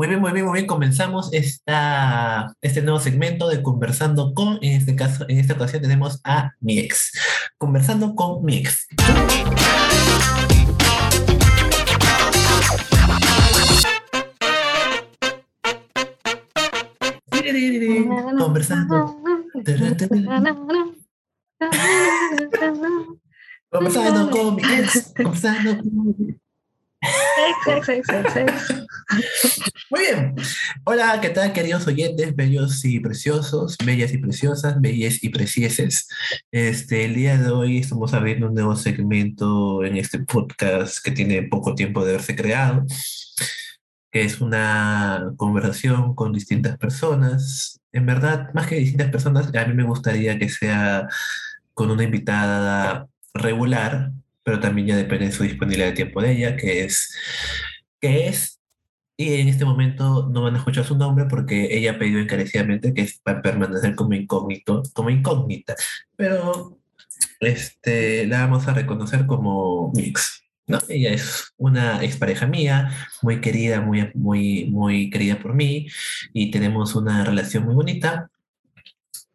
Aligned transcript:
Muy 0.00 0.08
bien, 0.08 0.18
muy 0.18 0.32
bien, 0.32 0.46
muy 0.46 0.54
bien. 0.54 0.66
Comenzamos 0.66 1.28
esta, 1.34 2.56
este 2.62 2.80
nuevo 2.80 2.98
segmento 2.98 3.50
de 3.50 3.62
Conversando 3.62 4.32
con, 4.32 4.58
en 4.62 4.72
este 4.78 4.96
caso, 4.96 5.26
en 5.28 5.36
esta 5.36 5.52
ocasión 5.52 5.82
tenemos 5.82 6.22
a 6.24 6.52
mi 6.58 6.78
ex. 6.78 7.12
Conversando 7.58 8.14
con 8.14 8.42
mi 8.42 8.56
ex. 8.56 8.88
Conversando. 18.38 19.20
Conversando 23.70 24.30
con 24.30 24.54
mi 24.54 24.62
ex. 24.62 25.12
Conversando 25.14 25.76
con 25.76 25.92
mi 25.92 26.30
Ex, 26.30 26.49
Muy 29.90 30.00
bien. 30.00 30.34
Hola, 30.84 31.18
¿qué 31.20 31.30
tal, 31.30 31.52
queridos 31.52 31.86
oyentes, 31.86 32.36
bellos 32.36 32.84
y 32.84 33.00
preciosos, 33.00 33.76
bellas 33.84 34.12
y 34.12 34.18
preciosas, 34.18 34.80
bellas 34.80 35.22
y 35.22 35.30
precieses? 35.30 36.08
Este, 36.50 37.04
el 37.04 37.14
día 37.14 37.38
de 37.38 37.50
hoy 37.50 37.78
estamos 37.78 38.12
abriendo 38.14 38.48
un 38.48 38.54
nuevo 38.54 38.76
segmento 38.76 39.84
en 39.84 39.96
este 39.96 40.20
podcast 40.20 41.02
que 41.02 41.10
tiene 41.10 41.42
poco 41.42 41.74
tiempo 41.74 42.04
de 42.04 42.12
haberse 42.12 42.36
creado, 42.36 42.84
que 44.10 44.22
es 44.22 44.40
una 44.40 45.32
conversación 45.36 46.14
con 46.14 46.32
distintas 46.32 46.76
personas. 46.78 47.80
En 47.92 48.06
verdad, 48.06 48.50
más 48.54 48.66
que 48.66 48.76
distintas 48.76 49.10
personas, 49.10 49.54
a 49.54 49.64
mí 49.64 49.74
me 49.74 49.84
gustaría 49.84 50.38
que 50.38 50.48
sea 50.48 51.08
con 51.74 51.90
una 51.90 52.04
invitada 52.04 53.08
regular, 53.34 54.12
pero 54.50 54.58
también 54.58 54.88
ya 54.88 54.96
depende 54.96 55.26
de 55.26 55.32
su 55.32 55.44
disponibilidad 55.44 55.90
de 55.90 55.94
tiempo 55.94 56.20
de 56.20 56.32
ella, 56.32 56.56
que 56.56 56.82
es, 56.82 57.14
que 58.00 58.26
es, 58.26 58.60
y 59.16 59.34
en 59.34 59.46
este 59.46 59.64
momento 59.64 60.28
no 60.28 60.42
van 60.42 60.56
a 60.56 60.58
escuchar 60.58 60.84
su 60.84 60.98
nombre 60.98 61.26
porque 61.26 61.68
ella 61.70 61.92
ha 61.92 61.98
pedido 62.00 62.18
encarecidamente 62.18 62.92
que 62.92 63.02
es 63.02 63.20
para 63.20 63.42
permanecer 63.42 63.94
como 63.94 64.14
incógnito, 64.14 64.82
como 64.92 65.08
incógnita, 65.08 65.76
pero 66.16 66.80
este, 67.38 68.26
la 68.26 68.40
vamos 68.40 68.66
a 68.66 68.74
reconocer 68.74 69.24
como 69.24 69.92
Mix. 69.94 70.42
¿no? 70.66 70.80
Ella 70.88 71.12
es 71.12 71.52
una 71.56 72.02
expareja 72.02 72.48
mía, 72.48 72.90
muy 73.22 73.40
querida, 73.40 73.80
muy, 73.80 74.10
muy, 74.14 74.64
muy 74.68 75.10
querida 75.10 75.38
por 75.38 75.54
mí, 75.54 75.86
y 76.32 76.50
tenemos 76.50 76.96
una 76.96 77.24
relación 77.24 77.66
muy 77.66 77.74
bonita, 77.76 78.32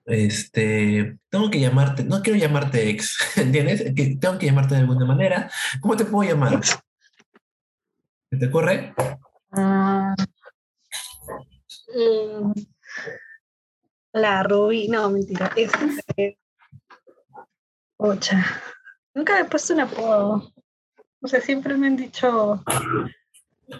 este, 0.06 1.18
tengo 1.30 1.50
que 1.50 1.60
llamarte, 1.60 2.04
no 2.04 2.22
quiero 2.22 2.40
llamarte 2.40 2.90
ex, 2.90 3.18
¿entiendes? 3.38 3.84
Que 3.96 4.18
tengo 4.18 4.38
que 4.38 4.46
llamarte 4.46 4.76
de 4.76 4.82
alguna 4.82 5.06
manera. 5.06 5.50
¿Cómo 5.82 5.96
te 5.96 6.06
puedo 6.06 6.30
llamar? 6.30 6.64
¿Se 6.64 8.38
te 8.38 8.48
ocurre? 8.48 8.94
Ah, 9.52 10.16
mm, 11.96 12.52
la 14.14 14.44
Ruby, 14.44 14.88
no, 14.88 15.10
mentira. 15.10 15.52
Este, 15.56 16.38
ocha. 17.98 18.46
Nunca 19.14 19.40
he 19.40 19.46
puesto 19.46 19.74
un 19.74 19.82
apodo. 19.82 20.54
O 21.22 21.28
sea, 21.28 21.42
siempre 21.42 21.76
me 21.76 21.88
han 21.88 21.96
dicho. 21.96 22.64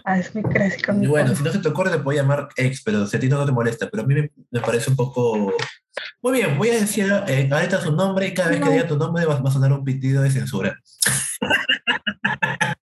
Ah, 0.04 0.18
es 0.18 0.34
muy 0.34 0.44
clásico. 0.44 0.92
Y 1.00 1.06
bueno, 1.06 1.34
si 1.34 1.42
no 1.42 1.52
se 1.52 1.58
te 1.58 1.68
ocurre, 1.68 1.90
te 1.90 1.98
puedo 1.98 2.16
llamar 2.16 2.48
ex, 2.56 2.82
pero 2.82 3.06
si 3.06 3.16
a 3.16 3.20
ti 3.20 3.28
no 3.28 3.44
te 3.44 3.52
molesta, 3.52 3.88
pero 3.90 4.02
a 4.02 4.06
mí 4.06 4.14
me, 4.14 4.30
me 4.50 4.60
parece 4.60 4.90
un 4.90 4.96
poco 4.96 5.52
muy 6.22 6.32
bien, 6.32 6.58
voy 6.58 6.70
a 6.70 6.80
decir 6.80 7.06
eh, 7.28 7.48
ahorita 7.50 7.80
su 7.80 7.92
nombre 7.92 8.26
y 8.26 8.34
cada 8.34 8.50
vez 8.50 8.60
que 8.60 8.70
diga 8.70 8.86
tu 8.86 8.96
nombre 8.96 9.24
va, 9.24 9.34
a 9.34 9.50
sonar 9.50 9.72
un 9.72 9.84
pitido 9.84 10.22
de 10.22 10.30
censura. 10.30 10.78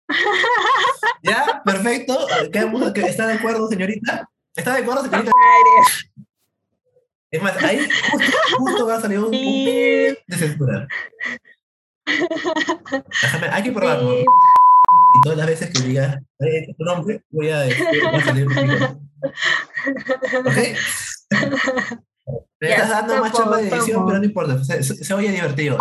¿Ya? 1.23 1.63
Perfecto. 1.65 2.27
¿Está 2.95 3.27
de 3.27 3.35
acuerdo, 3.35 3.69
señorita? 3.69 4.29
¿Está 4.55 4.75
de 4.75 4.83
acuerdo, 4.83 5.05
señorita? 5.05 5.31
Es 7.31 7.43
más, 7.43 7.57
ahí 7.63 7.89
justo, 8.59 8.87
va 8.87 8.97
a 8.97 9.01
salir 9.01 9.19
un, 9.19 9.31
pitido 9.31 10.17
de 10.27 10.37
censura. 10.37 10.87
Déjame, 12.05 13.49
hay 13.49 13.63
que 13.63 13.73
probarlo. 13.73 14.25
Y 15.15 15.21
todas 15.23 15.39
las 15.39 15.47
veces 15.47 15.71
que 15.71 15.81
diga 15.81 16.23
tu 16.77 16.85
nombre, 16.85 17.23
voy 17.31 17.51
a 17.51 17.65
salir. 18.25 18.47
¿Ok? 20.45 20.57
Me 22.61 22.71
estás 22.71 22.89
dando 22.89 23.21
más 23.21 23.33
chamba 23.33 23.59
de 23.59 23.69
edición, 23.69 24.07
pero 24.07 24.19
no 24.19 24.25
importa, 24.25 24.63
se, 24.65 24.83
se, 24.83 25.15
oye 25.15 25.31
divertido. 25.31 25.81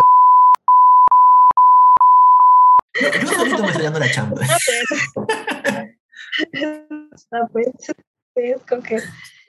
Yo 3.00 3.28
solito 3.28 3.62
me 3.62 3.68
estoy 3.68 3.84
dando 3.84 3.98
la 4.00 4.10
chamba. 4.10 4.40
pues, 7.52 7.70
pues, 8.34 8.62
con 8.68 8.82
que... 8.82 9.00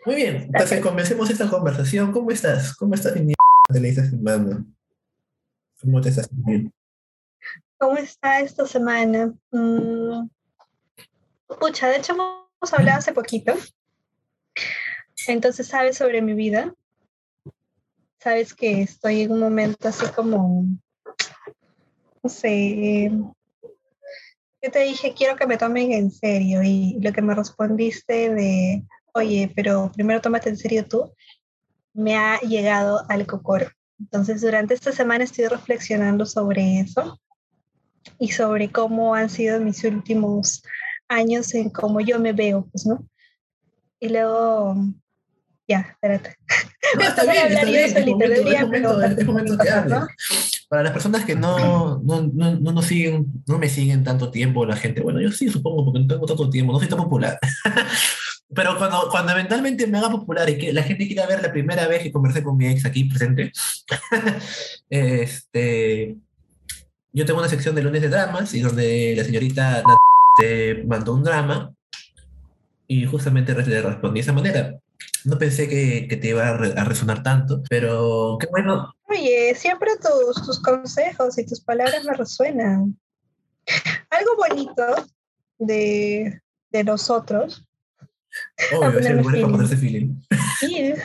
Muy 0.05 0.15
bien, 0.15 0.35
entonces 0.43 0.81
comencemos 0.81 1.29
esta 1.29 1.49
conversación. 1.49 2.11
¿Cómo 2.11 2.31
estás? 2.31 2.75
¿Cómo 2.75 2.93
estás, 2.93 3.15
mi 3.15 3.33
¿Te 3.71 3.79
le 3.79 3.89
estás 3.89 4.11
¿Cómo 5.81 6.01
te 6.01 6.09
estás 6.09 6.27
sintiendo? 6.27 6.71
¿Cómo 7.83 7.97
está 7.97 8.39
esta 8.39 8.65
semana? 8.65 9.33
Mm, 9.51 10.29
pucha, 11.59 11.89
de 11.89 11.97
hecho 11.97 12.13
hemos 12.13 12.73
hablado 12.73 12.99
hace 12.99 13.11
poquito. 13.11 13.55
Entonces, 15.27 15.67
¿sabes 15.67 15.97
sobre 15.97 16.21
mi 16.21 16.33
vida? 16.33 16.73
sabes 18.19 18.53
que 18.53 18.83
estoy 18.83 19.23
en 19.23 19.33
un 19.33 19.41
momento 19.41 19.89
así 19.89 20.05
como, 20.15 20.65
no 22.23 22.29
sé, 22.29 23.11
yo 24.61 24.71
te 24.71 24.79
dije, 24.79 25.13
quiero 25.13 25.35
que 25.35 25.45
me 25.45 25.57
tomen 25.57 25.91
en 25.91 26.09
serio 26.09 26.63
y 26.63 26.97
lo 27.01 27.11
que 27.11 27.21
me 27.21 27.35
respondiste 27.35 28.33
de, 28.33 28.85
oye, 29.13 29.51
pero 29.53 29.91
primero 29.93 30.21
tómate 30.21 30.47
en 30.47 30.57
serio 30.57 30.87
tú, 30.87 31.13
me 31.91 32.15
ha 32.15 32.39
llegado 32.39 33.03
al 33.09 33.27
cocoro. 33.27 33.69
Entonces, 33.99 34.39
durante 34.39 34.73
esta 34.73 34.93
semana 34.93 35.25
estoy 35.25 35.47
reflexionando 35.47 36.25
sobre 36.25 36.79
eso 36.79 37.19
y 38.19 38.31
sobre 38.31 38.71
cómo 38.71 39.15
han 39.15 39.29
sido 39.29 39.59
mis 39.59 39.83
últimos 39.83 40.63
años 41.07 41.53
en 41.53 41.69
cómo 41.69 42.01
yo 42.01 42.19
me 42.19 42.33
veo, 42.33 42.67
pues, 42.71 42.85
¿no? 42.85 43.05
Y 43.99 44.09
luego 44.09 44.75
ya, 45.67 45.79
espérate. 45.91 46.37
está 46.99 47.23
bien, 47.23 47.47
está 47.47 47.65
bien. 47.65 47.95
Es 47.95 49.25
momento, 49.25 49.57
que 49.57 49.69
hable. 49.69 49.95
Para 50.67 50.83
las 50.83 50.91
personas 50.91 51.23
que 51.25 51.35
no, 51.35 52.01
no, 52.03 52.29
no, 52.33 52.59
no, 52.59 52.71
nos 52.71 52.85
siguen, 52.85 53.27
no 53.47 53.57
me 53.57 53.69
siguen 53.69 54.03
tanto 54.03 54.31
tiempo, 54.31 54.65
la 54.65 54.75
gente, 54.75 55.01
bueno, 55.01 55.21
yo 55.21 55.31
sí 55.31 55.49
supongo 55.49 55.85
porque 55.85 55.99
no 56.01 56.07
tengo 56.07 56.25
tanto 56.25 56.49
tiempo, 56.49 56.73
no 56.73 56.79
soy 56.79 56.89
tan 56.89 56.99
popular. 56.99 57.39
Pero 58.55 58.77
cuando, 58.77 59.07
cuando 59.09 59.31
eventualmente 59.31 59.87
me 59.87 59.97
haga 59.97 60.11
popular 60.11 60.49
y 60.49 60.57
que 60.57 60.73
la 60.73 60.83
gente 60.83 61.07
quiera 61.07 61.25
ver 61.25 61.41
la 61.41 61.51
primera 61.51 61.87
vez 61.87 62.03
que 62.03 62.11
conversé 62.11 62.43
con 62.43 62.57
mi 62.57 62.67
ex 62.67 62.85
aquí 62.85 63.05
presente, 63.05 63.51
este, 64.89 66.17
yo 67.13 67.25
tengo 67.25 67.39
una 67.39 67.49
sección 67.49 67.75
de 67.75 67.83
lunes 67.83 68.01
de 68.01 68.09
dramas 68.09 68.53
y 68.53 68.61
donde 68.61 69.13
la 69.15 69.23
señorita 69.23 69.83
te 70.37 70.83
mandó 70.85 71.13
un 71.13 71.23
drama 71.23 71.75
y 72.87 73.05
justamente 73.05 73.53
le 73.53 73.81
respondí 73.81 74.15
de 74.15 74.21
esa 74.21 74.33
manera. 74.33 74.79
No 75.23 75.37
pensé 75.37 75.69
que, 75.69 76.07
que 76.07 76.17
te 76.17 76.29
iba 76.29 76.47
a, 76.47 76.55
a, 76.55 76.83
resonar 76.83 77.23
tanto, 77.23 77.61
pero 77.69 78.37
qué 78.39 78.47
bueno. 78.47 78.93
Oye, 79.07 79.53
siempre 79.55 79.91
tus, 80.01 80.45
tus 80.45 80.59
consejos 80.59 81.37
y 81.37 81.45
tus 81.45 81.61
palabras 81.61 82.03
me 82.03 82.13
resuenan. 82.13 82.99
Algo 84.09 84.35
bonito 84.35 84.83
de, 85.59 86.41
de 86.71 86.83
nosotros. 86.83 87.63
Obvio, 88.75 88.99
es 88.99 89.05
el 89.05 89.17
lugar 89.17 89.35
para 89.35 89.47
ponerse 89.47 89.77
feeling. 89.77 90.15
Sí. 90.59 90.93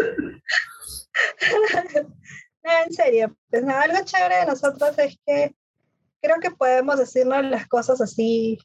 no, 2.64 2.70
en 2.86 2.92
serio, 2.92 3.36
pues 3.50 3.62
nada, 3.62 3.82
algo 3.82 3.98
chévere 4.04 4.36
de 4.36 4.46
nosotros 4.46 4.98
es 4.98 5.18
que 5.26 5.54
creo 6.20 6.36
que 6.40 6.50
podemos 6.50 6.98
decirnos 6.98 7.44
las 7.44 7.66
cosas 7.66 8.00
así 8.00 8.58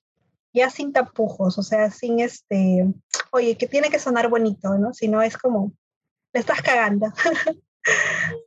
ya 0.53 0.69
sin 0.69 0.93
tapujos, 0.93 1.57
o 1.57 1.63
sea, 1.63 1.89
sin 1.89 2.19
este, 2.19 2.85
oye, 3.31 3.57
que 3.57 3.67
tiene 3.67 3.89
que 3.89 3.99
sonar 3.99 4.29
bonito, 4.29 4.77
¿no? 4.77 4.93
Si 4.93 5.07
no 5.07 5.21
es 5.21 5.37
como, 5.37 5.73
le 6.31 6.39
estás 6.39 6.61
cagando. 6.61 7.07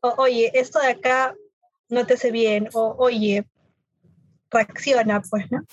o, 0.03 0.15
oye, 0.19 0.53
esto 0.55 0.79
de 0.79 0.89
acá 0.89 1.35
no 1.89 2.07
te 2.07 2.15
hace 2.15 2.31
bien, 2.31 2.69
o 2.75 2.95
oye, 2.99 3.45
reacciona, 4.51 5.21
pues, 5.23 5.51
¿no? 5.51 5.65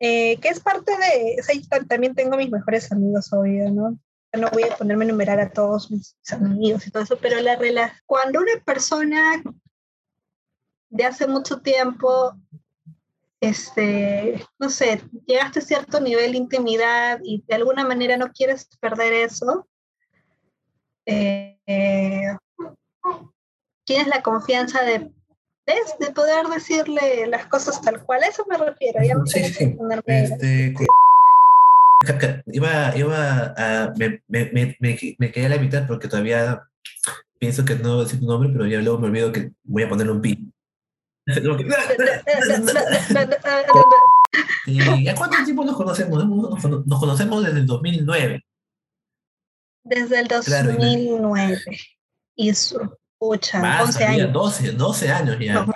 Eh, 0.00 0.38
que 0.40 0.48
es 0.48 0.60
parte 0.60 0.92
de, 0.92 1.36
o 1.40 1.42
sea, 1.42 1.84
también 1.86 2.14
tengo 2.14 2.36
mis 2.36 2.50
mejores 2.50 2.90
amigos, 2.90 3.32
obvio, 3.32 3.70
¿no? 3.70 3.98
No 4.32 4.50
voy 4.50 4.62
a 4.62 4.76
ponerme 4.76 5.04
a 5.04 5.08
enumerar 5.08 5.40
a 5.40 5.50
todos 5.50 5.90
mis 5.90 6.14
amigos 6.30 6.86
y 6.86 6.90
todo 6.90 7.02
eso, 7.02 7.18
pero 7.20 7.40
la 7.40 7.56
relación, 7.56 7.98
cuando 8.06 8.40
una 8.40 8.52
persona 8.64 9.42
de 10.90 11.04
hace 11.04 11.26
mucho 11.26 11.60
tiempo 11.60 12.34
este, 13.40 14.44
no 14.58 14.68
sé, 14.68 15.00
llegaste 15.26 15.60
a 15.60 15.62
cierto 15.62 16.00
nivel 16.00 16.32
de 16.32 16.38
intimidad 16.38 17.20
y 17.22 17.42
de 17.46 17.54
alguna 17.54 17.84
manera 17.84 18.16
no 18.16 18.32
quieres 18.32 18.68
perder 18.80 19.12
eso, 19.12 19.66
eh, 21.06 21.56
tienes 23.84 24.06
la 24.08 24.22
confianza 24.22 24.82
de, 24.82 25.10
de 25.66 26.10
poder 26.14 26.46
decirle 26.48 27.26
las 27.28 27.46
cosas 27.46 27.80
tal 27.80 28.02
cual, 28.04 28.22
a 28.22 28.26
eso 28.26 28.44
me 28.48 28.56
refiero. 28.56 29.00
Ya 29.02 29.14
sí, 29.26 29.44
sí. 29.44 29.76
Este, 30.06 30.74
Iba, 32.46 32.96
iba 32.96 33.54
a, 33.56 33.92
me, 33.96 34.22
me, 34.28 34.50
me, 34.52 34.76
me, 35.18 35.32
quedé 35.32 35.46
a 35.46 35.48
la 35.48 35.58
mitad 35.58 35.86
porque 35.86 36.06
todavía 36.06 36.62
pienso 37.40 37.64
que 37.64 37.74
no 37.74 38.02
decir 38.02 38.20
tu 38.20 38.26
nombre, 38.26 38.50
pero 38.52 38.66
ya 38.66 38.80
luego 38.80 38.98
me 38.98 39.08
olvido 39.08 39.32
que 39.32 39.50
voy 39.64 39.82
a 39.82 39.88
ponerle 39.88 40.12
un 40.12 40.22
pi. 40.22 40.52
¿Y 44.66 45.08
a 45.08 45.14
cuánto 45.14 45.44
tiempo 45.44 45.64
nos 45.64 45.76
conocemos? 45.76 46.26
Nos 46.26 46.98
conocemos 46.98 47.44
desde 47.44 47.60
el 47.60 47.66
2009. 47.66 48.44
Desde 49.84 50.20
el 50.20 50.28
2009. 50.28 51.60
y 52.36 52.54
su, 52.54 52.78
11 53.18 53.56
años. 54.04 54.32
12, 54.32 54.72
12 54.72 55.10
años 55.10 55.36
ya. 55.40 55.66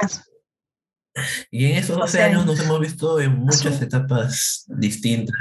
Y 1.50 1.66
en 1.66 1.76
esos 1.76 1.98
12 1.98 2.22
años, 2.22 2.46
nos 2.46 2.58
hemos 2.60 2.80
visto 2.80 3.20
en 3.20 3.34
muchas 3.36 3.82
etapas 3.82 4.64
distintas. 4.68 5.36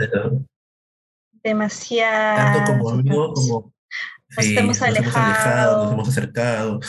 Demasiado. 1.44 2.36
Tanto 2.36 2.72
como 2.74 2.90
amigos 2.90 3.32
como... 3.34 3.74
Nos, 4.36 4.46
hemos 4.46 4.82
alejado. 4.82 5.84
Nos 5.84 5.94
hemos 5.94 6.10
acercado. 6.10 6.80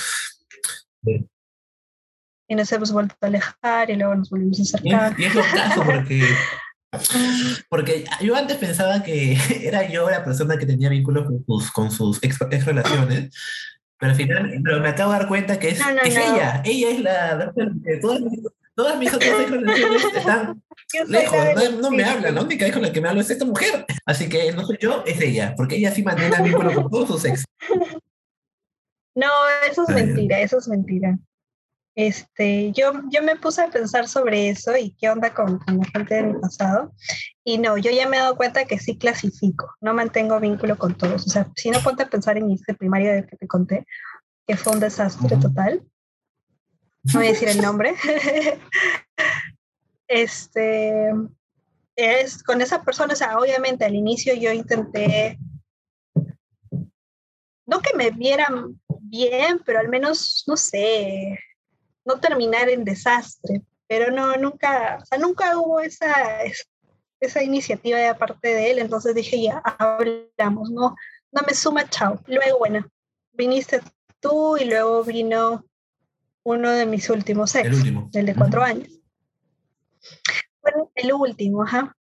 Y 2.53 2.55
nos 2.55 2.71
hemos 2.71 2.93
vuelto 2.93 3.15
a 3.23 3.27
alejar 3.29 3.89
y 3.89 3.97
luego 3.97 4.15
nos 4.15 4.29
volvimos 4.29 4.59
a 4.59 4.63
acercar. 4.63 5.19
Y, 5.19 5.25
es 5.25 5.35
lo 5.35 5.41
caso 5.41 5.83
porque... 5.83 6.23
Porque 7.71 8.05
yo 8.21 8.37
antes 8.37 8.59
pensaba 8.59 9.03
que 9.03 9.39
era 9.67 9.89
yo 9.89 10.11
la 10.11 10.23
persona 10.23 10.59
que 10.59 10.67
tenía 10.67 10.91
vínculos 10.91 11.25
con 11.25 11.43
sus, 11.47 11.71
con 11.73 11.91
sus 11.91 12.23
ex, 12.23 12.37
ex 12.51 12.67
relaciones, 12.67 13.35
pero 13.99 14.13
al 14.13 14.19
final 14.19 14.61
pero 14.63 14.81
me 14.81 14.91
acabo 14.91 15.11
de 15.11 15.19
dar 15.21 15.27
cuenta 15.27 15.59
que 15.59 15.71
es, 15.71 15.81
es 15.81 16.17
ella. 16.19 16.61
Ella 16.67 16.91
es 16.91 17.01
la... 17.01 17.53
Todas, 18.03 18.21
todas 18.75 18.99
mis 18.99 19.15
otras 19.15 19.49
relaciones 19.49 20.05
están 20.15 20.63
lejos, 21.09 21.39
no, 21.81 21.91
me 21.91 22.05
hablan. 22.05 22.35
La 22.35 22.43
única 22.43 22.71
con 22.71 22.83
la 22.83 22.93
que 22.93 23.01
me 23.01 23.09
hablo 23.09 23.23
es 23.23 23.31
esta 23.31 23.47
mujer. 23.47 23.87
Así 24.05 24.29
que 24.29 24.53
no 24.53 24.67
soy 24.67 24.77
yo, 24.79 25.03
es 25.07 25.19
ella, 25.19 25.55
porque 25.57 25.77
ella 25.77 25.93
sí 25.93 26.03
mantiene 26.03 26.37
el 26.37 26.43
vínculo 26.43 26.75
con 26.75 26.91
todos 26.91 27.09
sus 27.09 27.25
ex. 27.25 27.47
No, 29.15 29.31
eso 29.67 29.85
es 29.89 29.95
mentira, 29.95 30.41
eso 30.41 30.59
es 30.59 30.69
mentira. 30.69 31.19
Este, 31.95 32.73
yo, 32.73 32.93
yo 33.11 33.23
me 33.23 33.37
puse 33.37 33.63
a 33.63 33.71
pensar 33.71 34.09
sobre 34.09 34.49
eso 34.49 34.75
y 34.77 34.97
qué 34.99 35.11
onda 35.11 35.35
con, 35.35 35.59
con, 35.59 35.79
la 35.79 35.85
gente 35.87 36.15
de 36.15 36.23
mi 36.23 36.41
pasado. 36.41 36.93
Y 37.45 37.59
no, 37.59 37.77
yo 37.77 37.91
ya 37.91 38.09
me 38.09 38.17
he 38.17 38.21
dado 38.21 38.37
cuenta 38.37 38.65
que 38.65 38.79
sí 38.79 38.97
clasifico, 38.97 39.75
no 39.81 39.93
mantengo 39.93 40.41
vínculo 40.41 40.79
con 40.79 40.97
todos. 40.97 41.27
O 41.27 41.31
sea, 41.31 41.51
si 41.55 41.71
no 41.71 41.81
ponte 41.81 42.03
a 42.03 42.11
pensar 42.11 42.39
en 42.39 42.47
mi 42.47 42.57
primaria 42.79 43.13
del 43.13 43.27
que 43.27 43.37
te 43.37 43.47
conté, 43.47 43.87
que 44.47 44.57
fue 44.57 44.73
un 44.73 44.81
desastre 44.81 45.37
total. 45.37 45.83
No 47.05 47.15
voy 47.15 47.27
a 47.27 47.33
decir 47.33 47.49
el 47.49 47.61
nombre. 47.61 47.95
este, 50.09 51.11
es 51.97 52.43
con 52.43 52.61
esa 52.61 52.83
persona, 52.83 53.13
o 53.13 53.17
sea, 53.17 53.39
obviamente 53.39 53.85
al 53.85 53.95
inicio 53.95 54.35
yo 54.35 54.53
intenté, 54.53 55.39
no 57.67 57.81
que 57.81 57.97
me 57.97 58.11
vieran 58.11 58.81
bien, 59.01 59.61
pero 59.65 59.81
al 59.81 59.89
menos, 59.89 60.45
no 60.47 60.57
sé, 60.57 61.39
no 62.05 62.21
terminar 62.21 62.69
en 62.69 62.85
desastre, 62.85 63.63
pero 63.87 64.11
no, 64.11 64.37
nunca, 64.37 64.99
o 65.01 65.05
sea, 65.05 65.19
nunca 65.19 65.57
hubo 65.59 65.81
esa, 65.81 66.13
esa 67.21 67.43
iniciativa 67.43 67.99
de 67.99 68.15
parte 68.15 68.49
de 68.49 68.71
él, 68.71 68.79
entonces 68.79 69.15
dije, 69.15 69.43
ya, 69.43 69.59
hablamos, 69.59 70.71
no, 70.71 70.97
no 71.31 71.43
me 71.47 71.55
suma, 71.55 71.89
chao. 71.89 72.21
Luego, 72.27 72.59
bueno, 72.59 72.87
viniste 73.33 73.81
tú 74.21 74.57
y 74.57 74.65
luego 74.65 75.05
vino 75.05 75.65
uno 76.45 76.71
de 76.71 76.87
mis 76.87 77.09
últimos 77.11 77.55
ex, 77.55 77.85
el, 77.85 78.09
el 78.13 78.27
de 78.27 78.35
cuatro 78.35 78.63
años. 78.63 79.01
Bueno, 80.61 80.91
el 80.95 81.13
último, 81.13 81.63
ajá. 81.63 81.97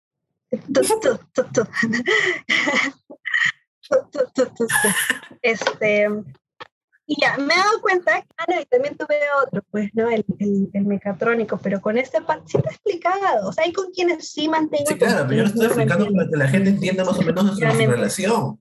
Este, 5.43 6.09
y 7.11 7.19
ya, 7.19 7.39
me 7.39 7.55
he 7.55 7.57
dado 7.57 7.81
cuenta, 7.81 8.23
ah, 8.37 8.45
no, 8.47 8.61
y 8.61 8.67
también 8.67 8.95
tuve 8.95 9.19
otro, 9.43 9.63
pues, 9.71 9.89
¿no? 9.95 10.11
El, 10.11 10.27
el, 10.41 10.69
el 10.75 10.85
mecatrónico, 10.85 11.57
pero 11.57 11.81
con 11.81 11.97
este 11.97 12.19
sí 12.45 12.59
te 12.59 12.69
he 12.69 12.71
explicado, 12.71 13.49
o 13.49 13.53
sea, 13.53 13.65
hay 13.65 13.73
con 13.73 13.91
quienes 13.93 14.31
sí 14.31 14.47
mantengo. 14.47 14.85
Sí, 14.87 14.99
claro, 14.99 15.25
pero 15.27 15.39
yo 15.39 15.43
lo 15.45 15.49
estoy 15.49 15.67
explicando 15.69 16.07
para 16.13 16.29
que 16.29 16.37
la 16.37 16.49
gente 16.49 16.69
entienda 16.69 17.07
más 17.07 17.19
o 17.19 17.23
menos 17.23 17.45
nuestra 17.47 17.73
relación. 17.73 18.61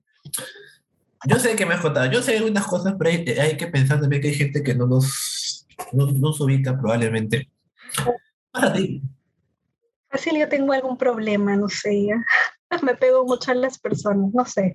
Yo 1.26 1.38
sé 1.38 1.56
que 1.56 1.66
me 1.66 1.74
has 1.74 1.82
contado, 1.82 2.10
yo 2.10 2.22
sé 2.22 2.38
algunas 2.38 2.66
cosas, 2.66 2.94
pero 2.98 3.10
hay, 3.10 3.28
hay, 3.38 3.56
que 3.58 3.66
pensar 3.66 4.00
también 4.00 4.22
que 4.22 4.28
hay 4.28 4.34
gente 4.34 4.62
que 4.62 4.74
no 4.74 4.86
nos, 4.86 5.66
no, 5.92 6.06
no 6.06 6.32
se 6.32 6.42
ubica 6.42 6.72
probablemente. 6.78 7.50
Para 8.50 8.72
ti. 8.72 9.02
Fácil 10.08 10.38
yo 10.38 10.48
tengo 10.48 10.72
algún 10.72 10.96
problema, 10.96 11.54
no 11.54 11.68
sé, 11.68 12.08
me 12.82 12.94
pego 12.94 13.26
mucho 13.26 13.50
a 13.50 13.54
las 13.54 13.78
personas, 13.78 14.32
no 14.32 14.46
sé. 14.46 14.72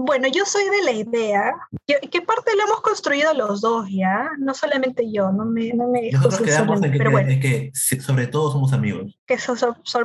Bueno, 0.00 0.28
yo 0.28 0.46
soy 0.46 0.62
de 0.70 0.82
la 0.84 0.92
idea, 0.92 1.52
que, 1.84 2.22
parte 2.22 2.54
lo 2.54 2.62
hemos 2.62 2.82
construido 2.82 3.34
los 3.34 3.60
dos 3.60 3.88
ya, 3.90 4.30
no 4.38 4.54
solamente 4.54 5.10
yo, 5.10 5.32
no 5.32 5.44
me... 5.44 5.72
No 5.72 5.88
me 5.88 6.12
Nosotros 6.12 6.40
quedamos 6.42 6.80
en 6.84 6.92
que, 6.92 6.98
pero 6.98 7.10
bueno, 7.10 7.30
que 7.40 7.72
sobre 7.74 8.28
todo 8.28 8.52
somos 8.52 8.72
amigos. 8.72 9.18
Que 9.26 9.36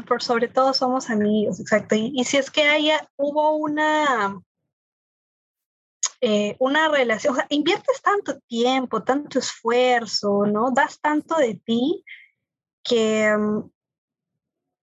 por 0.07 0.24
sobre 0.24 0.48
todo 0.48 0.74
somos 0.74 1.12
amigos, 1.12 1.60
exacto. 1.60 1.94
Y, 1.95 2.24
si 2.24 2.38
es 2.38 2.50
que 2.50 2.63
haya, 2.63 3.07
hubo 3.18 3.56
una, 3.56 4.42
eh, 6.22 6.56
una 6.57 6.88
relación, 6.88 7.34
o 7.34 7.36
sea, 7.36 7.45
inviertes 7.50 8.01
tanto 8.01 8.40
tiempo, 8.48 9.04
tanto 9.04 9.38
esfuerzo, 9.38 10.48
¿no? 10.48 10.72
Das 10.72 11.00
tanto 11.01 11.36
de 11.36 11.54
ti 11.63 12.04
que 12.81 13.31
mm, 13.38 13.69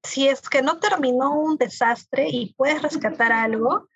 si 0.04 0.28
es 0.28 0.48
que 0.48 0.62
no 0.62 0.78
terminó 0.78 1.34
un 1.34 1.56
desastre 1.56 2.28
y 2.30 2.54
puedes 2.54 2.80
rescatar 2.80 3.32
algo, 3.32 3.88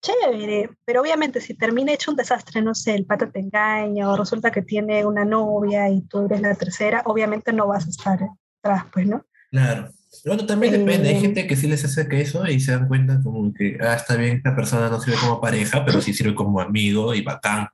chévere, 0.00 0.70
pero 0.84 1.00
obviamente 1.00 1.40
si 1.40 1.54
termina 1.54 1.92
hecho 1.92 2.10
un 2.10 2.16
desastre, 2.16 2.62
no 2.62 2.74
sé, 2.74 2.94
el 2.94 3.06
pata 3.06 3.30
te 3.30 3.40
engaña 3.40 4.10
o 4.10 4.16
resulta 4.16 4.50
que 4.50 4.62
tiene 4.62 5.04
una 5.04 5.24
novia 5.24 5.88
y 5.88 6.02
tú 6.02 6.26
eres 6.26 6.40
la 6.40 6.54
tercera, 6.54 7.02
obviamente 7.04 7.52
no 7.52 7.66
vas 7.66 7.86
a 7.86 7.90
estar 7.90 8.18
atrás, 8.62 8.84
pues, 8.92 9.06
¿no? 9.06 9.24
Claro. 9.50 9.90
Bueno, 10.24 10.46
también 10.46 10.72
depende. 10.72 11.08
Hay 11.08 11.16
eh, 11.16 11.20
gente 11.20 11.46
que 11.46 11.56
sí 11.56 11.66
les 11.66 11.84
hace 11.84 12.08
que 12.08 12.20
eso 12.20 12.46
y 12.46 12.60
se 12.60 12.72
dan 12.72 12.88
cuenta 12.88 13.20
como 13.22 13.52
que, 13.52 13.78
ah, 13.80 13.94
está 13.94 14.16
bien, 14.16 14.36
esta 14.36 14.56
persona 14.56 14.88
no 14.88 15.00
sirve 15.00 15.18
como 15.18 15.40
pareja, 15.40 15.84
pero 15.84 16.00
sí 16.00 16.12
sirve 16.12 16.34
como 16.34 16.60
amigo 16.60 17.14
y 17.14 17.22
bacán. 17.22 17.68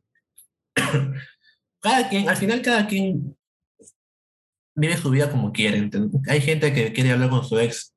cada 1.80 2.08
quien, 2.08 2.28
al 2.28 2.36
final 2.36 2.60
cada 2.62 2.86
quien 2.86 3.36
vive 4.74 4.96
su 4.96 5.10
vida 5.10 5.30
como 5.30 5.52
quiere. 5.52 5.90
Hay 6.28 6.40
gente 6.40 6.72
que 6.72 6.92
quiere 6.92 7.12
hablar 7.12 7.30
con 7.30 7.44
su 7.44 7.58
ex 7.58 7.93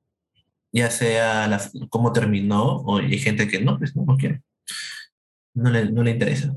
ya 0.71 0.89
sea 0.91 1.47
la, 1.47 1.61
cómo 1.89 2.11
terminó, 2.11 2.77
o 2.77 2.97
hay 2.97 3.17
gente 3.19 3.47
que 3.47 3.59
no, 3.61 3.77
pues 3.77 3.95
no, 3.95 4.05
no 4.05 4.17
quiere. 4.17 4.41
No 5.53 5.69
le, 5.69 5.89
no 5.91 6.03
le 6.03 6.11
interesa. 6.11 6.55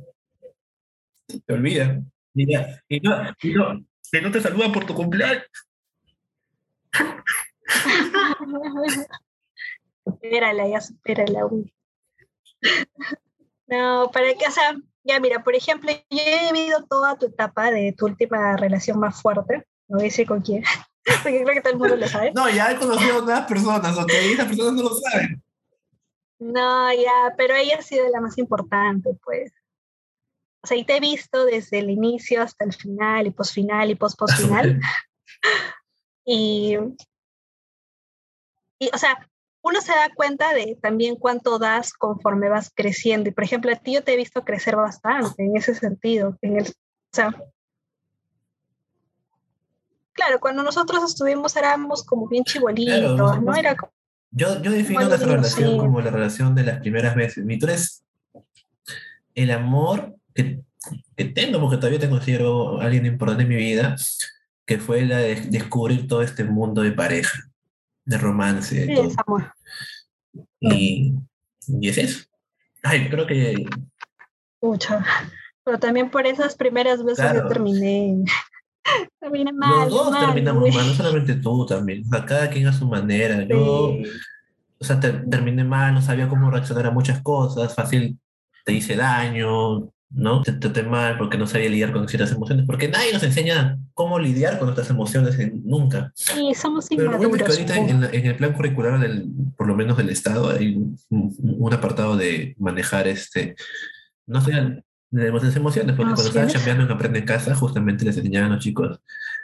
Te 1.26 1.52
olvida. 1.52 2.02
Y, 2.34 2.42
y, 2.88 3.00
no, 3.00 3.34
y, 3.40 3.50
no, 3.52 3.78
y 4.12 4.20
no 4.20 4.30
te 4.30 4.40
saluda 4.40 4.72
por 4.72 4.84
tu 4.86 4.94
cumpleaños. 4.94 5.44
Espérala, 10.04 10.68
ya 10.68 10.80
supérala. 10.80 11.48
No, 13.66 14.10
para 14.12 14.34
que, 14.34 14.46
o 14.46 14.50
sea, 14.50 14.76
ya 15.04 15.20
mira, 15.20 15.42
por 15.42 15.54
ejemplo, 15.54 15.90
yo 16.10 16.18
he 16.24 16.52
vivido 16.52 16.84
toda 16.84 17.16
tu 17.16 17.26
etapa 17.26 17.70
de 17.70 17.92
tu 17.92 18.06
última 18.06 18.56
relación 18.56 18.98
más 18.98 19.20
fuerte, 19.20 19.66
no 19.88 19.96
voy 19.96 20.02
a 20.02 20.04
decir 20.04 20.26
con 20.26 20.40
quién, 20.40 20.64
porque 21.04 21.42
creo 21.42 21.54
que 21.54 21.60
todo 21.60 21.72
el 21.72 21.78
mundo 21.78 21.96
lo 21.96 22.08
sabe. 22.08 22.32
No, 22.32 22.48
ya 22.48 22.72
he 22.72 22.76
conocido 22.76 23.14
a 23.14 23.18
otras 23.18 23.46
personas, 23.46 23.98
ok, 23.98 24.12
esas 24.12 24.46
personas 24.46 24.72
no 24.74 24.82
lo 24.82 24.94
saben. 24.94 25.42
No, 26.38 26.92
ya, 26.92 27.34
pero 27.36 27.54
ella 27.54 27.76
ha 27.78 27.82
sido 27.82 28.08
la 28.08 28.20
más 28.20 28.38
importante, 28.38 29.10
pues. 29.22 29.52
O 30.62 30.66
sea, 30.66 30.76
y 30.76 30.84
te 30.84 30.96
he 30.96 31.00
visto 31.00 31.44
desde 31.44 31.78
el 31.78 31.90
inicio 31.90 32.42
hasta 32.42 32.64
el 32.64 32.72
final, 32.72 33.26
y 33.26 33.30
post-final, 33.30 33.90
y 33.90 33.94
post-post-final. 33.94 34.80
y, 36.24 36.76
y, 38.78 38.90
o 38.92 38.98
sea, 38.98 39.28
uno 39.62 39.80
se 39.80 39.92
da 39.92 40.10
cuenta 40.14 40.54
de 40.54 40.78
también 40.80 41.16
cuánto 41.16 41.58
das 41.58 41.92
conforme 41.92 42.48
vas 42.48 42.72
creciendo. 42.74 43.28
Y, 43.28 43.32
por 43.32 43.44
ejemplo, 43.44 43.72
a 43.72 43.76
ti 43.76 43.94
yo 43.94 44.04
te 44.04 44.14
he 44.14 44.16
visto 44.16 44.44
crecer 44.44 44.76
bastante 44.76 45.44
en 45.44 45.56
ese 45.56 45.74
sentido. 45.74 46.36
En 46.40 46.58
el, 46.58 46.68
o 46.68 47.12
sea, 47.12 47.34
claro, 50.20 50.40
cuando 50.40 50.62
nosotros 50.62 51.02
estuvimos 51.02 51.56
éramos 51.56 52.04
como 52.04 52.28
bien 52.28 52.44
chibolitos, 52.44 53.16
¿no? 53.40 53.54
Era 53.54 53.74
yo, 54.32 54.62
yo 54.62 54.70
defino 54.70 55.08
nuestra 55.08 55.36
relación 55.36 55.78
como 55.78 56.00
la 56.00 56.10
relación 56.10 56.54
de 56.54 56.64
las 56.64 56.78
primeras 56.78 57.14
veces. 57.16 57.44
Mi 57.44 57.58
tú 57.58 57.66
eres 57.66 58.04
el 59.34 59.50
amor 59.50 60.14
que, 60.34 60.60
que, 61.16 61.24
tengo, 61.24 61.58
porque 61.58 61.78
todavía 61.78 61.98
te 61.98 62.10
considero 62.10 62.80
alguien 62.80 63.06
importante 63.06 63.42
en 63.44 63.48
mi 63.48 63.56
vida, 63.56 63.96
que 64.66 64.78
fue 64.78 65.04
la 65.06 65.18
de 65.18 65.36
descubrir 65.36 66.06
todo 66.06 66.22
este 66.22 66.44
mundo 66.44 66.82
de 66.82 66.92
pareja, 66.92 67.40
de 68.04 68.18
romance. 68.18 68.86
Sí, 68.86 68.92
es 68.92 69.16
amor. 69.26 69.52
Y, 70.60 71.14
y 71.66 71.88
es 71.88 71.98
eso. 71.98 72.24
Ay, 72.82 73.08
creo 73.08 73.26
que... 73.26 73.66
Mucha. 74.60 75.04
Pero 75.64 75.78
también 75.78 76.10
por 76.10 76.26
esas 76.26 76.54
primeras 76.54 77.02
veces 77.02 77.32
yo 77.34 77.48
terminé 77.48 78.22
Termina 79.20 79.52
mal. 79.52 79.88
Los 79.88 79.90
dos 79.90 80.18
terminamos 80.18 80.74
mal, 80.74 80.86
no 80.86 80.94
solamente 80.94 81.34
tú 81.36 81.66
también. 81.66 82.02
cada 82.26 82.50
quien 82.50 82.66
a 82.66 82.72
su 82.72 82.86
manera. 82.86 83.44
Yo, 83.44 83.96
o 84.78 84.84
sea, 84.84 84.98
terminé 85.00 85.64
mal, 85.64 85.94
no 85.94 86.02
sabía 86.02 86.28
cómo 86.28 86.50
reaccionar 86.50 86.86
a 86.86 86.90
muchas 86.90 87.20
cosas, 87.22 87.74
fácil 87.74 88.18
te 88.64 88.72
hice 88.72 88.96
daño, 88.96 89.90
¿no? 90.10 90.42
Te 90.42 90.52
traté 90.52 90.82
mal 90.82 91.16
porque 91.18 91.38
no 91.38 91.46
sabía 91.46 91.68
lidiar 91.68 91.92
con 91.92 92.08
ciertas 92.08 92.32
emociones, 92.32 92.66
porque 92.66 92.88
nadie 92.88 93.12
nos 93.12 93.22
enseña 93.22 93.78
cómo 93.94 94.18
lidiar 94.18 94.58
con 94.58 94.66
nuestras 94.66 94.90
emociones 94.90 95.36
nunca. 95.64 96.12
Sí, 96.14 96.52
somos 96.54 96.86
Pero 96.88 97.16
bueno, 97.16 97.44
ahorita 97.46 97.76
en, 97.76 98.02
el 98.26 98.36
plan 98.36 98.52
curricular 98.52 98.98
del, 98.98 99.28
por 99.56 99.66
lo 99.66 99.76
menos 99.76 99.96
del 99.96 100.10
Estado, 100.10 100.50
hay 100.50 100.76
un, 101.10 101.72
apartado 101.72 102.16
de 102.16 102.56
manejar 102.58 103.06
este, 103.06 103.54
no 104.26 104.40
sé, 104.40 104.82
de 105.10 105.30
nuestras 105.30 105.56
emociones, 105.56 105.96
porque 105.96 106.14
cuando 106.14 106.28
estaba 106.28 106.46
chambeando 106.46 106.84
en 106.84 106.92
Aprende 106.92 107.18
en 107.18 107.26
Casa, 107.26 107.54
justamente 107.54 108.04
les 108.04 108.16
enseñaban 108.16 108.52
a 108.52 108.54
los 108.54 108.64
chicos, 108.64 109.00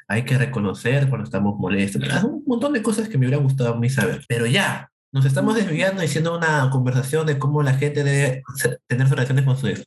hay 0.07 0.25
que 0.25 0.39
reconocer 0.39 1.09
cuando 1.09 1.25
estamos 1.25 1.59
molestos, 1.59 2.03
un 2.23 2.45
montón 2.47 2.73
de 2.73 2.83
cosas 2.83 3.09
que 3.09 3.19
me 3.19 3.27
hubiera 3.27 3.43
gustado 3.43 3.75
a 3.75 3.77
mí 3.77 3.91
saber, 3.91 4.25
pero 4.29 4.47
ya, 4.47 4.91
nos 5.13 5.25
estamos 5.25 5.57
desviando 5.57 6.03
diciendo 6.03 6.37
una 6.37 6.69
conversación 6.71 7.27
de 7.27 7.39
cómo 7.39 7.63
la 7.63 7.75
gente 7.75 8.05
debe 8.05 8.43
tener 8.87 9.09
sus 9.09 9.17
relaciones 9.17 9.45
con 9.45 9.57
su 9.57 9.67
ex. 9.69 9.85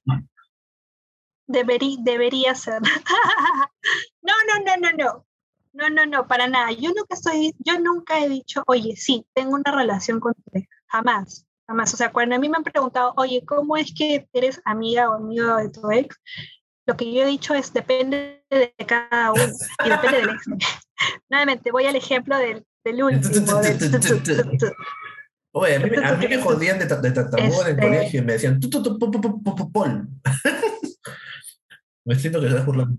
debería 1.47 2.55
ser. 2.55 2.81
no, 4.21 4.33
no, 4.47 4.65
no, 4.65 4.77
no, 4.81 4.97
no. 4.97 5.25
No, 5.71 5.87
no, 5.87 6.05
no, 6.07 6.27
para 6.27 6.47
nada. 6.47 6.71
Yo 6.71 6.89
nunca 6.89 7.13
estoy, 7.13 7.53
yo 7.59 7.79
nunca 7.79 8.19
he 8.19 8.27
dicho, 8.27 8.63
oye, 8.65 8.95
sí, 8.97 9.25
tengo 9.33 9.53
una 9.53 9.71
relación 9.71 10.19
con 10.19 10.33
tu 10.33 10.41
ex. 10.57 10.67
Jamás, 10.87 11.45
jamás. 11.69 11.93
O 11.93 11.97
sea, 11.97 12.11
cuando 12.11 12.35
a 12.35 12.39
mí 12.39 12.49
me 12.49 12.57
han 12.57 12.63
preguntado, 12.63 13.13
oye, 13.15 13.43
¿cómo 13.45 13.77
es 13.77 13.93
que 13.93 14.27
eres 14.33 14.59
amiga 14.65 15.09
o 15.09 15.13
amigo 15.13 15.55
de 15.57 15.69
tu 15.69 15.91
ex? 15.91 16.17
Lo 16.87 16.97
que 16.97 17.13
yo 17.13 17.21
he 17.21 17.27
dicho 17.27 17.53
es, 17.53 17.71
depende 17.71 18.43
de 18.49 18.73
cada 18.85 19.31
uno 19.31 19.43
y 19.85 19.89
depende 19.89 20.17
del 20.17 20.29
ex. 20.31 20.47
Nuevamente, 21.29 21.71
voy 21.71 21.85
al 21.85 21.95
ejemplo 21.95 22.37
del, 22.37 22.65
del 22.83 23.03
último. 23.03 23.61
Oye, 25.51 25.75
a 25.75 25.79
mí, 25.79 25.89
a 26.03 26.15
mí 26.15 26.27
me 26.27 26.41
jodían 26.41 26.79
de, 26.79 26.85
de 26.85 27.11
tartamudo 27.11 27.61
en 27.61 27.67
el 27.67 27.73
este 27.73 27.81
colegio 27.81 28.21
y 28.21 28.25
me 28.25 28.33
decían, 28.33 28.59
tu, 28.59 28.69
tu, 28.69 28.81
tu, 28.83 29.71
pol. 29.71 30.07
me 32.05 32.15
siento 32.15 32.39
que 32.39 32.47
estás 32.47 32.65
burlando. 32.65 32.97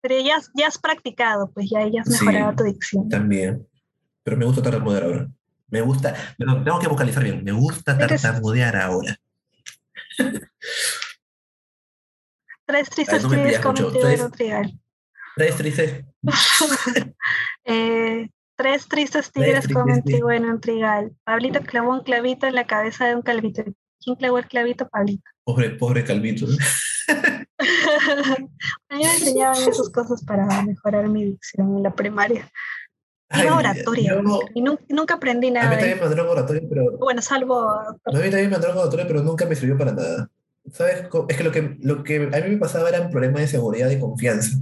Pero 0.00 0.20
ya, 0.20 0.40
ya 0.54 0.66
has 0.66 0.78
practicado, 0.78 1.50
pues 1.52 1.70
ya, 1.70 1.86
ya 1.88 2.02
has 2.02 2.08
mejorado 2.08 2.54
tu 2.56 2.64
dicción. 2.64 3.08
También. 3.08 3.66
Pero 4.22 4.36
me 4.36 4.44
gusta 4.44 4.62
tartamudear 4.62 5.04
ahora. 5.04 5.28
Me 5.74 5.80
gusta, 5.80 6.14
pero 6.38 6.62
tengo 6.62 6.78
que 6.78 6.86
vocalizar 6.86 7.24
bien. 7.24 7.42
Me 7.42 7.50
gusta 7.50 7.98
tartamudear 7.98 8.76
ahora. 8.76 9.18
Tres 12.64 12.88
tristes 12.90 13.24
no 13.24 13.34
en 13.34 14.20
un 14.22 14.30
trigal. 14.30 14.80
Tres 15.34 15.56
tristes. 15.56 16.04
eh, 17.64 18.28
Tres 18.56 18.86
tristes 18.86 19.32
tigres 19.32 19.66
comen 19.66 20.04
trigo 20.04 20.30
en 20.30 20.44
un 20.44 20.60
trigal. 20.60 21.10
Pablito 21.24 21.60
clavó 21.62 21.90
un 21.90 22.04
clavito 22.04 22.46
en 22.46 22.54
la 22.54 22.68
cabeza 22.68 23.06
de 23.06 23.16
un 23.16 23.22
calvito. 23.22 23.64
¿Quién 24.00 24.14
clavó 24.14 24.38
el 24.38 24.46
clavito? 24.46 24.88
Pablito. 24.88 25.28
Pobre, 25.42 25.70
pobre 25.70 26.04
calvito. 26.04 26.46
a 27.08 28.96
mí 28.96 29.02
me 29.02 29.12
enseñaban 29.12 29.56
esas 29.56 29.90
cosas 29.90 30.24
para 30.24 30.46
mejorar 30.62 31.08
mi 31.08 31.24
dicción 31.24 31.78
en 31.78 31.82
la 31.82 31.92
primaria. 31.96 32.48
Iba 33.42 33.56
oratoria 33.56 34.22
y 34.54 34.62
nunca, 34.62 35.14
aprendí 35.14 35.50
nada. 35.50 35.66
A 35.66 35.70
mí 35.70 35.76
también 35.76 35.98
me 35.98 36.06
mandó 36.06 36.30
oratoria, 36.30 36.62
pero. 36.68 36.98
Bueno, 36.98 37.22
salvo. 37.22 37.68
a 37.68 37.96
mí 38.06 38.30
también 38.30 38.50
me 38.50 38.58
mandó 38.58 38.70
oratoria, 38.70 39.06
pero 39.06 39.22
nunca 39.22 39.46
me 39.46 39.54
sirvió 39.54 39.76
para 39.76 39.92
nada. 39.92 40.30
¿Sabes? 40.72 41.04
Es 41.28 41.36
que 41.36 41.44
lo 41.44 41.52
que, 41.52 41.76
lo 41.80 42.02
que 42.02 42.16
a 42.16 42.40
mí 42.40 42.50
me 42.50 42.56
pasaba 42.56 42.88
era 42.88 43.02
un 43.02 43.10
problema 43.10 43.40
de 43.40 43.46
seguridad 43.46 43.90
y 43.90 44.00
confianza, 44.00 44.56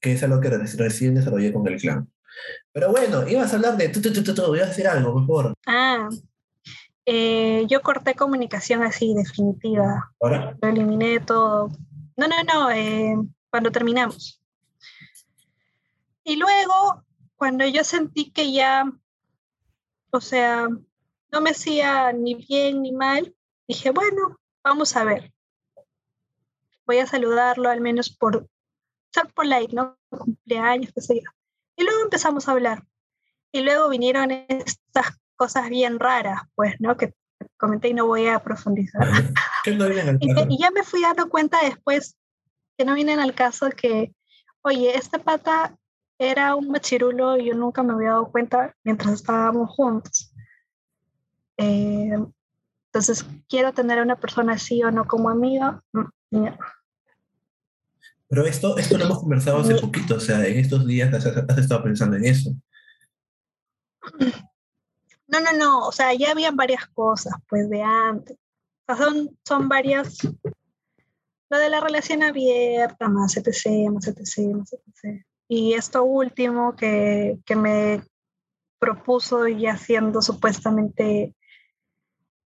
que 0.00 0.12
es 0.12 0.22
algo 0.22 0.40
que 0.40 0.50
recién 0.50 1.14
desarrollé 1.14 1.52
con 1.52 1.66
el 1.66 1.80
clan. 1.80 2.08
Pero 2.72 2.90
bueno, 2.90 3.26
ibas 3.28 3.52
a 3.52 3.56
hablar 3.56 3.76
de 3.76 3.88
tú, 3.88 4.00
tú, 4.00 4.12
tú, 4.12 4.22
tú, 4.22 4.46
voy 4.46 4.60
a 4.60 4.66
decir 4.66 4.86
algo, 4.86 5.12
por 5.14 5.26
favor. 5.26 5.54
Ah, 5.66 6.08
eh, 7.06 7.66
yo 7.68 7.80
corté 7.82 8.14
comunicación 8.14 8.82
así, 8.82 9.14
definitiva. 9.14 10.12
¿Ahora? 10.20 10.56
Lo 10.60 10.68
eliminé 10.68 11.20
todo. 11.20 11.70
No, 12.16 12.28
no, 12.28 12.36
no, 12.44 12.70
eh, 12.70 13.16
cuando 13.50 13.72
terminamos. 13.72 14.40
Y 16.22 16.36
luego, 16.36 17.02
cuando 17.38 17.64
yo 17.66 17.84
sentí 17.84 18.30
que 18.30 18.52
ya, 18.52 18.92
o 20.10 20.20
sea, 20.20 20.68
no 21.30 21.40
me 21.40 21.50
hacía 21.50 22.12
ni 22.12 22.34
bien 22.34 22.82
ni 22.82 22.92
mal, 22.92 23.34
dije, 23.66 23.90
bueno, 23.90 24.38
vamos 24.64 24.96
a 24.96 25.04
ver. 25.04 25.32
Voy 26.84 26.98
a 26.98 27.06
saludarlo 27.06 27.70
al 27.70 27.80
menos 27.80 28.10
por 28.10 28.48
ser 29.12 29.32
polite, 29.32 29.74
¿no? 29.74 29.96
Cumpleaños, 30.10 30.92
qué 30.92 31.00
sé 31.00 31.14
yo. 31.16 31.30
Y 31.76 31.84
luego 31.84 32.02
empezamos 32.02 32.48
a 32.48 32.52
hablar. 32.52 32.84
Y 33.52 33.60
luego 33.60 33.88
vinieron 33.88 34.32
estas 34.32 35.16
cosas 35.36 35.68
bien 35.68 36.00
raras, 36.00 36.42
pues, 36.56 36.74
¿no? 36.80 36.96
Que 36.96 37.14
comenté 37.56 37.88
y 37.88 37.94
no 37.94 38.06
voy 38.06 38.26
a 38.26 38.42
profundizar. 38.42 39.02
y, 39.64 40.58
ya 40.58 40.70
me 40.72 40.82
fui 40.82 41.02
dando 41.02 41.28
cuenta 41.28 41.62
después 41.62 42.16
que 42.76 42.84
no 42.84 42.94
vienen 42.94 43.20
al 43.20 43.34
caso 43.34 43.70
que, 43.70 44.12
oye, 44.62 44.96
este 44.96 45.20
pata 45.20 45.78
era 46.18 46.54
un 46.54 46.68
machirulo 46.68 47.38
y 47.38 47.46
yo 47.46 47.54
nunca 47.54 47.82
me 47.82 47.92
había 47.92 48.10
dado 48.10 48.30
cuenta 48.30 48.74
mientras 48.82 49.14
estábamos 49.14 49.70
juntos. 49.70 50.32
Eh, 51.56 52.18
entonces, 52.86 53.24
¿quiero 53.48 53.72
tener 53.72 53.98
a 53.98 54.02
una 54.02 54.16
persona 54.16 54.54
así 54.54 54.82
o 54.82 54.90
no 54.90 55.06
como 55.06 55.28
amiga? 55.28 55.82
Mm, 55.92 56.46
pero 58.28 58.44
esto, 58.44 58.76
esto 58.76 58.98
lo 58.98 59.04
hemos 59.04 59.20
conversado 59.20 59.58
hace 59.58 59.76
poquito, 59.76 60.16
o 60.16 60.20
sea, 60.20 60.44
en 60.46 60.58
estos 60.58 60.86
días 60.86 61.12
has, 61.14 61.58
estado 61.58 61.82
pensando 61.82 62.16
en 62.16 62.26
eso. 62.26 62.54
No, 65.26 65.40
no, 65.40 65.52
no, 65.58 65.86
o 65.86 65.92
sea, 65.92 66.12
ya 66.12 66.32
habían 66.32 66.56
varias 66.56 66.86
cosas, 66.88 67.34
pues, 67.48 67.70
de 67.70 67.82
antes. 67.82 68.36
O 68.86 68.94
sea, 68.94 68.96
son, 68.96 69.38
son 69.46 69.68
varias, 69.68 70.18
lo 71.50 71.58
de 71.58 71.70
la 71.70 71.80
relación 71.80 72.22
abierta, 72.22 73.08
más 73.08 73.36
etc., 73.36 73.90
más 73.90 74.06
etc., 74.08 74.54
más 74.54 74.72
etc. 74.72 75.24
Y 75.48 75.74
esto 75.74 76.04
último 76.04 76.76
que, 76.76 77.38
que 77.44 77.56
me 77.56 78.02
propuso 78.78 79.48
ya 79.48 79.76
siendo 79.76 80.22
supuestamente 80.22 81.34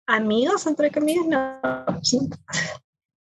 amigos, 0.07 0.67
entre 0.67 0.91
comillas, 0.91 1.27
no, 1.27 1.61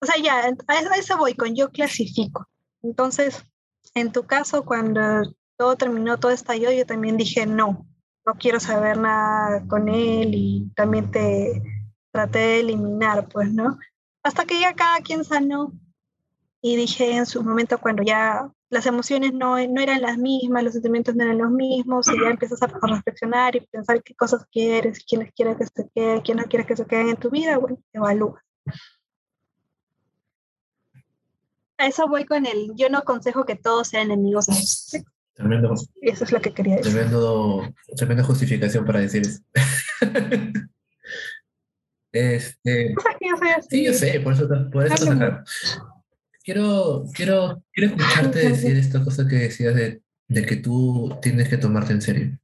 o 0.00 0.06
sea, 0.06 0.22
ya, 0.22 0.54
a 0.68 0.96
eso 0.96 1.16
voy 1.16 1.34
con 1.34 1.54
yo 1.54 1.70
clasifico. 1.70 2.46
Entonces, 2.82 3.42
en 3.94 4.12
tu 4.12 4.24
caso, 4.24 4.64
cuando 4.64 5.00
todo 5.56 5.76
terminó, 5.76 6.18
todo 6.18 6.32
estalló, 6.32 6.70
yo 6.70 6.86
también 6.86 7.16
dije 7.16 7.46
no, 7.46 7.86
no 8.26 8.34
quiero 8.34 8.60
saber 8.60 8.98
nada 8.98 9.66
con 9.66 9.88
él 9.88 10.30
y 10.34 10.70
también 10.76 11.10
te 11.10 11.62
traté 12.12 12.38
de 12.38 12.60
eliminar, 12.60 13.28
pues, 13.28 13.52
¿no? 13.52 13.78
Hasta 14.22 14.44
que 14.44 14.60
ya 14.60 14.74
cada 14.74 14.98
quien 14.98 15.24
sanó 15.24 15.72
y 16.60 16.76
dije 16.76 17.16
en 17.16 17.26
su 17.26 17.42
momento 17.42 17.78
cuando 17.78 18.02
ya 18.02 18.50
las 18.68 18.86
emociones 18.86 19.32
no, 19.32 19.56
no 19.68 19.80
eran 19.80 20.02
las 20.02 20.18
mismas, 20.18 20.64
los 20.64 20.72
sentimientos 20.72 21.14
no 21.14 21.24
eran 21.24 21.38
los 21.38 21.50
mismos, 21.50 22.08
y 22.08 22.20
ya 22.20 22.30
empiezas 22.30 22.62
a, 22.62 22.66
reflexionar 22.66 23.54
y 23.56 23.60
pensar 23.60 24.02
qué 24.02 24.14
cosas 24.14 24.44
quieres, 24.50 25.04
quiénes 25.04 25.32
quieres 25.32 25.56
que 25.56 25.66
se 25.66 25.88
queden, 25.94 26.20
quién 26.22 26.38
no 26.38 26.44
quieres 26.44 26.66
que 26.66 26.76
se 26.76 26.86
queden 26.86 27.10
en 27.10 27.16
tu 27.16 27.30
vida, 27.30 27.58
bueno, 27.58 27.78
evalúas. 27.92 28.42
a 31.78 31.86
eso 31.86 32.08
voy 32.08 32.24
con 32.24 32.46
el, 32.46 32.72
yo 32.74 32.88
no 32.88 32.98
aconsejo 32.98 33.44
que 33.44 33.54
todos 33.54 33.88
sean 33.88 34.10
enemigos. 34.10 34.46
Tremendo. 35.34 35.74
Eso 36.00 36.24
es 36.24 36.32
lo 36.32 36.40
que 36.40 36.52
quería 36.52 36.76
decir. 36.76 36.92
Tremendo, 36.92 37.62
tremenda 37.94 38.24
justificación 38.24 38.86
para 38.86 39.00
decir 39.00 39.22
eso. 39.22 39.42
este, 42.12 42.94
sí, 43.68 43.84
yo 43.84 43.92
sé, 43.92 44.20
por 44.20 44.32
eso, 44.32 44.48
por 44.72 44.86
eso. 44.86 45.04
Quiero, 46.46 47.02
quiero, 47.12 47.60
quiero 47.72 47.96
escucharte 47.96 48.38
decir 48.38 48.76
esta 48.76 49.02
cosa 49.02 49.26
que 49.26 49.34
decías 49.34 49.74
de, 49.74 50.00
de 50.28 50.46
que 50.46 50.54
tú 50.54 51.18
tienes 51.20 51.48
que 51.48 51.58
tomarte 51.58 51.92
en 51.92 52.00
serio. 52.00 52.38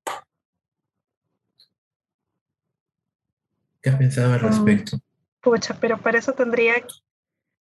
¿Qué 3.80 3.90
has 3.90 3.97
pensado 3.97 4.32
al 4.32 4.42
mm, 4.42 4.47
respecto? 4.47 4.99
Pucha, 5.40 5.78
pero 5.80 6.02
para 6.02 6.18
eso 6.18 6.32
tendría 6.32 6.75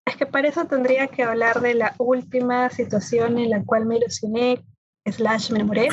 es 0.03 0.15
que 0.15 0.25
para 0.25 0.47
eso 0.47 0.65
tendría 0.65 1.09
que 1.09 1.21
hablar 1.21 1.61
de 1.61 1.75
la 1.75 1.93
última 1.99 2.71
situación 2.71 3.37
en 3.37 3.51
la 3.51 3.63
cual 3.63 3.85
me 3.85 3.97
ilusioné, 3.97 4.65
slash 5.05 5.51
me 5.51 5.59
enamoré. 5.59 5.89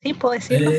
¿Sí? 0.00 0.14
¿Puedo 0.14 0.32
decirlo? 0.32 0.70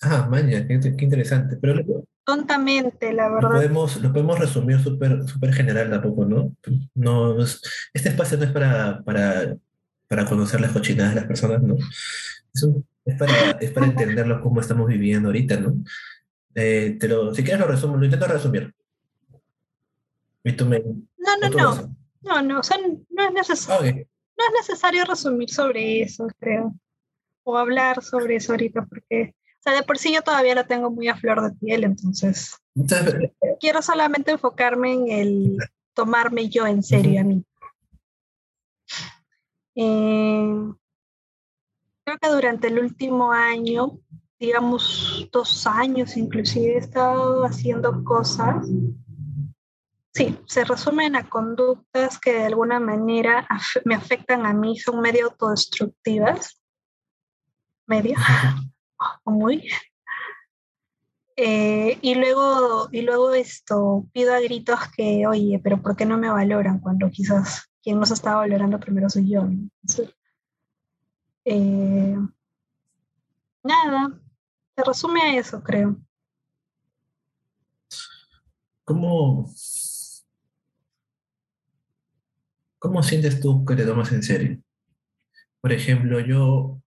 Ah, 0.00 0.26
maña, 0.30 0.66
qué, 0.66 0.80
interesante. 0.98 1.58
Pero 1.60 1.84
Tontamente, 2.24 3.12
la 3.12 3.28
verdad. 3.28 3.50
Lo 3.50 3.56
podemos, 3.56 3.96
lo 4.00 4.12
podemos 4.12 4.38
resumir 4.38 4.80
súper 4.80 5.28
super 5.28 5.52
general 5.52 5.90
tampoco, 5.90 6.24
¿no? 6.24 6.54
no 6.94 7.36
este 7.40 8.08
espacio 8.08 8.38
no 8.38 8.44
es 8.44 8.52
para, 8.52 9.02
para, 9.02 9.56
para 10.06 10.24
conocer 10.26 10.60
las 10.60 10.72
cochinadas 10.72 11.14
de 11.14 11.20
las 11.20 11.28
personas, 11.28 11.62
¿no? 11.62 11.74
Es, 11.74 12.68
es, 13.04 13.18
para, 13.18 13.50
es 13.52 13.70
para 13.72 13.86
entenderlo 13.86 14.40
cómo 14.40 14.60
estamos 14.60 14.86
viviendo 14.86 15.30
ahorita, 15.30 15.56
¿no? 15.56 15.74
Eh, 16.54 16.96
te 17.00 17.08
lo, 17.08 17.34
si 17.34 17.42
quieres 17.42 17.60
lo 17.60 17.66
resumo, 17.66 17.96
lo 17.96 18.04
intento 18.04 18.26
resumir. 18.26 18.72
No, 20.44 21.36
no, 21.40 21.48
no. 21.48 21.96
No, 22.22 22.40
no, 22.40 22.60
no, 22.60 22.60
es 22.60 23.32
necesario, 23.32 23.92
no 23.94 24.44
es 24.44 24.68
necesario 24.68 25.04
resumir 25.04 25.50
sobre 25.50 26.02
eso, 26.02 26.28
creo. 26.38 26.74
O 27.42 27.58
hablar 27.58 28.02
sobre 28.02 28.36
eso 28.36 28.52
ahorita, 28.52 28.86
porque, 28.86 29.34
O 29.62 29.70
sea, 29.70 29.74
de 29.74 29.84
por 29.84 29.96
sí 29.96 30.12
yo 30.12 30.22
todavía 30.22 30.56
lo 30.56 30.66
tengo 30.66 30.90
muy 30.90 31.06
a 31.06 31.14
flor 31.14 31.40
de 31.40 31.56
piel, 31.56 31.84
entonces 31.84 32.58
quiero 33.60 33.80
solamente 33.80 34.32
enfocarme 34.32 34.92
en 34.92 35.08
el 35.08 35.56
tomarme 35.94 36.48
yo 36.48 36.66
en 36.66 36.82
serio 36.82 37.20
a 37.20 37.22
mí. 37.22 37.44
Eh, 39.76 40.72
creo 42.04 42.18
que 42.20 42.28
durante 42.28 42.66
el 42.66 42.80
último 42.80 43.30
año, 43.30 44.00
digamos 44.40 45.28
dos 45.30 45.64
años 45.68 46.16
inclusive, 46.16 46.74
he 46.74 46.78
estado 46.78 47.44
haciendo 47.44 48.02
cosas. 48.02 48.66
Sí, 50.12 50.36
se 50.44 50.64
resumen 50.64 51.14
a 51.14 51.28
conductas 51.28 52.18
que 52.18 52.32
de 52.32 52.46
alguna 52.46 52.80
manera 52.80 53.46
me 53.84 53.94
afectan 53.94 54.44
a 54.44 54.52
mí, 54.52 54.76
son 54.76 55.00
medio 55.00 55.26
autodestructivas. 55.26 56.60
Medio 57.86 58.16
muy. 59.24 59.68
Eh, 61.36 61.98
y 62.02 62.14
luego, 62.14 62.88
y 62.92 63.02
luego 63.02 63.32
esto, 63.32 64.06
pido 64.12 64.34
a 64.34 64.40
gritos 64.40 64.78
que, 64.94 65.26
oye, 65.26 65.60
pero 65.62 65.80
¿por 65.80 65.96
qué 65.96 66.04
no 66.04 66.18
me 66.18 66.30
valoran 66.30 66.78
cuando 66.78 67.10
quizás 67.10 67.70
quien 67.82 67.98
nos 67.98 68.10
está 68.10 68.36
valorando 68.36 68.78
primero 68.78 69.08
soy 69.08 69.30
yo? 69.30 69.48
Eh, 71.44 72.16
nada, 73.64 74.20
se 74.76 74.84
resume 74.84 75.22
a 75.22 75.36
eso, 75.38 75.62
creo. 75.62 75.96
¿Cómo, 78.84 79.50
¿Cómo 82.78 83.02
sientes 83.02 83.40
tú 83.40 83.64
que 83.64 83.76
te 83.76 83.86
tomas 83.86 84.12
en 84.12 84.22
serio? 84.22 84.62
Por 85.60 85.72
ejemplo, 85.72 86.18
yo 86.20 86.81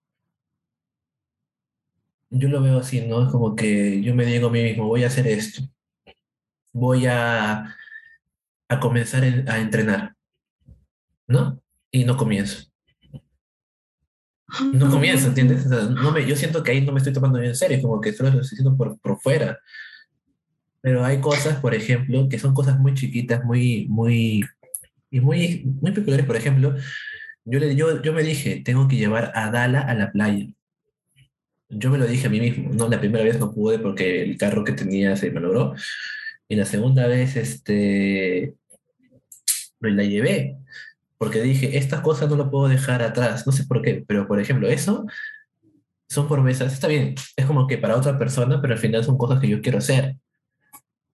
yo 2.30 2.48
lo 2.48 2.62
veo 2.62 2.78
así, 2.78 3.00
¿no? 3.02 3.24
Es 3.24 3.30
como 3.30 3.54
que 3.54 4.02
yo 4.02 4.14
me 4.14 4.26
digo 4.26 4.48
a 4.48 4.50
mí 4.50 4.62
mismo, 4.62 4.86
voy 4.86 5.04
a 5.04 5.08
hacer 5.08 5.26
esto, 5.26 5.62
voy 6.72 7.06
a, 7.06 7.76
a 8.68 8.80
comenzar 8.80 9.22
a 9.24 9.58
entrenar, 9.58 10.14
¿no? 11.26 11.60
Y 11.90 12.04
no 12.04 12.16
comienzo. 12.16 12.66
No 14.72 14.90
comienzo, 14.90 15.28
¿entiendes? 15.28 15.66
no 15.66 16.12
me, 16.12 16.24
yo 16.24 16.36
siento 16.36 16.62
que 16.62 16.70
ahí 16.70 16.80
no 16.80 16.92
me 16.92 16.98
estoy 16.98 17.12
tomando 17.12 17.40
en 17.40 17.56
serio, 17.56 17.82
como 17.82 18.00
que 18.00 18.12
solo 18.12 18.30
lo 18.30 18.40
estoy 18.40 18.56
haciendo 18.56 18.76
por, 18.76 18.98
por 19.00 19.20
fuera. 19.20 19.58
Pero 20.80 21.04
hay 21.04 21.20
cosas, 21.20 21.58
por 21.60 21.74
ejemplo, 21.74 22.28
que 22.28 22.38
son 22.38 22.54
cosas 22.54 22.78
muy 22.78 22.94
chiquitas, 22.94 23.44
muy, 23.44 23.86
muy, 23.88 24.44
y 25.10 25.20
muy, 25.20 25.64
muy 25.80 25.90
peculiares. 25.90 26.26
Por 26.26 26.36
ejemplo, 26.36 26.76
yo, 27.44 27.58
le, 27.58 27.74
yo, 27.74 28.00
yo 28.02 28.12
me 28.12 28.22
dije, 28.22 28.62
tengo 28.64 28.86
que 28.86 28.96
llevar 28.96 29.32
a 29.34 29.50
Dala 29.50 29.80
a 29.80 29.94
la 29.94 30.12
playa 30.12 30.46
yo 31.68 31.90
me 31.90 31.98
lo 31.98 32.06
dije 32.06 32.26
a 32.26 32.30
mí 32.30 32.40
mismo, 32.40 32.72
¿no? 32.72 32.88
La 32.88 33.00
primera 33.00 33.24
vez 33.24 33.38
no 33.38 33.52
pude 33.52 33.78
porque 33.78 34.22
el 34.22 34.38
carro 34.38 34.64
que 34.64 34.72
tenía 34.72 35.16
se 35.16 35.30
me 35.30 35.40
logró. 35.40 35.74
Y 36.48 36.56
la 36.56 36.64
segunda 36.64 37.06
vez, 37.06 37.36
este, 37.36 38.54
la 39.80 40.04
llevé. 40.04 40.56
Porque 41.18 41.42
dije, 41.42 41.78
estas 41.78 42.00
cosas 42.02 42.28
no 42.28 42.36
lo 42.36 42.50
puedo 42.50 42.68
dejar 42.68 43.02
atrás. 43.02 43.46
No 43.46 43.52
sé 43.52 43.64
por 43.64 43.82
qué, 43.82 44.04
pero 44.06 44.28
por 44.28 44.40
ejemplo, 44.40 44.68
eso 44.68 45.06
son 46.08 46.28
promesas. 46.28 46.72
Está 46.72 46.88
bien, 46.88 47.14
es 47.36 47.46
como 47.46 47.66
que 47.66 47.78
para 47.78 47.96
otra 47.96 48.18
persona, 48.18 48.60
pero 48.60 48.74
al 48.74 48.80
final 48.80 49.04
son 49.04 49.18
cosas 49.18 49.40
que 49.40 49.48
yo 49.48 49.60
quiero 49.60 49.78
hacer. 49.78 50.16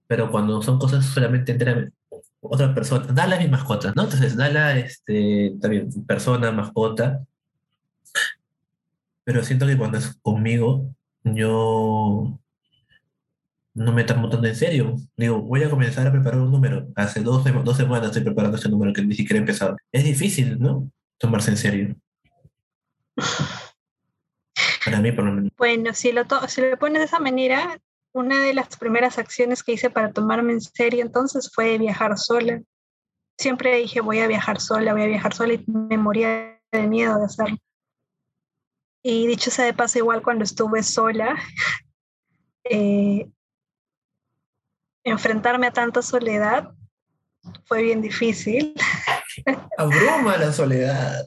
Pero 0.06 0.30
cuando 0.30 0.61
son 0.62 0.78
cosas 0.78 1.06
solamente 1.06 1.52
entre 1.52 1.90
otra 2.40 2.75
persona, 2.75 3.06
dale 3.12 3.37
a 3.37 3.38
mi 3.38 3.49
mascota, 3.49 3.92
¿no? 3.97 4.04
Entonces, 4.04 4.37
dale, 4.37 4.80
este, 4.80 5.54
también 5.61 5.88
persona, 6.06 6.52
mascota, 6.52 7.25
pero 9.25 9.43
siento 9.45 9.67
que 9.67 9.76
cuando 9.76 9.99
es 9.99 10.19
conmigo, 10.23 10.95
yo 11.25 12.38
no 13.75 13.93
me 13.93 14.05
tomo 14.05 14.29
tan 14.29 14.45
en 14.45 14.57
serio. 14.57 14.97
Digo, 15.17 15.41
voy 15.41 15.62
a 15.62 15.71
comenzar 15.71 16.07
a 16.07 16.12
preparar 16.12 16.41
un 16.41 16.50
número. 16.50 16.88
Hace 16.97 17.21
dos, 17.21 17.45
dos 17.64 17.76
semanas 17.76 18.09
estoy 18.09 18.23
preparando 18.23 18.57
ese 18.57 18.69
número 18.69 18.93
que 18.93 19.02
ni 19.02 19.14
siquiera 19.14 19.37
he 19.37 19.41
empezado. 19.41 19.76
Es 19.91 20.04
difícil, 20.04 20.58
¿no? 20.58 20.91
Tomarse 21.19 21.50
en 21.50 21.56
serio. 21.56 21.97
Para 24.85 25.00
mí, 25.00 25.13
por 25.13 25.25
lo 25.25 25.32
menos. 25.32 25.52
Bueno, 25.56 25.95
si 25.95 26.13
lo, 26.13 26.25
si 26.49 26.61
lo 26.61 26.76
pones 26.78 27.00
de 27.00 27.06
esa 27.06 27.21
manera, 27.21 27.78
una 28.13 28.41
de 28.41 28.52
las 28.52 28.76
primeras 28.76 29.19
acciones 29.19 29.63
que 29.63 29.73
hice 29.73 29.91
para 29.91 30.13
tomarme 30.13 30.52
en 30.52 30.61
serio 30.61 31.02
entonces 31.02 31.50
fue 31.52 31.78
viajar 31.78 32.19
sola. 32.19 32.61
Siempre 33.39 33.78
dije, 33.78 34.00
voy 34.00 34.19
a 34.21 34.26
viajar 34.26 34.61
sola, 34.61 34.93
voy 34.93 35.02
a 35.02 35.06
viajar 35.06 35.32
sola 35.32 35.54
y 35.54 35.65
me 35.67 35.97
moría 35.97 36.61
de 36.71 36.87
miedo 36.87 37.19
de 37.19 37.25
hacerlo. 37.25 37.56
Y 39.02 39.26
dicho 39.26 39.50
sea 39.50 39.65
de 39.65 39.75
paso, 39.75 39.99
igual 39.99 40.23
cuando 40.23 40.45
estuve 40.45 40.82
sola, 40.82 41.36
eh, 42.65 43.28
enfrentarme 45.04 45.67
a 45.67 45.73
tanta 45.73 46.02
soledad 46.02 46.73
fue 47.67 47.82
bien 47.82 48.00
difícil. 48.00 48.75
Abruma 49.78 50.36
la 50.36 50.52
soledad. 50.52 51.26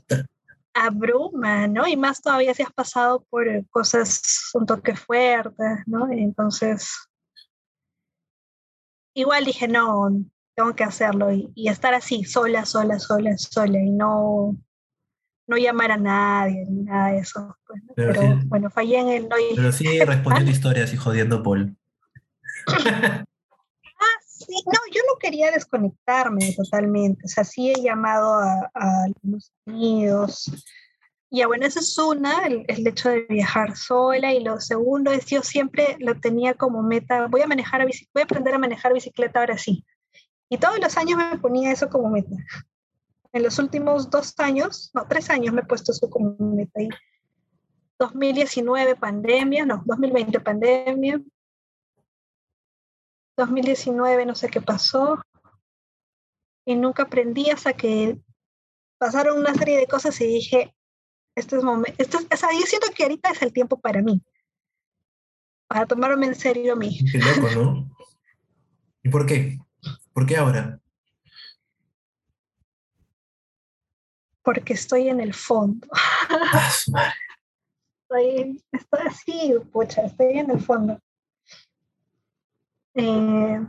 Abruma, 0.73 1.67
¿no? 1.67 1.87
Y 1.87 1.97
más 1.97 2.21
todavía 2.21 2.53
si 2.53 2.63
has 2.63 2.71
pasado 2.71 3.25
por 3.29 3.47
cosas 3.69 4.51
un 4.53 4.65
toque 4.65 4.95
fuertes, 4.95 5.79
¿no? 5.85 6.09
Entonces, 6.11 6.91
igual 9.13 9.45
dije, 9.45 9.67
no, 9.67 10.09
tengo 10.55 10.75
que 10.75 10.83
hacerlo 10.83 11.31
y, 11.31 11.51
y 11.55 11.69
estar 11.69 11.93
así, 11.93 12.23
sola, 12.23 12.65
sola, 12.65 12.99
sola, 12.99 13.37
sola, 13.37 13.79
y 13.79 13.91
no, 13.91 14.55
no 15.47 15.57
llamar 15.57 15.91
a 15.91 15.97
nadie 15.97 16.65
ni 16.69 16.83
nada 16.83 17.11
de 17.11 17.19
eso. 17.19 17.57
Pues, 17.67 17.81
pero, 17.95 18.39
bueno, 18.45 18.69
fallé 18.69 18.99
en 18.99 19.09
el 19.09 19.29
no. 19.29 19.35
Pero 19.55 19.71
sí 19.71 19.99
respondiendo 19.99 20.51
historias 20.51 20.93
y 20.93 20.97
jodiendo 20.97 21.43
Paul. 21.43 21.75
ah, 22.67 23.25
sí, 24.25 24.55
no, 24.65 24.79
yo 24.91 25.01
no 25.07 25.19
quería 25.19 25.51
desconectarme 25.51 26.53
totalmente. 26.53 27.21
O 27.25 27.27
sea, 27.27 27.43
sí 27.43 27.71
he 27.71 27.81
llamado 27.81 28.35
a, 28.35 28.71
a 28.73 29.07
los 29.23 29.51
amigos. 29.65 30.51
Ya, 31.31 31.47
bueno, 31.47 31.65
esa 31.65 31.79
es 31.79 31.97
una, 31.97 32.45
el, 32.45 32.63
el, 32.67 32.87
hecho 32.87 33.09
de 33.09 33.25
viajar 33.27 33.75
sola. 33.75 34.33
Y 34.33 34.43
lo 34.43 34.59
segundo 34.59 35.11
es, 35.11 35.25
yo 35.25 35.41
siempre 35.43 35.97
lo 35.99 36.19
tenía 36.19 36.53
como 36.53 36.81
meta, 36.81 37.27
voy 37.27 37.41
a 37.41 37.47
manejar 37.47 37.81
a 37.81 37.85
voy 37.85 38.21
a 38.21 38.23
aprender 38.23 38.53
a 38.53 38.59
manejar 38.59 38.93
bicicleta 38.93 39.39
ahora 39.39 39.57
sí. 39.57 39.85
Y 40.49 40.57
todos 40.57 40.79
los 40.79 40.95
años 40.97 41.17
me 41.17 41.37
ponía 41.39 41.71
eso 41.71 41.89
como 41.89 42.09
meta 42.09 42.35
en 43.35 43.43
los 43.43 43.59
últimos 43.59 44.09
dos 44.09 44.33
años, 44.39 44.91
no, 44.93 45.05
tres 45.09 45.29
años 45.29 45.53
me 45.53 45.59
he 45.59 45.65
puesto 45.65 45.91
eso 45.91 46.09
como 46.09 46.37
meta 46.39 46.79
ahí. 46.79 46.87
2019 47.99 48.95
pandemia, 48.95 49.65
no, 49.65 49.83
2020 49.85 50.39
pandemia. 50.39 51.21
2019 53.35 54.25
no 54.25 54.35
sé 54.35 54.47
qué 54.47 54.61
pasó. 54.61 55.21
Y 56.65 56.75
nunca 56.75 57.03
aprendí 57.03 57.49
hasta 57.49 57.73
que 57.73 58.17
pasaron 58.97 59.37
una 59.37 59.53
serie 59.53 59.79
de 59.79 59.87
cosas 59.87 60.19
y 60.21 60.27
dije, 60.27 60.73
este 61.35 61.57
es 61.57 61.63
momento, 61.63 61.93
este 62.01 62.15
o 62.15 62.37
sea, 62.37 62.49
yo 62.53 62.65
siento 62.65 62.87
que 62.95 63.03
ahorita 63.03 63.31
es 63.31 63.41
el 63.41 63.51
tiempo 63.51 63.77
para 63.81 64.01
mí. 64.01 64.23
Para 65.67 65.85
tomarme 65.85 66.27
en 66.27 66.35
serio 66.35 66.71
a 66.71 66.77
mí. 66.77 66.97
Qué 67.11 67.17
loco, 67.17 67.49
¿no? 67.53 67.97
¿Y 69.03 69.09
por 69.09 69.25
qué? 69.25 69.59
¿Por 70.13 70.25
qué 70.25 70.37
ahora? 70.37 70.79
Porque 74.45 74.73
estoy 74.73 75.09
en 75.09 75.19
el 75.19 75.33
fondo. 75.33 75.87
estoy, 78.03 78.63
estoy 78.71 78.99
así, 79.07 79.53
pucha, 79.73 80.03
estoy 80.03 80.37
en 80.37 80.51
el 80.51 80.59
fondo. 80.61 80.99
Eh, 82.93 83.65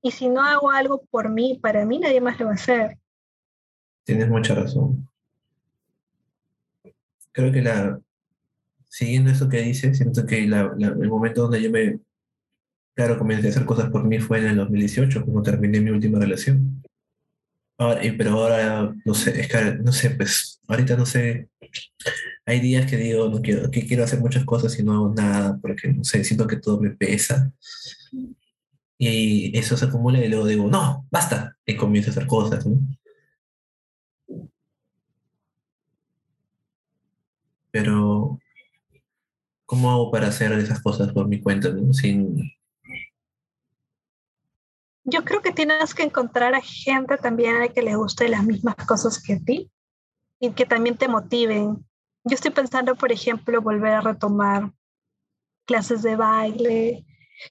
y 0.00 0.10
si 0.12 0.28
no 0.28 0.42
hago 0.42 0.70
algo 0.70 1.04
por 1.10 1.28
mí, 1.28 1.58
para 1.60 1.84
mí, 1.84 1.98
nadie 1.98 2.20
más 2.20 2.38
lo 2.38 2.46
va 2.46 2.52
a 2.52 2.54
hacer. 2.54 2.96
Tienes 4.04 4.28
mucha 4.28 4.54
razón. 4.54 5.08
Creo 7.32 7.52
que 7.52 7.60
la, 7.60 8.00
siguiendo 8.88 9.30
eso 9.30 9.48
que 9.48 9.60
dices, 9.60 9.98
siento 9.98 10.24
que 10.24 10.44
el 10.44 11.08
momento 11.08 11.42
donde 11.42 11.60
yo 11.60 11.70
me, 11.70 11.98
claro, 12.94 13.18
comencé 13.18 13.48
a 13.48 13.50
hacer 13.50 13.66
cosas 13.66 13.90
por 13.90 14.04
mí 14.04 14.20
fue 14.20 14.38
en 14.38 14.46
el 14.46 14.56
2018, 14.56 15.24
cuando 15.24 15.42
terminé 15.42 15.80
mi 15.80 15.90
última 15.90 16.20
relación. 16.20 16.75
Ahora, 17.78 18.00
pero 18.16 18.30
ahora, 18.30 18.94
no 19.04 19.14
sé, 19.14 19.38
es 19.40 19.48
que, 19.48 19.74
no 19.82 19.92
sé, 19.92 20.10
pues, 20.10 20.60
ahorita 20.66 20.96
no 20.96 21.04
sé. 21.04 21.50
Hay 22.46 22.60
días 22.60 22.90
que 22.90 22.96
digo, 22.96 23.28
no 23.28 23.42
quiero, 23.42 23.70
que 23.70 23.86
quiero 23.86 24.04
hacer 24.04 24.20
muchas 24.20 24.44
cosas 24.44 24.78
y 24.78 24.82
no 24.82 24.92
hago 24.94 25.14
nada, 25.14 25.58
porque, 25.60 25.92
no 25.92 26.04
sé, 26.04 26.24
siento 26.24 26.46
que 26.46 26.56
todo 26.56 26.80
me 26.80 26.90
pesa. 26.90 27.52
Y 28.98 29.56
eso 29.58 29.76
se 29.76 29.84
acumula 29.86 30.18
y 30.24 30.28
luego 30.28 30.46
digo, 30.46 30.68
no, 30.68 31.06
basta, 31.10 31.56
y 31.66 31.76
comienzo 31.76 32.10
a 32.10 32.12
hacer 32.12 32.26
cosas, 32.26 32.66
¿no? 32.66 32.78
Pero, 37.70 38.38
¿cómo 39.66 39.90
hago 39.90 40.10
para 40.10 40.28
hacer 40.28 40.52
esas 40.52 40.80
cosas 40.80 41.12
por 41.12 41.28
mi 41.28 41.40
cuenta, 41.42 41.68
¿no? 41.70 41.92
Sin, 41.92 42.55
yo 45.06 45.24
creo 45.24 45.40
que 45.40 45.52
tienes 45.52 45.94
que 45.94 46.02
encontrar 46.02 46.54
a 46.54 46.60
gente 46.60 47.16
también 47.16 47.62
a 47.62 47.68
que 47.68 47.80
le 47.80 47.94
guste 47.94 48.28
las 48.28 48.44
mismas 48.44 48.74
cosas 48.74 49.22
que 49.22 49.34
a 49.34 49.38
ti 49.38 49.70
y 50.40 50.50
que 50.50 50.66
también 50.66 50.96
te 50.98 51.06
motiven. 51.06 51.86
Yo 52.24 52.34
estoy 52.34 52.50
pensando, 52.50 52.96
por 52.96 53.12
ejemplo, 53.12 53.62
volver 53.62 53.92
a 53.92 54.00
retomar 54.00 54.72
clases 55.64 56.02
de 56.02 56.16
baile, 56.16 57.06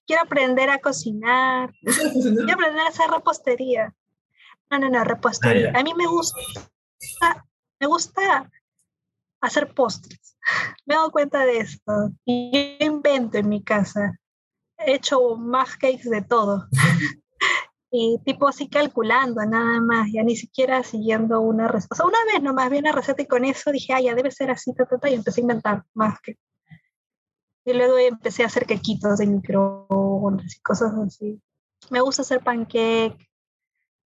quiero 0.05 0.23
aprender 0.23 0.69
a 0.69 0.79
cocinar, 0.79 1.73
quiero 1.81 2.53
aprender 2.53 2.81
a 2.81 2.89
hacer 2.89 3.09
repostería. 3.09 3.95
No, 4.69 4.79
no, 4.79 4.89
no, 4.89 5.03
repostería. 5.05 5.71
Ah, 5.73 5.79
a 5.79 5.83
mí 5.83 5.93
me 5.93 6.07
gusta, 6.07 6.39
me 7.79 7.87
gusta 7.87 8.51
hacer 9.41 9.73
postres. 9.73 10.37
Me 10.85 10.93
he 10.93 10.97
dado 10.97 11.11
cuenta 11.11 11.43
de 11.45 11.57
esto. 11.57 12.11
Y 12.25 12.51
yo 12.79 12.85
invento 12.85 13.39
en 13.39 13.49
mi 13.49 13.63
casa. 13.63 14.19
He 14.77 14.93
hecho 14.93 15.35
más 15.37 15.75
cakes 15.77 16.09
de 16.09 16.21
todo. 16.21 16.67
y 17.97 18.19
tipo 18.25 18.47
así 18.47 18.67
calculando 18.67 19.45
nada 19.45 19.79
más, 19.79 20.11
ya 20.11 20.21
ni 20.21 20.35
siquiera 20.35 20.83
siguiendo 20.83 21.39
una 21.39 21.69
receta. 21.69 21.93
O 21.93 21.95
sea, 21.95 22.05
una 22.05 22.17
vez 22.33 22.43
nomás 22.43 22.69
vi 22.69 22.79
una 22.79 22.91
receta 22.91 23.21
y 23.21 23.25
con 23.25 23.45
eso 23.45 23.71
dije, 23.71 23.93
ah, 23.93 24.01
ya 24.01 24.13
debe 24.15 24.31
ser 24.31 24.51
así, 24.51 24.73
ta, 24.73 24.85
ta, 24.85 24.97
ta, 24.97 25.09
y 25.09 25.13
empecé 25.13 25.39
a 25.39 25.43
inventar 25.43 25.85
más 25.93 26.19
que. 26.19 26.37
Y 27.63 27.73
luego 27.73 27.97
empecé 27.97 28.43
a 28.43 28.47
hacer 28.47 28.65
quequitos 28.65 29.19
de 29.19 29.27
microondas 29.27 30.55
y 30.57 30.61
cosas 30.61 30.93
así. 30.93 31.41
Me 31.89 32.01
gusta 32.01 32.23
hacer 32.23 32.43
pancake. 32.43 33.17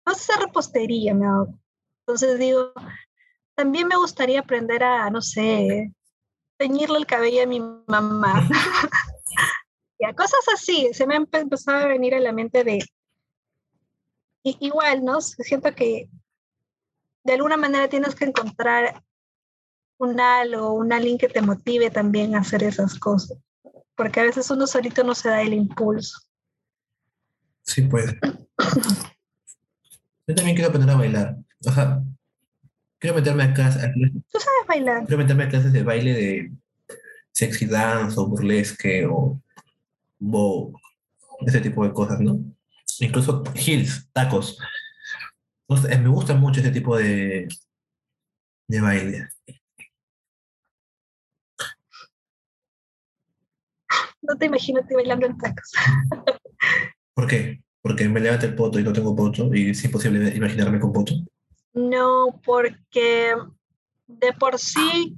Me 0.06 0.13
gusta 0.13 0.34
hacer 0.34 0.45
repostería, 0.45 1.15
me 1.15 1.25
hago. 1.25 1.60
Entonces 2.06 2.38
digo, 2.38 2.71
también 3.56 3.88
me 3.88 3.97
gustaría 3.97 4.41
aprender 4.41 4.84
a, 4.84 5.10
no 5.10 5.21
sé, 5.21 5.91
teñirle 6.58 6.99
el 6.99 7.08
cabello 7.08 7.41
a 7.41 7.47
mi 7.47 7.60
mamá. 7.88 8.47
ya, 9.99 10.13
cosas 10.13 10.45
así. 10.54 10.93
Se 10.93 11.08
me 11.08 11.15
han 11.15 11.28
empezado 11.32 11.86
a 11.86 11.88
venir 11.88 12.13
a 12.13 12.19
la 12.19 12.32
mente 12.32 12.63
de 12.63 12.84
y, 14.43 14.58
igual, 14.60 15.04
¿no? 15.04 15.21
Siento 15.21 15.73
que 15.73 16.10
de 17.23 17.34
alguna 17.34 17.58
manera 17.58 17.88
tienes 17.88 18.15
que 18.15 18.25
encontrar 18.25 19.04
un 19.97 20.19
algo, 20.19 20.73
un 20.73 20.93
alguien 20.93 21.17
que 21.17 21.28
te 21.28 21.41
motive 21.41 21.89
también 21.89 22.36
a 22.36 22.39
hacer 22.39 22.63
esas 22.63 22.97
cosas. 22.97 23.38
Porque 23.95 24.21
a 24.21 24.23
veces 24.23 24.49
uno 24.49 24.65
solito 24.65 25.04
no 25.04 25.13
se 25.13 25.30
da 25.30 25.41
el 25.41 25.54
impulso. 25.54 26.19
Sí, 27.63 27.82
puede. 27.84 28.17
Yo 30.28 30.36
también 30.36 30.56
quiero 30.56 30.69
aprender 30.69 30.89
a 30.89 30.97
bailar. 30.97 31.36
O 31.65 31.71
sea, 31.71 32.02
quiero 32.97 33.15
meterme 33.17 33.43
a 33.43 33.54
clases. 33.54 33.91
¿Tú 34.32 34.39
sabes 34.39 34.67
bailar? 34.67 35.06
Quiero 35.06 35.17
meterme 35.17 35.43
a 35.43 35.49
clases 35.49 35.73
de 35.73 35.84
baile 35.84 36.13
de 36.13 36.52
sexy 37.32 37.65
dance 37.65 38.19
o 38.19 38.28
burlesque 38.28 39.06
o 39.06 39.41
bow, 40.17 40.73
ese 41.45 41.62
tipo 41.62 41.86
de 41.86 41.93
cosas, 41.93 42.19
¿no? 42.19 42.39
Incluso 42.99 43.43
heels, 43.55 44.09
tacos. 44.12 44.57
me 45.67 46.07
gusta 46.07 46.33
mucho 46.35 46.59
ese 46.59 46.71
tipo 46.71 46.97
de, 46.97 47.47
de 48.67 48.81
baile. 48.81 49.27
No 54.21 54.38
te 54.38 54.45
imagino 54.45 54.85
te 54.85 54.95
bailando 54.95 55.25
en 55.25 55.38
tacos. 55.38 55.71
¿Por 57.13 57.27
qué? 57.27 57.62
Porque 57.81 58.07
me 58.07 58.19
levanta 58.19 58.45
el 58.45 58.55
poto 58.55 58.79
y 58.79 58.83
no 58.83 58.93
tengo 58.93 59.15
poto 59.15 59.53
y 59.53 59.71
es 59.71 59.83
imposible 59.83 60.35
imaginarme 60.35 60.79
con 60.79 60.91
poto. 60.91 61.13
No, 61.73 62.39
porque 62.45 63.33
de 64.07 64.33
por 64.33 64.59
sí 64.59 65.17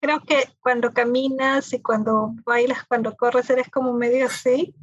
creo 0.00 0.20
que 0.20 0.44
cuando 0.60 0.92
caminas 0.92 1.72
y 1.72 1.80
cuando 1.80 2.34
bailas, 2.44 2.84
cuando 2.86 3.16
corres, 3.16 3.50
eres 3.50 3.68
como 3.68 3.92
medio 3.92 4.26
así. 4.26 4.74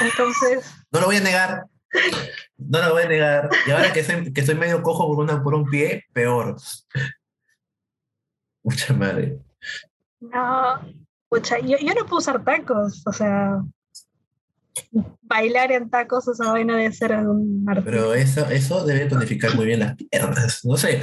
Entonces. 0.00 0.72
No 0.90 1.00
lo 1.00 1.06
voy 1.06 1.16
a 1.16 1.20
negar. 1.20 1.66
No 2.56 2.80
lo 2.80 2.92
voy 2.92 3.02
a 3.02 3.08
negar. 3.08 3.50
Y 3.66 3.70
ahora 3.70 3.92
que 3.92 4.02
soy, 4.02 4.32
que 4.32 4.44
soy 4.44 4.54
medio 4.54 4.82
cojo 4.82 5.06
por, 5.06 5.24
una, 5.24 5.42
por 5.42 5.54
un 5.54 5.68
pie, 5.68 6.04
peor. 6.12 6.56
Mucha 8.62 8.94
madre. 8.94 9.38
No, 10.20 10.80
pucha, 11.28 11.58
yo, 11.58 11.76
yo 11.78 11.94
no 11.94 12.06
puedo 12.06 12.18
usar 12.18 12.44
tacos, 12.44 13.02
o 13.06 13.12
sea, 13.12 13.60
bailar 15.22 15.72
en 15.72 15.90
tacos, 15.90 16.28
esa 16.28 16.52
vaina 16.52 16.76
debe 16.76 16.92
ser 16.92 17.12
algún 17.12 17.64
Pero 17.84 18.14
eso, 18.14 18.48
eso 18.48 18.84
debe 18.84 19.06
tonificar 19.06 19.54
muy 19.56 19.66
bien 19.66 19.80
las 19.80 19.96
piernas. 19.96 20.64
No 20.64 20.76
sé, 20.76 21.00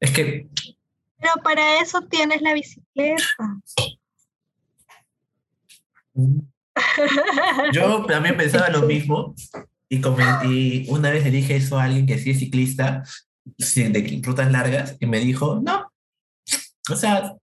es 0.00 0.10
que. 0.10 0.48
Pero 1.18 1.32
para 1.42 1.80
eso 1.80 2.02
tienes 2.02 2.42
la 2.42 2.52
bicicleta. 2.52 3.24
Yo 7.72 8.04
también 8.06 8.36
pensaba 8.36 8.68
lo 8.68 8.82
mismo 8.82 9.34
y, 9.88 10.00
y 10.44 10.86
una 10.88 11.10
vez 11.10 11.24
le 11.24 11.30
dije 11.30 11.56
eso 11.56 11.78
a 11.78 11.84
alguien 11.84 12.06
que 12.06 12.18
sí 12.18 12.30
es 12.30 12.38
ciclista 12.38 13.02
de 13.44 14.20
rutas 14.22 14.50
largas 14.50 14.96
y 15.00 15.06
me 15.06 15.20
dijo, 15.20 15.60
no, 15.62 15.92
o 16.90 16.96
sea, 16.96 17.34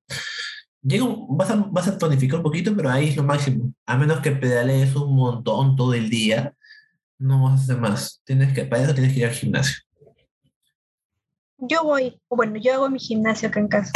llego, 0.82 1.28
vas, 1.30 1.52
a, 1.52 1.56
vas 1.56 1.88
a 1.88 1.98
tonificar 1.98 2.38
un 2.38 2.44
poquito, 2.44 2.76
pero 2.76 2.90
ahí 2.90 3.10
es 3.10 3.16
lo 3.16 3.24
máximo. 3.24 3.74
A 3.86 3.98
menos 3.98 4.20
que 4.22 4.32
pedalees 4.32 4.96
un 4.96 5.16
montón 5.16 5.76
todo 5.76 5.94
el 5.94 6.10
día, 6.10 6.54
no 7.18 7.44
vas 7.44 7.60
a 7.60 7.64
hacer 7.64 7.78
más. 7.78 8.22
Tienes 8.24 8.54
que, 8.54 8.66
para 8.66 8.84
eso 8.84 8.94
tienes 8.94 9.14
que 9.14 9.20
ir 9.20 9.26
al 9.26 9.34
gimnasio. 9.34 9.78
Yo 11.58 11.84
voy, 11.84 12.20
bueno, 12.30 12.58
yo 12.58 12.74
hago 12.74 12.90
mi 12.90 13.00
gimnasio 13.00 13.50
acá 13.50 13.60
en 13.60 13.68
casa. 13.68 13.92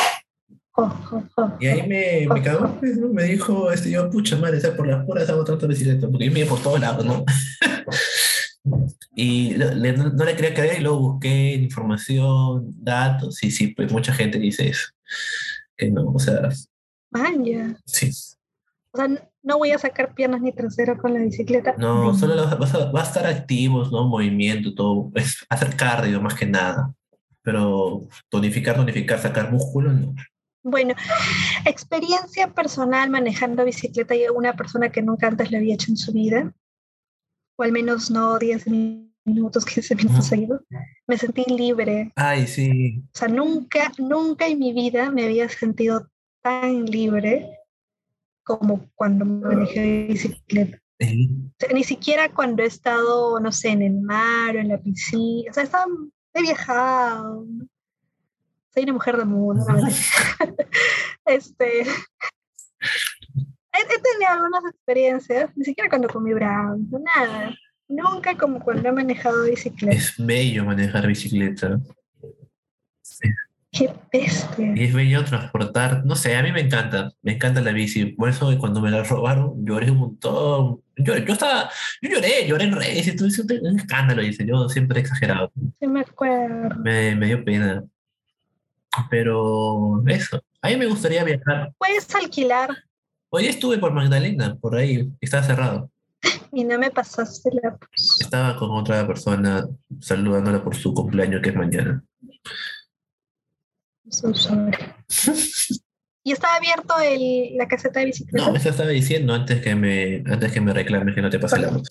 Y 1.59 1.67
ahí 1.67 1.87
me, 1.87 2.33
me 2.33 2.41
cagó, 2.41 2.79
pues, 2.79 2.97
me 2.97 3.23
dijo, 3.23 3.71
este, 3.71 3.91
yo, 3.91 4.09
pucha 4.09 4.37
madre, 4.37 4.59
por 4.71 4.87
las 4.87 5.05
puras 5.05 5.29
hago 5.29 5.43
tanto 5.43 5.67
bicicleta, 5.67 6.07
porque 6.09 6.25
yo 6.25 6.31
me 6.31 6.45
por 6.45 6.61
todos 6.61 6.79
lados, 6.79 7.05
¿no? 7.05 7.23
y 9.15 9.51
no, 9.51 10.25
le 10.25 10.35
quería 10.35 10.53
creer 10.53 10.79
y 10.79 10.83
luego 10.83 10.99
busqué 10.99 11.53
información, 11.53 12.73
datos, 12.83 13.43
y 13.43 13.51
sí, 13.51 13.67
pues 13.67 13.91
mucha 13.91 14.13
gente 14.13 14.39
dice 14.39 14.69
eso, 14.69 14.89
que 15.77 15.91
no, 15.91 16.11
o 16.11 16.19
sea... 16.19 16.49
Vaya. 17.11 17.77
Sí. 17.85 18.09
O 18.91 18.97
sea, 18.97 19.07
no 19.43 19.57
voy 19.59 19.71
a 19.71 19.77
sacar 19.77 20.15
piernas 20.15 20.41
ni 20.41 20.51
trasero 20.51 20.97
con 20.97 21.13
la 21.13 21.19
bicicleta. 21.19 21.75
No, 21.77 22.15
solo 22.15 22.35
vas 22.57 22.73
a, 22.73 22.89
a, 22.91 23.03
estar 23.03 23.27
activos, 23.27 23.91
¿no? 23.91 24.07
Movimiento, 24.07 24.73
todo, 24.73 25.11
es 25.13 25.45
hacer 25.49 25.75
cardio 25.75 26.19
más 26.19 26.33
que 26.33 26.47
nada, 26.47 26.91
pero 27.43 28.07
tonificar, 28.29 28.75
tonificar, 28.75 29.19
sacar 29.19 29.51
músculo, 29.51 29.93
no. 29.93 30.15
Bueno, 30.63 30.95
experiencia 31.65 32.53
personal 32.53 33.09
manejando 33.09 33.65
bicicleta 33.65 34.15
y 34.15 34.27
una 34.29 34.53
persona 34.53 34.89
que 34.89 35.01
nunca 35.01 35.27
antes 35.27 35.51
lo 35.51 35.57
había 35.57 35.73
hecho 35.73 35.91
en 35.91 35.97
su 35.97 36.13
vida, 36.13 36.53
o 37.57 37.63
al 37.63 37.73
menos 37.73 38.09
no 38.09 38.39
10 38.39 38.67
minutos, 39.25 39.65
15 39.65 39.95
minutos 39.95 40.25
seguidos, 40.25 40.61
me 41.05 41.17
sentí 41.17 41.43
libre. 41.45 42.11
Ay, 42.15 42.47
sí. 42.47 43.03
O 43.13 43.17
sea, 43.17 43.27
nunca, 43.27 43.91
nunca 43.97 44.47
en 44.47 44.59
mi 44.59 44.73
vida 44.73 45.11
me 45.11 45.25
había 45.25 45.49
sentido 45.49 46.09
tan 46.41 46.85
libre 46.85 47.59
como 48.43 48.89
cuando 48.95 49.25
manejé 49.25 50.07
bicicleta. 50.09 50.79
ni 51.73 51.83
siquiera 51.83 52.33
cuando 52.33 52.63
he 52.63 52.67
estado, 52.67 53.39
no 53.39 53.51
sé, 53.51 53.69
en 53.69 53.81
el 53.81 54.01
mar 54.01 54.55
o 54.55 54.59
en 54.59 54.69
la 54.69 54.77
piscina. 54.77 55.51
O 55.51 55.53
sea, 55.53 55.63
estaba, 55.63 55.85
he 56.33 56.41
viajado, 56.41 57.45
soy 58.73 58.83
una 58.83 58.93
mujer 58.93 59.17
de 59.17 59.25
mundo. 59.25 59.65
este, 61.25 61.81
he, 61.81 61.85
tenido 63.85 64.31
algunas 64.31 64.65
experiencias, 64.65 65.49
ni 65.55 65.65
siquiera 65.65 65.89
cuando 65.89 66.07
comí 66.07 66.33
brown, 66.33 66.89
nada. 66.91 67.55
Nunca 67.87 68.35
como 68.37 68.59
cuando 68.59 68.89
he 68.89 68.91
manejado 68.91 69.43
bicicleta. 69.43 69.95
Es 69.95 70.15
bello 70.17 70.65
manejar 70.65 71.05
bicicleta. 71.05 71.79
Qué 73.71 73.91
bestia. 74.11 74.73
Y 74.75 74.83
es 74.83 74.93
bello 74.93 75.25
transportar, 75.25 76.05
no 76.05 76.15
sé, 76.15 76.35
a 76.35 76.43
mí 76.43 76.51
me 76.51 76.61
encanta, 76.61 77.11
me 77.23 77.33
encanta 77.33 77.59
la 77.59 77.71
bici. 77.71 78.05
Por 78.05 78.29
eso 78.29 78.55
cuando 78.59 78.81
me 78.81 78.91
la 78.91 79.03
robaron, 79.03 79.65
lloré 79.65 79.91
un 79.91 79.97
montón. 79.97 80.81
Yo, 80.95 81.17
yo 81.17 81.33
estaba, 81.33 81.69
yo 82.01 82.09
lloré, 82.09 82.47
lloré 82.47 82.65
en 82.65 82.75
redes, 82.75 83.07
y 83.07 83.11
un 83.19 83.79
escándalo, 83.79 84.21
dice, 84.21 84.45
yo 84.45 84.69
siempre 84.69 84.99
he 84.99 85.01
exagerado. 85.01 85.51
Sí, 85.79 85.87
me 85.87 86.01
acuerdo. 86.01 86.75
Me, 86.83 87.15
me 87.15 87.25
dio 87.25 87.43
pena. 87.43 87.83
Pero 89.09 90.03
eso, 90.07 90.41
a 90.61 90.69
mí 90.69 90.77
me 90.77 90.85
gustaría 90.85 91.23
viajar. 91.23 91.73
Puedes 91.77 92.13
alquilar. 92.15 92.69
Hoy 93.29 93.47
estuve 93.47 93.77
por 93.79 93.93
Magdalena, 93.93 94.55
por 94.55 94.75
ahí, 94.75 95.11
estaba 95.19 95.43
cerrado. 95.43 95.89
Y 96.51 96.63
no 96.63 96.77
me 96.77 96.91
pasaste 96.91 97.49
la 97.61 97.77
Estaba 98.19 98.55
con 98.55 98.71
otra 98.71 99.05
persona 99.07 99.67
saludándola 99.99 100.63
por 100.63 100.75
su 100.75 100.93
cumpleaños 100.93 101.41
que 101.41 101.49
es 101.49 101.55
mañana. 101.55 102.03
¿Y 106.23 106.31
estaba 106.31 106.55
abierto 106.55 106.93
el, 107.03 107.57
la 107.57 107.67
caseta 107.67 107.99
de 107.99 108.05
bicicleta? 108.07 108.45
No, 108.45 108.55
eso 108.55 108.69
estaba 108.69 108.89
diciendo 108.89 109.33
antes 109.33 109.61
que 109.61 109.75
me, 109.75 110.23
antes 110.31 110.51
que 110.51 110.61
me 110.61 110.73
reclames 110.73 111.15
que 111.15 111.21
no 111.21 111.29
te 111.29 111.39
pase 111.39 111.59
la 111.59 111.69
voz. 111.69 111.83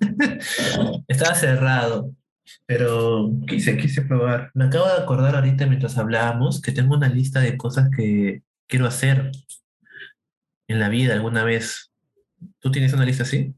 estaba 1.08 1.34
cerrado. 1.34 2.10
Pero 2.66 3.30
quise, 3.46 3.76
quise 3.76 4.02
probar. 4.02 4.50
Me 4.54 4.64
acabo 4.64 4.86
de 4.86 4.94
acordar 4.94 5.36
ahorita 5.36 5.66
mientras 5.66 5.96
hablábamos 5.98 6.60
que 6.60 6.72
tengo 6.72 6.96
una 6.96 7.08
lista 7.08 7.40
de 7.40 7.56
cosas 7.56 7.88
que 7.96 8.42
quiero 8.66 8.86
hacer 8.86 9.30
en 10.68 10.80
la 10.80 10.88
vida 10.88 11.14
alguna 11.14 11.44
vez. 11.44 11.92
¿Tú 12.58 12.72
tienes 12.72 12.92
una 12.92 13.04
lista 13.04 13.22
así? 13.22 13.54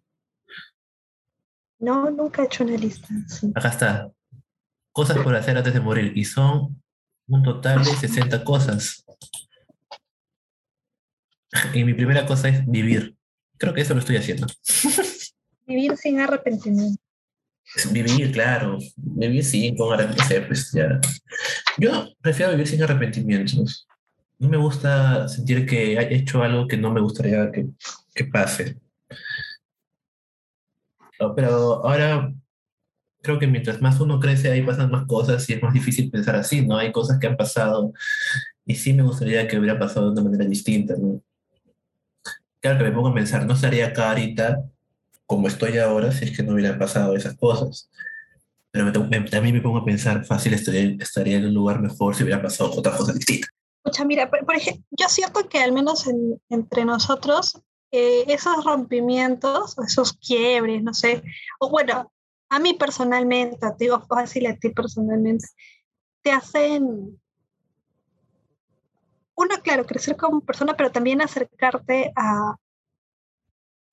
No, 1.79 2.11
nunca 2.11 2.43
he 2.43 2.47
hecho 2.47 2.65
una 2.65 2.77
lista 2.77 3.09
así. 3.27 3.51
Acá 3.55 3.69
está. 3.69 4.11
Cosas 4.93 5.19
por 5.19 5.35
hacer 5.35 5.57
antes 5.57 5.73
de 5.73 5.81
morir. 5.81 6.13
Y 6.15 6.25
son 6.25 6.83
un 7.29 7.43
total 7.43 7.85
de 7.85 7.91
60 7.91 8.45
cosas. 8.45 9.07
Y 11.73 11.85
mi 11.85 11.95
primera 11.95 12.27
cosa 12.27 12.49
es 12.49 12.67
vivir. 12.67 13.17
Creo 13.57 13.73
que 13.73 13.81
eso 13.81 13.95
lo 13.95 14.01
estoy 14.01 14.17
haciendo. 14.17 14.47
Vivir 15.67 15.97
sin 15.97 16.21
arrepentimiento. 16.21 17.01
Vivir, 17.93 18.33
claro. 18.33 18.79
Vivir 18.97 19.45
sin 19.45 19.77
con 19.77 19.93
arrepentimiento. 19.93 20.47
Pues 20.49 20.73
ya. 20.73 21.01
Yo 21.79 22.09
prefiero 22.21 22.53
vivir 22.53 22.67
sin 22.67 22.83
arrepentimientos. 22.83 23.87
No 24.39 24.49
me 24.49 24.57
gusta 24.57 25.29
sentir 25.29 25.67
que 25.67 25.95
he 25.95 26.15
hecho 26.15 26.43
algo 26.43 26.67
que 26.67 26.77
no 26.77 26.93
me 26.93 27.01
gustaría 27.01 27.51
que, 27.51 27.67
que 28.15 28.25
pase. 28.25 28.79
Pero 31.35 31.85
ahora 31.85 32.33
creo 33.21 33.39
que 33.39 33.47
mientras 33.47 33.81
más 33.83 34.01
uno 34.01 34.21
crece, 34.21 34.51
ahí 34.51 34.63
pasan 34.63 34.91
más 34.91 35.07
cosas 35.07 35.49
y 35.51 35.55
es 35.55 35.63
más 35.63 35.75
difícil 35.75 36.11
pensar 36.11 36.37
así, 36.37 36.65
¿no? 36.65 36.77
Hay 36.77 36.93
cosas 36.93 37.19
que 37.19 37.27
han 37.27 37.37
pasado 37.37 37.93
y 38.65 38.75
sí 38.77 38.93
me 38.93 39.03
gustaría 39.03 39.47
que 39.49 39.59
hubiera 39.59 39.79
pasado 39.79 40.07
de 40.07 40.13
una 40.13 40.31
manera 40.31 40.49
distinta, 40.49 40.95
¿no? 40.97 41.21
Claro 42.61 42.79
que 42.79 42.85
me 42.85 42.93
pongo 42.93 43.09
a 43.09 43.15
pensar, 43.15 43.47
no 43.47 43.55
estaría 43.55 43.89
acá 43.89 44.11
ahorita 44.11 44.65
como 45.29 45.47
estoy 45.47 45.77
ahora 45.77 46.11
si 46.11 46.25
es 46.25 46.37
que 46.37 46.43
no 46.43 46.55
hubieran 46.55 46.79
pasado 46.79 47.15
esas 47.15 47.37
cosas. 47.37 47.91
Pero 48.71 48.91
también 48.93 49.55
me 49.55 49.61
pongo 49.61 49.79
a 49.79 49.85
pensar, 49.85 50.25
fácil 50.25 50.55
estaría, 50.55 50.97
estaría 50.99 51.37
en 51.37 51.47
un 51.47 51.55
lugar 51.55 51.81
mejor 51.81 52.15
si 52.15 52.23
hubiera 52.23 52.41
pasado 52.41 52.73
otra 52.73 52.97
cosa 52.97 53.13
distinta. 53.13 53.47
Escucha, 53.85 54.07
mira, 54.07 54.31
por, 54.31 54.57
ejemplo, 54.57 54.83
yo 54.91 55.09
siento 55.09 55.47
que 55.49 55.59
al 55.59 55.73
menos 55.73 56.07
entre 56.49 56.85
nosotros, 56.87 57.61
eh, 57.93 58.25
esos 58.27 58.65
rompimientos, 58.65 59.77
esos 59.87 60.15
quiebres, 60.15 60.83
no 60.83 60.95
sé, 60.95 61.23
o 61.61 61.69
bueno, 61.69 62.11
a 62.49 62.59
mí 62.59 62.73
personalmente, 62.73 63.59
te 63.59 63.85
digo 63.85 64.01
fácil 64.01 64.47
a 64.47 64.57
ti 64.57 64.71
personalmente, 64.71 65.47
te 66.23 66.31
hacen, 66.31 67.21
uno, 69.35 69.55
claro, 69.63 69.85
crecer 69.85 70.17
como 70.17 70.41
persona, 70.41 70.75
pero 70.75 70.91
también 70.91 71.21
acercarte 71.21 72.13
a, 72.17 72.57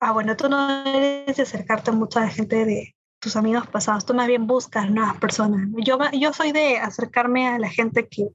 ah, 0.00 0.12
bueno, 0.12 0.36
tú 0.36 0.48
no 0.48 0.86
eres 0.86 1.36
de 1.36 1.42
acercarte 1.42 1.90
a 1.90 1.94
mucha 1.94 2.28
gente 2.28 2.64
de 2.64 2.94
tus 3.18 3.36
amigos 3.36 3.66
pasados, 3.66 4.04
tú 4.04 4.14
más 4.14 4.26
bien 4.26 4.46
buscas 4.46 4.90
nuevas 4.90 5.16
personas. 5.18 5.68
Yo, 5.84 5.98
yo 6.12 6.32
soy 6.32 6.52
de 6.52 6.78
acercarme 6.78 7.48
a 7.48 7.58
la 7.58 7.68
gente 7.68 8.08
que, 8.08 8.28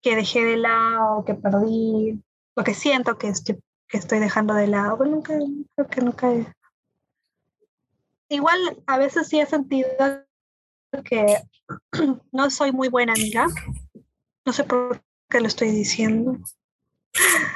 que 0.00 0.16
dejé 0.16 0.44
de 0.44 0.56
lado, 0.56 1.24
que 1.24 1.34
perdí, 1.34 2.22
lo 2.56 2.64
que 2.64 2.74
siento 2.74 3.18
que 3.18 3.28
estoy, 3.28 3.60
que 3.88 3.98
estoy 3.98 4.18
dejando 4.18 4.54
de 4.54 4.66
lado. 4.66 4.96
Bueno, 4.96 5.16
nunca, 5.16 5.34
creo 5.74 5.88
que 5.88 6.00
nunca 6.00 6.54
igual 8.28 8.82
a 8.86 8.98
veces 8.98 9.28
sí 9.28 9.40
he 9.40 9.46
sentido 9.46 9.88
que 11.04 11.38
no 12.32 12.50
soy 12.50 12.72
muy 12.72 12.88
buena 12.88 13.12
amiga. 13.12 13.46
No 14.44 14.52
sé 14.52 14.64
por 14.64 15.02
qué 15.28 15.40
lo 15.40 15.46
estoy 15.46 15.70
diciendo. 15.70 16.38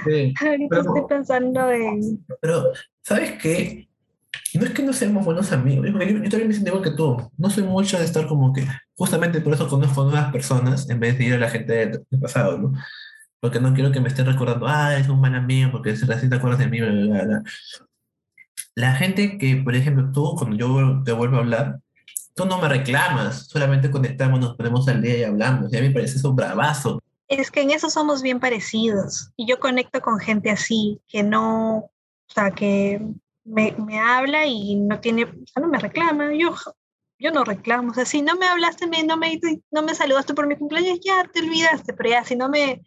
Sí, 0.05 0.35
Ahorita 0.41 0.81
estoy 0.81 1.03
pensando 1.09 1.71
en. 1.71 2.25
Pero, 2.41 2.73
¿sabes 3.03 3.33
qué? 3.43 3.89
No 4.55 4.65
es 4.65 4.71
que 4.71 4.83
no 4.83 4.93
seamos 4.93 5.25
buenos 5.25 5.53
amigos. 5.53 5.87
Yo, 5.87 5.93
también 5.93 6.49
me 6.49 6.55
siento 6.55 6.71
igual 6.71 6.85
que 6.85 6.97
tú. 6.97 7.31
No 7.37 7.51
soy 7.51 7.65
mucho 7.65 7.99
de 7.99 8.05
estar 8.05 8.27
como 8.27 8.53
que. 8.53 8.67
Justamente 8.97 9.41
por 9.41 9.53
eso 9.53 9.69
conozco 9.69 10.05
nuevas 10.05 10.33
personas 10.33 10.89
en 10.89 11.01
vez 11.01 11.19
de 11.19 11.25
ir 11.25 11.35
a 11.35 11.39
la 11.39 11.51
gente 11.51 11.73
del, 11.73 12.21
pasado, 12.21 12.59
¿no? 12.59 12.73
Porque 13.41 13.61
no 13.61 13.73
quiero 13.75 13.93
que 13.93 14.01
me 14.01 14.09
estén 14.09 14.27
recordando, 14.27 14.67
ah, 14.67 14.97
es 14.97 15.09
un 15.09 15.21
buen 15.21 15.35
amigo, 15.35 15.71
porque 15.71 15.95
si 15.97 16.07
te 16.07 16.35
acuerdas 16.35 16.59
de 16.59 16.67
mí, 16.67 16.81
bla, 16.81 16.91
bla, 16.91 17.25
bla. 17.25 17.43
La 18.75 18.95
gente 18.95 19.39
que, 19.39 19.57
por 19.57 19.75
ejemplo, 19.77 20.11
tú, 20.13 20.35
cuando 20.37 20.57
yo 20.57 21.03
te 21.05 21.13
vuelvo 21.13 21.37
a 21.37 21.41
hablar, 21.41 21.81
tú 22.35 22.47
no 22.47 22.61
me 22.61 22.69
reclamas, 22.69 23.49
solamente 23.49 23.91
conectamos, 23.91 24.41
nos 24.41 24.57
ponemos 24.57 24.89
al 24.89 25.03
día 25.03 25.19
y 25.19 25.25
hablamos. 25.25 25.73
Y 25.73 25.77
a 25.77 25.81
mí 25.81 25.89
me 25.89 25.95
parece 25.95 26.19
eso 26.19 26.33
bravazo. 26.33 27.03
Es 27.29 27.51
que 27.51 27.61
en 27.61 27.71
eso 27.71 27.91
somos 27.91 28.23
bien 28.23 28.41
parecidos. 28.41 29.33
Y 29.37 29.47
yo 29.47 29.61
conecto 29.61 30.01
con 30.01 30.19
gente 30.19 30.51
así, 30.51 31.01
que 31.09 31.23
no, 31.23 31.77
o 31.77 31.91
sea, 32.27 32.51
que 32.51 33.01
me, 33.45 33.73
me 33.73 34.01
habla 34.01 34.47
y 34.47 34.77
no 34.77 35.01
tiene, 35.01 35.25
o 35.25 35.47
sea, 35.47 35.63
no 35.63 35.69
me 35.69 35.79
reclama. 35.79 36.35
Yo, 36.35 36.55
yo 37.19 37.31
no 37.31 37.45
reclamo. 37.45 37.91
O 37.91 37.95
sea, 37.95 38.07
si 38.07 38.23
no 38.23 38.37
me 38.37 38.47
hablaste, 38.47 38.87
no, 38.87 39.17
me, 39.17 39.41
no 39.71 39.83
me 39.83 39.95
saludaste 39.95 40.35
por 40.35 40.47
mi 40.47 40.57
cumpleaños, 40.57 41.01
ya 41.05 41.25
te 41.25 41.41
olvidaste. 41.41 41.93
Pero 41.93 42.11
ya, 42.11 42.25
si 42.25 42.37
no 42.37 42.49
me, 42.49 42.83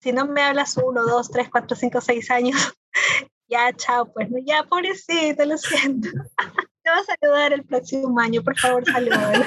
si 0.00 0.12
no 0.12 0.26
me 0.26 0.42
hablas 0.42 0.76
uno, 0.76 1.04
dos, 1.04 1.30
tres, 1.30 1.48
cuatro, 1.50 1.76
cinco, 1.76 2.00
seis 2.00 2.30
años, 2.30 2.74
ya, 3.48 3.72
chao, 3.74 4.12
pues, 4.12 4.28
ya, 4.44 4.64
pobrecito, 4.64 5.44
lo 5.44 5.56
siento. 5.56 6.08
Te 6.82 6.90
vas 6.90 7.08
a 7.08 7.16
saludar 7.18 7.52
el 7.54 7.64
próximo 7.64 8.20
año, 8.20 8.42
por 8.42 8.58
favor, 8.58 8.84
salúdalo. 8.84 9.44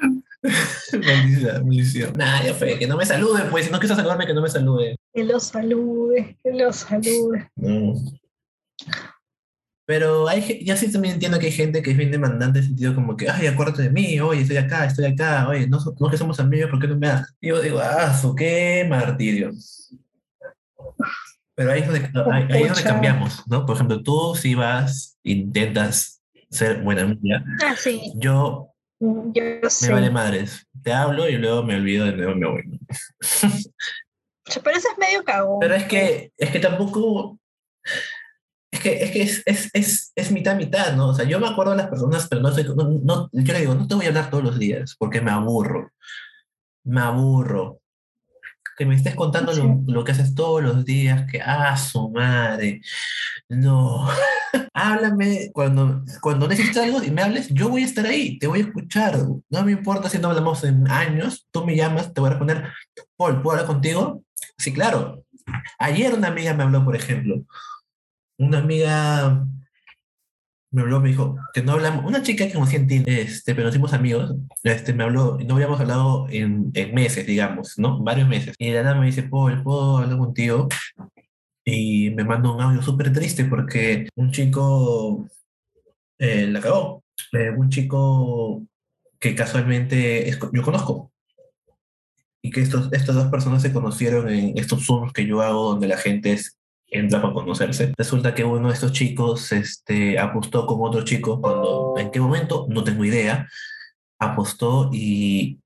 maldición, 0.92 1.66
maldición. 1.66 2.12
Nah, 2.16 2.42
ya 2.42 2.54
fue, 2.54 2.78
que 2.78 2.86
no 2.86 2.96
me 2.96 3.04
salude, 3.04 3.44
pues, 3.50 3.66
si 3.66 3.72
no 3.72 3.78
quieres 3.78 3.96
saludarme, 3.96 4.26
que 4.26 4.34
no 4.34 4.42
me 4.42 4.48
salude. 4.48 4.96
Que 5.12 5.24
lo 5.24 5.40
salude, 5.40 6.38
que 6.42 6.52
lo 6.52 6.72
salude. 6.72 7.50
Pero 9.88 10.28
hay, 10.28 10.62
ya 10.64 10.76
sí 10.76 10.92
también 10.92 11.14
entiendo 11.14 11.38
que 11.38 11.46
hay 11.46 11.52
gente 11.52 11.82
que 11.82 11.92
es 11.92 11.96
bien 11.96 12.10
demandante 12.10 12.58
en 12.58 12.66
sentido 12.66 12.94
como 12.94 13.16
que, 13.16 13.30
ay, 13.30 13.46
acuérdate 13.46 13.82
de 13.82 13.90
mí, 13.90 14.20
oye, 14.20 14.42
estoy 14.42 14.58
acá, 14.58 14.84
estoy 14.84 15.06
acá, 15.06 15.48
oye, 15.48 15.66
no, 15.66 15.78
no 15.98 16.10
que 16.10 16.18
somos 16.18 16.38
amigos, 16.40 16.70
¿por 16.70 16.78
qué 16.78 16.88
no 16.88 16.98
me 16.98 17.08
das? 17.08 17.34
Y 17.40 17.48
yo 17.48 17.60
digo, 17.62 17.80
ah, 17.80 18.14
su 18.14 18.34
qué 18.34 18.86
martirio. 18.88 19.50
Pero 21.54 21.72
ahí 21.72 21.80
es 21.80 21.86
donde, 21.86 22.10
ahí, 22.30 22.62
es 22.62 22.68
donde 22.68 22.82
cambiamos, 22.82 23.42
¿no? 23.48 23.64
Por 23.64 23.76
ejemplo, 23.76 24.02
tú 24.02 24.34
si 24.36 24.54
vas, 24.54 25.18
intentas 25.22 26.22
ser 26.50 26.82
buena 26.82 27.02
amiga. 27.02 27.42
Ah, 27.64 27.74
sí. 27.74 28.12
Yo, 28.14 28.74
mm, 29.00 29.32
me 29.34 29.92
vale 29.92 30.10
madres. 30.10 30.66
Te 30.82 30.92
hablo 30.92 31.28
y 31.28 31.36
luego 31.36 31.62
me 31.62 31.76
olvido 31.76 32.06
de 32.06 32.12
nuevo 32.12 32.34
me 32.34 32.46
voy. 32.48 32.80
Pero 34.64 34.76
eso 34.76 34.88
es 34.90 34.98
medio 34.98 35.24
cagón. 35.24 35.58
Pero 35.60 35.74
es 35.74 35.84
que, 35.84 36.32
es 36.36 36.50
que 36.50 36.58
tampoco... 36.58 37.38
Es 38.70 38.80
que, 38.80 39.02
es, 39.02 39.10
que 39.10 39.22
es, 39.22 39.42
es, 39.46 39.70
es, 39.72 40.12
es, 40.14 40.30
mitad 40.30 40.54
mitad, 40.54 40.94
¿no? 40.94 41.08
O 41.08 41.14
sea, 41.14 41.24
yo 41.24 41.40
me 41.40 41.48
acuerdo 41.48 41.72
de 41.72 41.78
las 41.78 41.88
personas, 41.88 42.28
pero 42.28 42.42
no, 42.42 42.52
soy, 42.52 42.64
no, 42.64 43.00
no, 43.02 43.30
yo 43.32 43.52
le 43.54 43.60
digo, 43.60 43.74
no 43.74 43.88
te 43.88 43.94
voy 43.94 44.04
a 44.04 44.08
hablar 44.08 44.28
todos 44.28 44.44
los 44.44 44.58
días 44.58 44.94
porque 44.98 45.22
me 45.22 45.30
aburro. 45.30 45.90
Me 46.84 47.00
aburro 47.00 47.80
que 48.78 48.86
me 48.86 48.94
estés 48.94 49.16
contando 49.16 49.52
lo, 49.86 50.04
que 50.04 50.12
haces 50.12 50.36
todos 50.36 50.62
los 50.62 50.84
días, 50.84 51.28
que, 51.28 51.40
ah, 51.42 51.76
su 51.76 52.10
madre, 52.10 52.80
no, 53.48 54.06
háblame 54.72 55.50
cuando, 55.52 56.04
cuando 56.20 56.46
necesites 56.46 56.76
algo 56.84 57.02
y 57.02 57.10
me 57.10 57.22
hables, 57.22 57.48
yo 57.48 57.68
voy 57.68 57.82
a 57.82 57.86
estar 57.86 58.06
ahí, 58.06 58.38
te 58.38 58.46
voy 58.46 58.60
a 58.60 58.62
escuchar, 58.62 59.18
no 59.50 59.64
me 59.64 59.72
importa 59.72 60.08
si 60.08 60.18
no 60.18 60.28
hablamos 60.28 60.62
en 60.62 60.88
años, 60.88 61.48
tú 61.50 61.64
me 61.64 61.74
llamas, 61.74 62.14
te 62.14 62.20
voy 62.20 62.28
a 62.28 62.30
responder, 62.30 62.68
Paul, 63.16 63.42
¿puedo 63.42 63.58
hablar 63.58 63.66
contigo? 63.66 64.22
Sí, 64.56 64.72
claro. 64.72 65.24
Ayer 65.80 66.14
una 66.14 66.28
amiga 66.28 66.54
me 66.54 66.62
habló, 66.62 66.84
por 66.84 66.94
ejemplo, 66.94 67.42
una 68.38 68.58
amiga 68.58 69.44
me 70.70 70.82
habló, 70.82 71.00
me 71.00 71.08
dijo 71.08 71.36
que 71.54 71.62
no 71.62 71.72
hablamos, 71.72 72.04
una 72.04 72.22
chica 72.22 72.46
que 72.46 72.52
conocí 72.52 72.76
en 72.76 72.86
Tinder, 72.86 73.18
este, 73.18 73.54
pero 73.54 73.70
nos 73.70 73.92
amigos, 73.92 74.34
este, 74.62 74.92
me 74.92 75.04
habló, 75.04 75.38
no 75.46 75.54
habíamos 75.54 75.80
hablado 75.80 76.26
en, 76.30 76.70
en, 76.74 76.94
meses, 76.94 77.26
digamos, 77.26 77.78
¿no? 77.78 78.02
Varios 78.02 78.28
meses. 78.28 78.54
Y 78.58 78.70
de 78.70 78.82
nada 78.82 79.00
me 79.00 79.06
dice, 79.06 79.22
Paul, 79.22 79.62
¿puedo 79.62 79.98
hablar 79.98 80.18
contigo? 80.18 80.68
Y 81.64 82.10
me 82.10 82.24
mandó 82.24 82.54
un 82.54 82.62
audio 82.62 82.82
súper 82.82 83.12
triste 83.12 83.44
porque 83.44 84.08
un 84.16 84.30
chico 84.30 85.28
eh, 86.18 86.46
la 86.46 86.58
acabó. 86.60 87.04
Eh, 87.32 87.50
un 87.50 87.68
chico 87.70 88.62
que 89.18 89.34
casualmente 89.34 90.30
yo 90.52 90.62
conozco. 90.62 91.12
Y 92.42 92.50
que 92.50 92.60
estos, 92.60 92.92
estas 92.92 93.16
dos 93.16 93.28
personas 93.28 93.62
se 93.62 93.72
conocieron 93.72 94.28
en 94.28 94.56
estos 94.56 94.86
Zooms 94.86 95.12
que 95.12 95.26
yo 95.26 95.42
hago 95.42 95.70
donde 95.70 95.88
la 95.88 95.96
gente 95.96 96.32
es 96.32 96.57
entra 96.90 97.20
para 97.20 97.34
conocerse. 97.34 97.92
Resulta 97.96 98.34
que 98.34 98.44
uno 98.44 98.68
de 98.68 98.74
estos 98.74 98.92
chicos 98.92 99.52
este, 99.52 100.18
apostó 100.18 100.66
con 100.66 100.78
otro 100.80 101.04
chico 101.04 101.40
cuando, 101.40 101.94
¿en 101.98 102.10
qué 102.10 102.20
momento? 102.20 102.66
No 102.68 102.84
tengo 102.84 103.04
idea. 103.04 103.48
Apostó 104.18 104.90
y... 104.92 105.58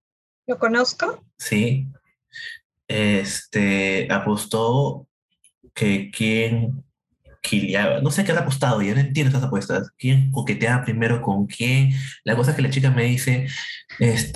¿Lo 0.46 0.58
conozco? 0.58 1.24
Sí. 1.38 1.86
Este, 2.88 4.08
apostó 4.10 5.06
que 5.74 6.10
quién 6.10 6.84
quiliaba, 7.40 8.00
no 8.00 8.10
sé 8.10 8.24
qué 8.24 8.32
ha 8.32 8.38
apostado, 8.38 8.82
ya 8.82 8.94
no 8.94 9.00
entiendo 9.00 9.28
estas 9.28 9.44
apuestas. 9.44 9.90
¿Quién 9.98 10.30
coqueteaba 10.30 10.84
primero 10.84 11.22
con 11.22 11.46
quién? 11.46 11.92
La 12.24 12.36
cosa 12.36 12.50
es 12.50 12.56
que 12.56 12.62
la 12.62 12.70
chica 12.70 12.90
me 12.90 13.04
dice, 13.04 13.46
este, 13.98 14.32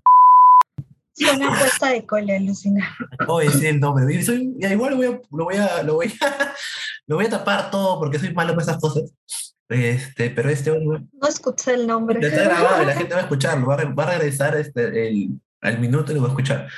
una 1.24 1.54
apuesta 1.54 1.88
de 1.90 2.04
cola, 2.04 2.38
Lucina. 2.38 2.96
Oye, 3.28 3.50
sí, 3.50 3.66
el 3.66 3.80
nombre. 3.80 4.22
Soy, 4.22 4.54
ya 4.58 4.72
igual 4.72 4.92
lo 4.92 4.96
voy, 4.96 5.06
a, 5.06 5.20
lo, 5.30 5.44
voy 5.44 5.56
a, 5.56 5.82
lo, 5.82 5.94
voy 5.94 6.12
a, 6.20 6.54
lo 7.06 7.16
voy 7.16 7.26
a 7.26 7.30
tapar 7.30 7.70
todo 7.70 7.98
porque 7.98 8.18
soy 8.18 8.34
malo 8.34 8.52
para 8.52 8.62
esas 8.62 8.78
cosas. 8.78 9.10
Este, 9.68 10.30
pero 10.30 10.48
este 10.50 10.78
No 10.78 11.28
escuché 11.28 11.74
el 11.74 11.86
nombre. 11.86 12.20
Ya 12.20 12.28
está 12.28 12.44
grabado 12.44 12.82
y 12.82 12.86
la 12.86 12.94
gente 12.94 13.14
va 13.14 13.20
a 13.20 13.22
escucharlo. 13.24 13.66
Va 13.66 13.74
a, 13.74 13.84
va 13.84 14.04
a 14.04 14.18
regresar 14.18 14.56
este, 14.56 15.08
el, 15.08 15.40
al 15.60 15.78
minuto 15.78 16.12
y 16.12 16.14
lo 16.14 16.20
va 16.22 16.28
a 16.28 16.30
escuchar. 16.30 16.68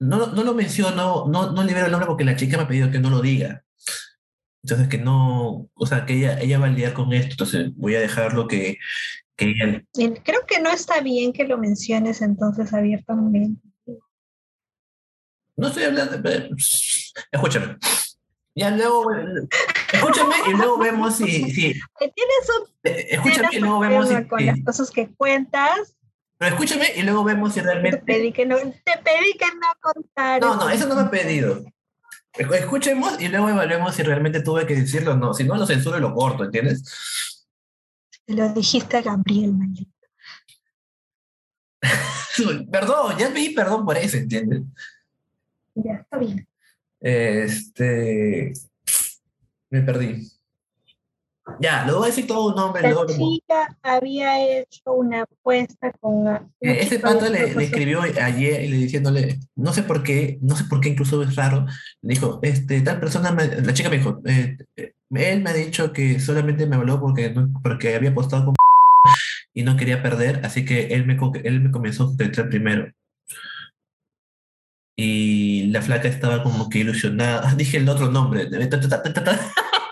no, 0.00 0.26
no 0.26 0.42
lo 0.42 0.54
menciono, 0.54 1.26
no, 1.28 1.52
no 1.52 1.64
libero 1.64 1.86
el 1.86 1.92
nombre 1.92 2.08
porque 2.08 2.24
la 2.24 2.36
chica 2.36 2.56
me 2.56 2.64
ha 2.64 2.68
pedido 2.68 2.90
que 2.90 2.98
no 2.98 3.10
lo 3.10 3.20
diga. 3.20 3.62
Entonces, 4.62 4.88
que 4.88 4.96
no, 4.96 5.68
o 5.74 5.86
sea, 5.86 6.06
que 6.06 6.14
ella, 6.14 6.40
ella 6.40 6.58
va 6.58 6.66
a 6.66 6.70
lidiar 6.70 6.94
con 6.94 7.12
esto. 7.12 7.32
Entonces, 7.32 7.70
voy 7.76 7.96
a 7.96 8.00
dejarlo 8.00 8.48
que, 8.48 8.78
Creo 9.36 10.46
que 10.46 10.60
no 10.60 10.70
está 10.70 11.00
bien 11.00 11.32
que 11.32 11.44
lo 11.44 11.58
menciones 11.58 12.22
entonces 12.22 12.72
abiertamente. 12.72 13.58
No 15.56 15.68
estoy 15.68 15.84
hablando, 15.84 16.20
escúchame. 17.30 17.76
Ya 18.56 18.70
luego, 18.70 19.06
escúchame 19.92 20.34
y 20.48 20.52
luego 20.52 20.78
vemos 20.78 21.16
si... 21.16 21.50
si 21.50 21.72
tienes 21.98 22.50
un... 22.60 22.68
Eh, 22.84 23.06
escúchame 23.10 23.48
y 23.52 23.58
luego 23.58 23.80
vemos 23.80 24.08
si... 24.08 24.24
Con 24.26 24.46
las 24.46 24.60
cosas 24.64 24.90
que 24.90 25.08
cuentas. 25.14 25.96
Pero 26.38 26.54
escúchame 26.54 26.92
y 26.96 27.02
luego 27.02 27.24
vemos 27.24 27.54
si 27.54 27.60
realmente... 27.60 27.98
Te 27.98 28.04
pedí 28.04 28.32
que 28.32 28.46
no, 28.46 28.56
te 28.56 28.98
pedí 29.04 29.32
que 29.38 29.46
no 29.46 29.68
contaras. 29.80 30.40
No, 30.40 30.56
no, 30.56 30.70
eso 30.70 30.86
no 30.86 30.94
me 30.94 31.02
ha 31.02 31.10
pedido. 31.10 31.64
Escuchemos 32.32 33.20
y 33.20 33.28
luego 33.28 33.48
evaluemos 33.48 33.94
si 33.94 34.02
realmente 34.02 34.40
tuve 34.40 34.66
que 34.66 34.74
decirlo 34.74 35.12
o 35.12 35.16
no. 35.16 35.34
Si 35.34 35.44
no, 35.44 35.56
lo 35.56 35.66
censuro 35.66 35.98
y 35.98 36.00
lo 36.00 36.14
corto, 36.14 36.44
¿entiendes? 36.44 37.33
Te 38.26 38.34
lo 38.34 38.48
dijiste 38.52 38.96
a 38.96 39.02
Gabriel, 39.02 39.52
mañana. 39.52 39.88
perdón, 42.70 43.18
ya 43.18 43.28
pedí 43.32 43.54
perdón 43.54 43.84
por 43.84 43.96
eso, 43.96 44.16
¿entiendes? 44.16 44.62
Ya, 45.74 45.94
está 45.94 46.18
bien. 46.18 46.48
Este. 47.00 48.52
Me 49.70 49.82
perdí. 49.82 50.33
Ya, 51.60 51.84
luego 51.84 52.00
voy 52.00 52.06
a 52.06 52.10
decir 52.10 52.26
todo 52.26 52.48
un 52.48 52.56
nombre. 52.56 52.82
La 52.82 53.06
chica 53.06 53.76
había 53.82 54.60
hecho 54.60 54.92
una 54.92 55.22
apuesta 55.22 55.92
con... 56.00 56.26
Eh, 56.60 56.78
ese 56.80 56.98
pato 56.98 57.28
le, 57.28 57.44
escribió 57.44 58.00
ayer 58.00 58.64
y 58.64 58.68
le 58.68 58.76
diciéndole, 58.78 59.38
no 59.54 59.72
sé 59.72 59.82
por 59.82 60.02
qué, 60.02 60.38
no 60.40 60.56
sé 60.56 60.64
por 60.64 60.80
qué 60.80 60.90
incluso 60.90 61.22
es 61.22 61.36
raro, 61.36 61.66
le 62.02 62.14
dijo, 62.14 62.40
este, 62.42 62.80
tal 62.80 62.98
persona, 62.98 63.30
la 63.30 63.74
chica 63.74 63.90
me 63.90 63.98
dijo, 63.98 64.22
eh, 64.24 64.56
eh, 64.76 64.94
él 65.10 65.42
me 65.42 65.50
ha 65.50 65.54
dicho 65.54 65.92
que 65.92 66.18
solamente 66.18 66.66
me 66.66 66.76
habló 66.76 66.98
porque, 66.98 67.34
porque 67.62 67.94
había 67.94 68.10
apostado 68.10 68.46
con 68.46 68.54
y 69.52 69.62
no 69.62 69.76
quería 69.76 70.02
perder, 70.02 70.40
así 70.44 70.64
que 70.64 70.88
él 70.88 71.06
me, 71.06 71.16
él 71.44 71.60
me 71.60 71.70
comenzó 71.70 72.14
a 72.18 72.24
entrar 72.24 72.48
primero. 72.48 72.90
Y 74.96 75.66
la 75.70 75.82
flaca 75.82 76.08
estaba 76.08 76.42
como 76.42 76.68
que 76.68 76.80
ilusionada. 76.80 77.54
Dije 77.56 77.78
el 77.78 77.88
otro 77.88 78.10
nombre. 78.10 78.48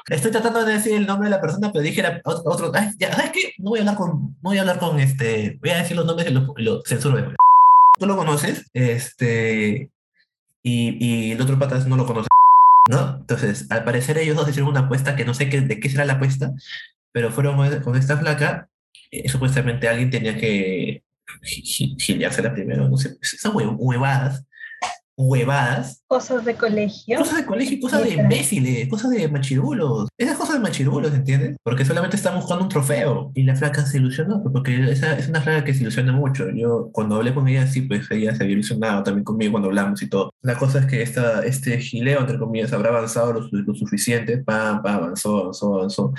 Estoy 0.08 0.30
tratando 0.30 0.64
de 0.64 0.74
decir 0.74 0.94
el 0.94 1.06
nombre 1.06 1.28
de 1.28 1.36
la 1.36 1.40
persona, 1.40 1.70
pero 1.72 1.82
dije 1.82 2.02
otro. 2.24 2.72
¿Sabes 2.72 2.96
qué? 3.32 3.52
No 3.58 3.70
voy 3.70 3.78
a 3.78 3.82
hablar 3.82 3.96
con. 3.96 4.08
No 4.10 4.50
voy 4.50 4.58
a 4.58 4.62
hablar 4.62 4.78
con 4.78 4.98
este. 4.98 5.58
Voy 5.60 5.70
a 5.70 5.78
decir 5.78 5.96
los 5.96 6.06
nombres 6.06 6.28
y 6.28 6.32
los 6.32 6.48
lo 6.56 6.82
censuro 6.84 7.16
después. 7.16 7.36
Tú 7.98 8.06
lo 8.06 8.16
conoces, 8.16 8.70
este. 8.74 9.90
Y, 10.62 11.28
y 11.28 11.32
el 11.32 11.40
otro 11.40 11.58
patas 11.58 11.86
no 11.86 11.96
lo 11.96 12.06
conoce. 12.06 12.28
¿No? 12.90 13.18
Entonces, 13.20 13.70
al 13.70 13.84
parecer 13.84 14.18
ellos 14.18 14.36
dos 14.36 14.48
hicieron 14.48 14.70
una 14.70 14.80
apuesta 14.80 15.14
que 15.14 15.24
no 15.24 15.34
sé 15.34 15.48
qué, 15.48 15.60
de 15.60 15.78
qué 15.78 15.88
será 15.88 16.04
la 16.04 16.14
apuesta, 16.14 16.52
pero 17.12 17.30
fueron 17.30 17.80
con 17.80 17.96
esta 17.96 18.16
flaca. 18.16 18.68
Eh, 19.10 19.28
supuestamente 19.28 19.88
alguien 19.88 20.10
tenía 20.10 20.36
que 20.36 21.02
la 22.42 22.52
primero, 22.52 22.88
no 22.88 22.96
sé, 22.96 23.16
esas 23.20 23.52
huevadas 23.54 24.44
huevadas. 25.16 26.02
Cosas 26.06 26.44
de 26.44 26.54
colegio. 26.54 27.18
Cosas 27.18 27.36
de 27.38 27.46
colegio, 27.46 27.80
cosas 27.80 28.04
de 28.04 28.10
imbéciles, 28.10 28.88
cosas 28.88 29.10
de 29.10 29.28
machirulos. 29.28 30.08
Esas 30.18 30.36
cosas 30.36 30.54
de 30.54 30.60
machirulos, 30.60 31.12
¿entiendes? 31.12 31.56
Porque 31.62 31.84
solamente 31.84 32.16
están 32.16 32.36
buscando 32.36 32.64
un 32.64 32.68
trofeo. 32.68 33.30
Y 33.34 33.42
la 33.42 33.54
flaca 33.54 33.84
se 33.84 33.98
ilusionó, 33.98 34.42
pues, 34.42 34.52
porque 34.52 34.90
esa 34.90 35.18
es 35.18 35.28
una 35.28 35.40
flaca 35.40 35.64
que 35.64 35.74
se 35.74 35.82
ilusiona 35.82 36.12
mucho. 36.12 36.50
Yo 36.50 36.90
cuando 36.92 37.16
hablé 37.16 37.34
con 37.34 37.48
ella, 37.48 37.66
sí, 37.66 37.82
pues 37.82 38.10
ella 38.10 38.34
se 38.34 38.42
había 38.42 38.54
ilusionado 38.54 39.02
también 39.02 39.24
conmigo 39.24 39.52
cuando 39.52 39.68
hablamos 39.68 40.02
y 40.02 40.08
todo. 40.08 40.32
La 40.42 40.56
cosa 40.56 40.80
es 40.80 40.86
que 40.86 41.02
esta, 41.02 41.44
este 41.44 41.78
gileo, 41.78 42.20
entre 42.20 42.38
comillas, 42.38 42.72
habrá 42.72 42.90
avanzado 42.90 43.32
lo, 43.32 43.74
suficiente, 43.74 44.38
pam, 44.38 44.82
pam, 44.82 44.96
avanzó, 44.96 45.40
avanzó, 45.40 45.74
avanzó, 45.74 46.14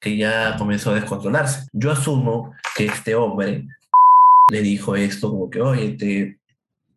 que 0.00 0.16
ya 0.16 0.56
comenzó 0.58 0.90
a 0.90 0.94
descontrolarse. 0.94 1.68
Yo 1.72 1.90
asumo 1.90 2.52
que 2.76 2.86
este 2.86 3.14
hombre 3.14 3.66
le 4.50 4.62
dijo 4.62 4.96
esto 4.96 5.30
como 5.30 5.48
que, 5.48 5.60
oye, 5.60 5.90
te 5.90 6.39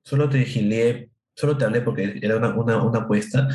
solo 0.03 0.29
te 0.29 0.39
vigilé, 0.39 1.09
solo 1.35 1.57
te 1.57 1.65
hablé 1.65 1.81
porque 1.81 2.19
era 2.21 2.37
una, 2.37 2.49
una, 2.49 2.81
una 2.83 2.99
apuesta, 2.99 3.47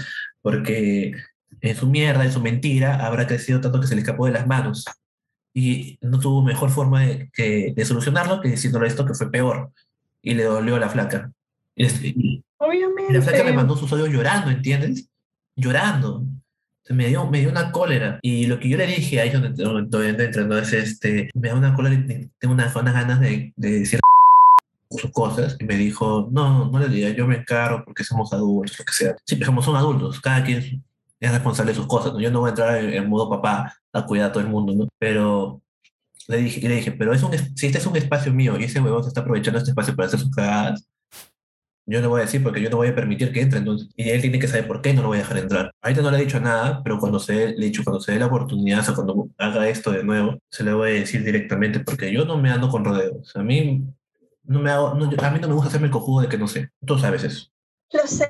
porque 0.43 1.13
en 1.61 1.77
su 1.77 1.87
mierda, 1.87 2.25
en 2.25 2.33
su 2.33 2.41
mentira, 2.41 3.07
habrá 3.07 3.27
crecido 3.27 3.61
tanto 3.61 3.81
que 3.81 3.87
se 3.87 3.95
le 3.95 4.03
escapó 4.03 4.27
de 4.27 4.33
las 4.33 4.47
manos. 4.47 4.85
Y 5.55 5.99
no 6.03 6.19
tuvo 6.21 6.43
mejor 6.43 6.71
forma 6.71 7.03
de, 7.03 7.31
que, 7.33 7.73
de 7.75 7.85
solucionarlo 7.85 8.41
que 8.41 8.51
diciéndole 8.51 8.87
esto 8.87 9.07
que 9.07 9.15
fue 9.15 9.31
peor. 9.31 9.73
Y 10.23 10.35
le 10.35 10.45
dolió 10.45 10.77
a 10.77 10.81
la 10.81 10.89
flaca. 10.89 11.33
Y, 11.75 12.45
Obviamente. 12.59 13.13
la 13.13 13.23
flaca 13.23 13.45
me 13.45 13.53
mandó 13.53 13.77
sus 13.77 13.91
odios 13.93 14.11
llorando, 14.11 14.51
¿entiendes? 14.51 15.09
Llorando. 15.57 16.25
Me 16.91 17.09
dio, 17.09 17.27
me 17.27 17.41
dio 17.41 17.51
una 17.51 17.71
cólera. 17.71 18.19
Y 18.23 18.47
lo 18.47 18.59
que 18.59 18.69
yo 18.69 18.77
le 18.77 18.87
dije 18.87 19.21
ahí 19.21 19.31
donde, 19.31 19.51
donde, 19.51 20.29
donde 20.31 20.63
es 20.63 20.73
este, 20.73 21.31
me 21.35 21.49
da 21.49 21.55
una 21.55 21.75
cólera 21.75 21.95
y 21.95 22.31
tengo 22.39 22.55
unas, 22.55 22.75
unas 22.75 22.95
ganas 22.95 23.21
de, 23.21 23.53
de 23.57 23.81
decir 23.81 24.01
sus 24.91 25.11
cosas 25.13 25.57
y 25.59 25.65
me 25.65 25.77
dijo, 25.77 26.29
no, 26.31 26.71
no 26.71 26.79
le 26.79 26.89
diga, 26.89 27.11
yo 27.11 27.27
me 27.27 27.37
encargo 27.37 27.85
porque 27.85 28.05
somos 28.05 28.33
adultos, 28.33 28.79
lo 28.79 28.85
que 28.85 28.93
sea. 28.93 29.17
Sí, 29.25 29.37
pero 29.37 29.61
son 29.63 29.77
adultos, 29.77 30.21
cada 30.21 30.43
quien 30.45 30.83
es 31.21 31.33
responsable 31.33 31.73
de 31.73 31.77
sus 31.77 31.87
cosas, 31.87 32.13
¿no? 32.13 32.21
Yo 32.21 32.31
no 32.31 32.41
voy 32.41 32.49
a 32.49 32.51
entrar 32.51 32.77
en, 32.77 33.09
modo 33.09 33.29
papá 33.29 33.75
a 33.93 34.07
cuidar 34.07 34.31
a 34.31 34.33
todo 34.33 34.43
el 34.43 34.49
mundo, 34.49 34.75
¿no? 34.75 34.89
Pero 34.99 35.63
le 36.29 36.39
dije, 36.39 36.69
le 36.69 36.77
dije, 36.77 36.93
pero 36.93 37.13
es 37.13 37.23
un, 37.23 37.33
si 37.57 37.67
este 37.67 37.79
es 37.79 37.87
un 37.87 37.97
espacio 37.97 38.33
mío 38.33 38.59
y 38.59 38.65
ese 38.65 38.81
huevón 38.81 39.03
se 39.03 39.09
está 39.09 39.21
aprovechando 39.23 39.59
este 39.59 39.71
espacio 39.71 39.95
para 39.97 40.09
hacer 40.09 40.21
sus 40.21 40.31
cagadas, 40.31 40.89
yo 41.87 42.03
no 42.03 42.11
voy 42.11 42.21
a 42.21 42.25
decir 42.25 42.43
porque 42.43 42.61
yo 42.61 42.69
no 42.69 42.77
voy 42.77 42.89
a 42.89 42.95
permitir 42.95 43.33
que 43.33 43.41
entre, 43.41 43.61
entonces, 43.61 43.89
y 43.97 44.11
él 44.11 44.21
tiene 44.21 44.39
que 44.39 44.47
saber 44.47 44.67
por 44.67 44.83
qué 44.83 44.93
no 44.93 45.01
lo 45.01 45.09
voy 45.09 45.17
a 45.17 45.21
dejar 45.21 45.39
entrar. 45.39 45.73
Ahorita 45.81 46.03
no 46.03 46.11
le 46.11 46.19
he 46.19 46.25
dicho 46.25 46.39
nada, 46.39 46.83
pero 46.85 46.99
cuando 46.99 47.19
se, 47.19 47.57
le 47.57 47.65
he 47.65 47.69
dicho, 47.71 47.83
cuando 47.83 48.01
se 48.01 48.13
dé 48.13 48.19
la 48.19 48.27
oportunidad, 48.27 48.87
o 48.91 48.95
cuando 48.95 49.29
haga 49.39 49.69
esto 49.71 49.91
de 49.91 50.05
nuevo, 50.05 50.39
se 50.51 50.65
le 50.65 50.75
voy 50.75 50.91
a 50.91 50.95
decir 50.95 51.25
directamente, 51.25 51.81
porque 51.81 52.13
yo 52.13 52.27
no 52.27 52.37
me 52.37 52.51
ando 52.51 52.69
con 52.69 52.85
rodeos. 52.85 53.35
A 53.37 53.43
mí 53.43 53.87
no 54.49 54.61
me 54.61 54.71
hago, 54.71 54.89
a 54.89 54.95
mí 54.95 55.41
no 55.41 55.49
me 55.49 55.55
gusta 55.55 55.69
hacerme 55.69 55.87
el 55.87 55.93
cojudo 55.93 56.23
de 56.23 56.29
que 56.29 56.39
no 56.39 56.49
sé. 56.49 56.71
Tú 56.85 56.99
sabes 56.99 57.23
eso. 57.23 57.49
Lo 57.93 58.07
sé, 58.07 58.29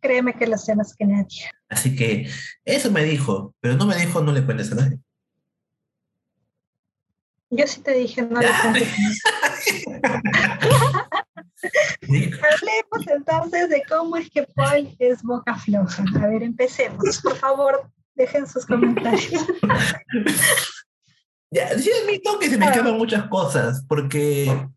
créeme 0.00 0.34
que 0.34 0.46
lo 0.46 0.58
sé 0.58 0.74
más 0.74 0.94
que 0.94 1.06
nadie. 1.06 1.50
Así 1.68 1.96
que 1.96 2.28
eso 2.64 2.90
me 2.90 3.04
dijo, 3.04 3.54
pero 3.60 3.76
no 3.76 3.86
me 3.86 3.96
dijo 3.96 4.20
no 4.20 4.32
le 4.32 4.44
cuentes 4.44 4.72
a 4.72 4.74
nadie. 4.74 4.98
Yo 7.50 7.66
sí 7.66 7.80
te 7.80 7.92
dije 7.92 8.22
no 8.22 8.40
le 8.40 8.48
cuentes 8.62 9.22
Hablemos 12.04 13.06
entonces 13.06 13.68
de 13.70 13.82
cómo 13.88 14.16
es 14.16 14.28
que 14.30 14.42
Paul 14.42 14.94
es 14.98 15.22
boca 15.22 15.54
floja. 15.56 16.04
A 16.20 16.26
ver, 16.26 16.42
empecemos. 16.42 17.20
Por 17.22 17.36
favor, 17.36 17.90
dejen 18.14 18.46
sus 18.46 18.66
comentarios. 18.66 19.32
ya, 21.50 21.78
sí 21.78 21.90
admito 22.02 22.38
que 22.38 22.50
se 22.50 22.58
me 22.58 22.66
escapan 22.66 22.98
muchas 22.98 23.28
cosas, 23.28 23.84
porque 23.88 24.68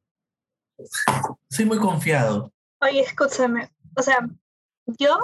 soy 1.50 1.66
muy 1.66 1.78
confiado. 1.78 2.52
Oye, 2.82 3.02
escúchame. 3.02 3.70
O 3.96 4.02
sea, 4.02 4.28
yo, 4.86 5.18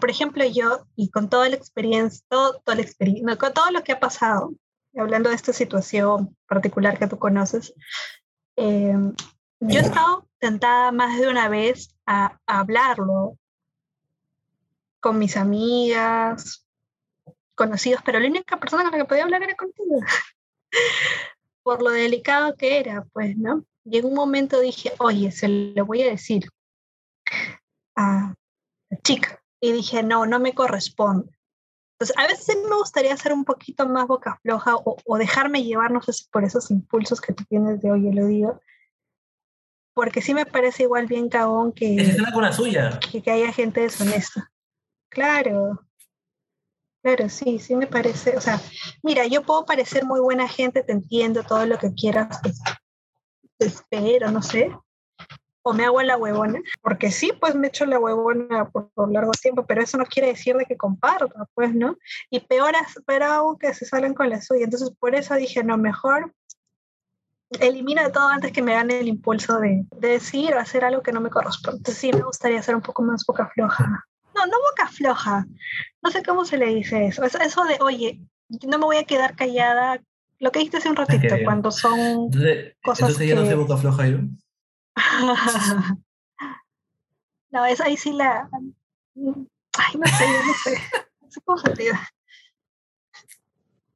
por 0.00 0.10
ejemplo, 0.10 0.44
yo, 0.44 0.86
y 0.96 1.10
con 1.10 1.28
toda 1.28 1.48
la 1.48 1.56
experiencia, 1.56 2.24
todo, 2.28 2.60
toda 2.64 2.76
la 2.76 2.82
experiencia, 2.82 3.36
con 3.36 3.52
todo 3.52 3.70
lo 3.70 3.82
que 3.82 3.92
ha 3.92 4.00
pasado, 4.00 4.52
hablando 4.96 5.28
de 5.28 5.36
esta 5.36 5.52
situación 5.52 6.36
particular 6.46 6.98
que 6.98 7.06
tú 7.06 7.18
conoces, 7.18 7.74
eh, 8.56 8.94
yo 9.60 9.78
he 9.78 9.82
estado 9.82 10.26
tentada 10.38 10.90
más 10.90 11.20
de 11.20 11.28
una 11.28 11.48
vez 11.48 11.94
a, 12.06 12.38
a 12.46 12.60
hablarlo 12.60 13.36
con 15.00 15.18
mis 15.18 15.36
amigas, 15.36 16.66
conocidos, 17.54 18.00
pero 18.02 18.18
la 18.18 18.28
única 18.28 18.58
persona 18.58 18.84
con 18.84 18.92
la 18.92 18.98
que 18.98 19.08
podía 19.08 19.24
hablar 19.24 19.42
era 19.42 19.54
contigo. 19.54 20.00
Por 21.62 21.82
lo 21.82 21.90
delicado 21.90 22.56
que 22.56 22.78
era, 22.78 23.04
pues, 23.12 23.36
¿no? 23.36 23.64
Y 23.84 23.98
en 23.98 24.06
un 24.06 24.14
momento 24.14 24.60
dije, 24.60 24.92
oye, 24.98 25.30
se 25.30 25.48
lo 25.48 25.86
voy 25.86 26.02
a 26.02 26.10
decir 26.10 26.48
a 27.96 28.34
la 28.90 28.98
chica. 29.02 29.42
Y 29.60 29.72
dije, 29.72 30.02
no, 30.02 30.26
no 30.26 30.38
me 30.38 30.54
corresponde. 30.54 31.30
Entonces, 31.94 32.16
a 32.16 32.26
veces 32.26 32.56
me 32.68 32.76
gustaría 32.76 33.14
ser 33.16 33.34
un 33.34 33.44
poquito 33.44 33.86
más 33.86 34.06
boca 34.06 34.38
floja 34.42 34.74
o, 34.76 35.18
dejarme 35.18 35.64
llevar, 35.64 35.90
no 35.90 36.00
sé 36.00 36.14
si 36.14 36.24
por 36.30 36.44
esos 36.44 36.70
impulsos 36.70 37.20
que 37.20 37.34
tú 37.34 37.44
tienes 37.44 37.82
de, 37.82 37.92
oye, 37.92 38.10
lo 38.14 38.26
digo. 38.26 38.60
Porque 39.92 40.22
sí 40.22 40.32
me 40.32 40.46
parece 40.46 40.84
igual 40.84 41.06
bien 41.06 41.28
cagón 41.28 41.72
que... 41.72 42.16
con 42.32 42.42
la 42.42 42.52
suya. 42.52 42.98
Que, 43.00 43.20
que 43.20 43.30
haya 43.30 43.52
gente 43.52 43.82
deshonesta. 43.82 44.50
Claro. 45.10 45.78
Claro, 47.02 47.28
sí, 47.28 47.58
sí 47.58 47.76
me 47.76 47.86
parece. 47.86 48.36
O 48.36 48.40
sea, 48.40 48.60
mira, 49.02 49.26
yo 49.26 49.42
puedo 49.42 49.66
parecer 49.66 50.04
muy 50.04 50.20
buena 50.20 50.48
gente, 50.48 50.82
te 50.82 50.92
entiendo 50.92 51.42
todo 51.42 51.66
lo 51.66 51.78
que 51.78 51.92
quieras, 51.92 52.40
pues, 52.42 52.60
espero, 53.64 54.30
no 54.30 54.42
sé, 54.42 54.72
o 55.62 55.72
me 55.72 55.84
hago 55.84 56.02
la 56.02 56.16
huevona, 56.16 56.60
porque 56.80 57.10
sí, 57.10 57.32
pues 57.38 57.54
me 57.54 57.68
echo 57.68 57.84
la 57.84 57.98
huevona 57.98 58.70
por, 58.70 58.90
largo 59.12 59.32
tiempo, 59.32 59.66
pero 59.66 59.82
eso 59.82 59.98
no 59.98 60.06
quiere 60.06 60.28
decir 60.28 60.56
de 60.56 60.64
que 60.64 60.76
comparta, 60.76 61.46
pues, 61.54 61.74
¿no? 61.74 61.96
Y 62.30 62.40
peor, 62.40 62.74
pero 63.06 63.56
que 63.60 63.74
se 63.74 63.84
salen 63.84 64.14
con 64.14 64.30
la 64.30 64.40
suya. 64.40 64.64
Entonces, 64.64 64.90
por 64.98 65.14
eso 65.14 65.34
dije, 65.34 65.62
no, 65.62 65.76
mejor 65.76 66.34
elimina 67.58 68.10
todo 68.12 68.28
antes 68.28 68.52
que 68.52 68.62
me 68.62 68.74
gane 68.74 69.00
el 69.00 69.08
impulso 69.08 69.58
de, 69.58 69.84
decir 69.98 70.54
o 70.54 70.58
hacer 70.58 70.84
algo 70.84 71.02
que 71.02 71.12
no 71.12 71.20
me 71.20 71.30
corresponde. 71.30 71.92
Sí, 71.92 72.12
me 72.12 72.22
gustaría 72.22 72.62
ser 72.62 72.76
un 72.76 72.82
poco 72.82 73.02
más 73.02 73.24
boca 73.26 73.50
floja. 73.52 74.06
No, 74.34 74.46
no 74.46 74.56
boca 74.70 74.88
floja. 74.88 75.46
No 76.02 76.10
sé 76.10 76.22
cómo 76.22 76.44
se 76.44 76.56
le 76.56 76.66
dice 76.66 77.06
eso. 77.06 77.24
Eso 77.24 77.64
de, 77.64 77.78
oye, 77.80 78.20
no 78.66 78.78
me 78.78 78.84
voy 78.84 78.96
a 78.96 79.04
quedar 79.04 79.36
callada 79.36 80.00
lo 80.40 80.50
que 80.50 80.58
dijiste 80.58 80.78
hace 80.78 80.88
un 80.88 80.96
ratito, 80.96 81.36
cuando 81.44 81.70
son 81.70 82.30
cosas 82.82 83.10
entonces 83.10 83.28
ya 83.28 83.34
no 83.34 83.46
se 83.46 83.54
boca 83.54 83.76
floja 83.76 84.08
yo. 84.08 84.18
no, 87.50 87.66
es 87.66 87.80
ahí 87.80 87.96
sí 87.96 88.12
la... 88.14 88.48
Ay, 88.54 89.98
no 89.98 90.06
sé, 90.06 90.24
no 90.46 90.54
sé. 90.64 90.78
No 91.20 91.30
sé 91.30 91.40
cómo 91.44 91.58
se 91.58 91.74
diga. 91.74 92.08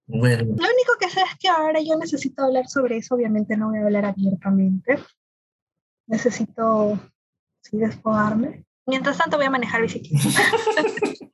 Bueno, 0.07 0.45
Lo 0.45 0.53
único 0.53 0.99
que 1.01 1.09
sé 1.09 1.23
es 1.23 1.39
que 1.41 1.49
ahora 1.49 1.81
yo 1.81 1.97
necesito 1.97 2.45
hablar 2.45 2.69
sobre 2.69 2.99
eso. 2.99 3.15
Obviamente 3.15 3.57
no 3.57 3.71
voy 3.71 3.79
a 3.79 3.85
hablar 3.85 4.05
abiertamente. 4.05 4.99
Necesito, 6.07 7.01
sí, 7.63 7.79
desfogarme. 7.79 8.67
Mientras 8.87 9.17
tanto 9.17 9.39
voy 9.39 9.47
a 9.47 9.51
manejar 9.51 9.81
bicicleta. 9.81 10.43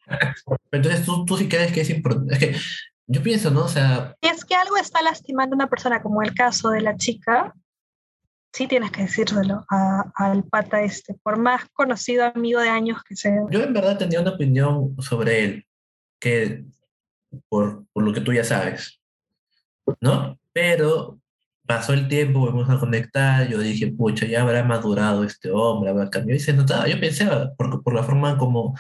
entonces 0.71 1.05
tú, 1.05 1.25
tú 1.25 1.37
sí 1.37 1.49
crees 1.49 1.73
que 1.73 1.81
es 1.81 1.91
importante. 1.91 2.35
Es 2.35 2.39
que 2.39 2.57
yo 3.13 3.23
pienso, 3.25 3.51
¿no? 3.51 3.65
O 3.65 3.69
sea, 3.69 4.17
Si 4.23 4.29
es 4.29 4.45
que 4.45 4.55
algo 4.55 4.77
está 4.77 5.03
lastimando 5.03 5.55
a 5.55 5.57
una 5.57 5.67
persona, 5.67 6.01
como 6.01 6.23
el 6.23 6.33
caso 6.33 6.71
de 6.71 6.81
la 6.81 6.97
chica, 6.97 7.53
sí 8.53 8.69
tienes 8.69 8.93
que 8.93 9.03
decírselo 9.03 9.65
al 9.69 10.45
pata 10.45 10.83
este, 10.83 11.15
por 11.15 11.37
más 11.37 11.69
conocido 11.73 12.25
amigo 12.25 12.61
de 12.61 12.69
años 12.69 13.03
que 13.03 13.17
sea. 13.17 13.43
yo 13.51 13.63
en 13.63 13.73
verdad 13.73 13.99
tenía 13.99 14.21
una 14.21 14.31
opinión 14.31 14.95
sobre 15.01 15.45
él, 15.45 15.67
que 16.21 16.65
por, 17.49 17.85
por 17.93 18.05
lo 18.05 18.13
que 18.13 18.21
tú 18.21 18.33
ya 18.33 18.45
sabes, 18.45 19.01
¿no? 20.01 20.39
Pero 20.53 21.21
pasó 21.67 21.95
el 21.95 22.07
tiempo, 22.07 22.41
volvimos 22.41 22.71
a 22.71 22.79
conectar, 22.79 23.49
yo 23.49 23.59
dije, 23.59 23.89
pucha, 23.89 24.27
ya 24.27 24.43
habrá 24.43 24.63
madurado 24.63 25.25
este 25.25 25.51
hombre, 25.51 25.91
habrá 25.91 26.11
cambiado, 26.11 26.37
y 26.37 26.41
se 26.41 26.53
notaba, 26.53 26.87
yo 26.87 27.01
pensaba, 27.01 27.55
por, 27.57 27.83
por 27.83 27.93
la 27.93 28.05
forma 28.05 28.39
como 28.39 28.79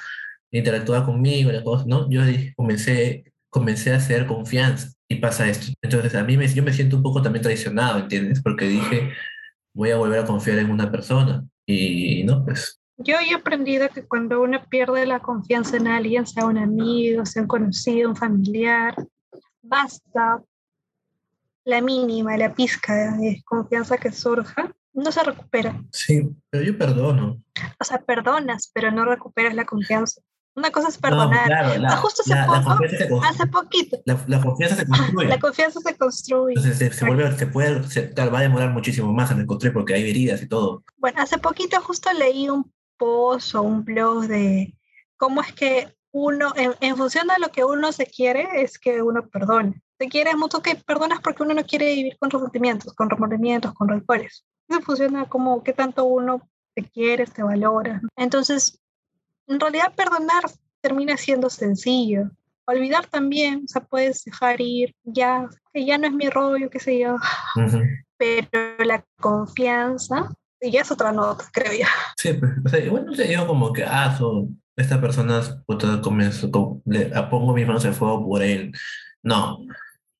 interactuaba 0.52 1.04
conmigo, 1.04 1.50
la 1.50 1.64
cosa, 1.64 1.84
¿no? 1.86 2.08
Yo 2.10 2.24
dije, 2.24 2.52
comencé, 2.56 3.29
comencé 3.50 3.92
a 3.92 3.96
hacer 3.96 4.26
confianza 4.26 4.92
y 5.08 5.16
pasa 5.16 5.48
esto. 5.48 5.72
Entonces 5.82 6.14
a 6.14 6.24
mí 6.24 6.36
me, 6.36 6.48
yo 6.48 6.62
me 6.62 6.72
siento 6.72 6.96
un 6.96 7.02
poco 7.02 7.20
también 7.20 7.42
traicionado, 7.42 7.98
¿entiendes? 7.98 8.40
Porque 8.42 8.66
dije, 8.66 9.10
voy 9.74 9.90
a 9.90 9.96
volver 9.96 10.20
a 10.20 10.26
confiar 10.26 10.58
en 10.58 10.70
una 10.70 10.90
persona 10.90 11.44
y 11.66 12.24
no, 12.24 12.44
pues 12.44 12.80
Yo 12.96 13.16
he 13.20 13.34
aprendido 13.34 13.88
que 13.88 14.06
cuando 14.06 14.40
uno 14.40 14.64
pierde 14.68 15.04
la 15.06 15.20
confianza 15.20 15.76
en 15.76 15.88
alguien, 15.88 16.26
sea 16.26 16.46
un 16.46 16.58
amigo, 16.58 17.26
sea 17.26 17.42
un 17.42 17.48
conocido, 17.48 18.08
un 18.08 18.16
familiar, 18.16 18.94
basta 19.62 20.42
la 21.64 21.80
mínima, 21.80 22.36
la 22.36 22.54
pizca 22.54 23.16
de 23.16 23.42
confianza 23.44 23.98
que 23.98 24.12
surja, 24.12 24.72
no 24.92 25.12
se 25.12 25.22
recupera. 25.22 25.82
sí, 25.92 26.28
pero 26.50 26.64
yo 26.64 26.76
perdono. 26.76 27.42
O 27.78 27.84
sea, 27.84 27.98
perdonas, 27.98 28.70
pero 28.74 28.90
no 28.90 29.04
recuperas 29.04 29.54
la 29.54 29.64
confianza. 29.64 30.20
Una 30.56 30.70
cosa 30.70 30.88
es 30.88 30.96
No, 30.96 31.00
perdonar. 31.02 31.46
claro, 31.46 31.78
la, 31.80 31.88
Ah, 31.92 31.96
justo 31.96 32.22
hace 32.22 32.30
la- 32.34 32.46
la 32.46 32.60
poco, 32.62 32.76
construye. 32.78 33.20
Hace 33.28 33.46
poquito, 33.46 33.98
La, 34.04 34.24
la 34.26 34.40
confianza 34.42 34.76
se 34.76 34.86
construye. 34.86 35.28
la 35.28 35.38
confianza 35.38 35.80
se 35.80 35.96
construye. 35.96 36.54
Entonces 36.56 36.78
se, 36.78 36.92
se 36.92 37.04
vuelve, 37.06 37.36
se 37.38 37.46
puede, 37.46 37.82
se, 37.88 38.10
claro, 38.10 38.32
va 38.32 38.40
a 38.40 38.42
demorar 38.42 38.70
muchísimo 38.70 39.12
más 39.12 39.30
en 39.30 39.40
encontrar 39.40 39.72
porque 39.72 39.94
hay 39.94 40.10
heridas 40.10 40.42
y 40.42 40.48
todo. 40.48 40.82
Bueno, 40.96 41.22
hace 41.22 41.38
poquito 41.38 41.80
justo 41.80 42.12
leí 42.12 42.48
un 42.48 42.72
post 42.98 43.54
o 43.54 43.62
un 43.62 43.84
blog 43.84 44.26
de 44.26 44.76
cómo 45.16 45.40
es 45.40 45.52
que 45.52 45.94
uno, 46.12 46.52
en, 46.56 46.74
en 46.80 46.96
función 46.96 47.28
de 47.28 47.34
lo 47.40 47.52
que 47.52 47.62
uno 47.64 47.92
se 47.92 48.06
quiere, 48.06 48.48
es 48.62 48.78
que 48.78 49.00
uno 49.02 49.28
perdona. 49.28 49.72
Te 49.98 50.08
quieres 50.08 50.36
mucho 50.36 50.60
que 50.62 50.74
perdonas 50.74 51.20
porque 51.20 51.42
uno 51.44 51.54
no 51.54 51.62
quiere 51.64 51.94
vivir 51.94 52.16
con 52.18 52.30
resentimientos, 52.30 52.92
con 52.94 53.08
remordimientos, 53.08 53.72
con 53.74 53.88
rencores. 53.88 54.44
Eso 54.68 54.80
funciona 54.80 55.28
como 55.28 55.62
qué 55.62 55.72
tanto 55.72 56.04
uno 56.06 56.48
te 56.74 56.82
quiere, 56.90 57.26
te 57.26 57.42
valora. 57.44 58.00
Entonces, 58.16 58.80
en 59.50 59.58
realidad 59.60 59.92
perdonar 59.96 60.44
termina 60.80 61.16
siendo 61.16 61.50
sencillo. 61.50 62.30
Olvidar 62.66 63.06
también, 63.06 63.62
o 63.64 63.68
sea, 63.68 63.82
puedes 63.82 64.24
dejar 64.24 64.60
ir, 64.60 64.94
ya, 65.02 65.48
que 65.74 65.84
ya 65.84 65.98
no 65.98 66.06
es 66.06 66.12
mi 66.12 66.28
rollo, 66.30 66.70
qué 66.70 66.78
sé 66.78 67.00
yo, 67.00 67.16
Ujú. 67.56 67.80
pero 68.16 68.48
la 68.84 69.04
confianza 69.18 70.30
y 70.60 70.70
ya 70.70 70.82
es 70.82 70.90
otra 70.92 71.10
nota, 71.10 71.44
creo 71.52 71.72
yo. 71.72 71.86
Sí, 72.16 72.32
pues, 72.34 72.52
o 72.64 72.68
sea, 72.68 72.78
igual 72.78 73.06
no 73.06 73.14
se 73.14 73.24
digo 73.24 73.46
como 73.46 73.72
que, 73.72 73.82
ah, 73.82 74.14
son 74.16 74.62
estas 74.76 74.98
personas, 74.98 75.58
puta, 75.66 76.00
comenzó, 76.00 76.50
con- 76.50 76.80
le 76.86 77.06
pongo 77.28 77.52
mis 77.54 77.66
manos 77.66 77.84
en 77.84 77.94
fuego 77.94 78.24
por 78.24 78.42
él. 78.42 78.72
No, 79.22 79.58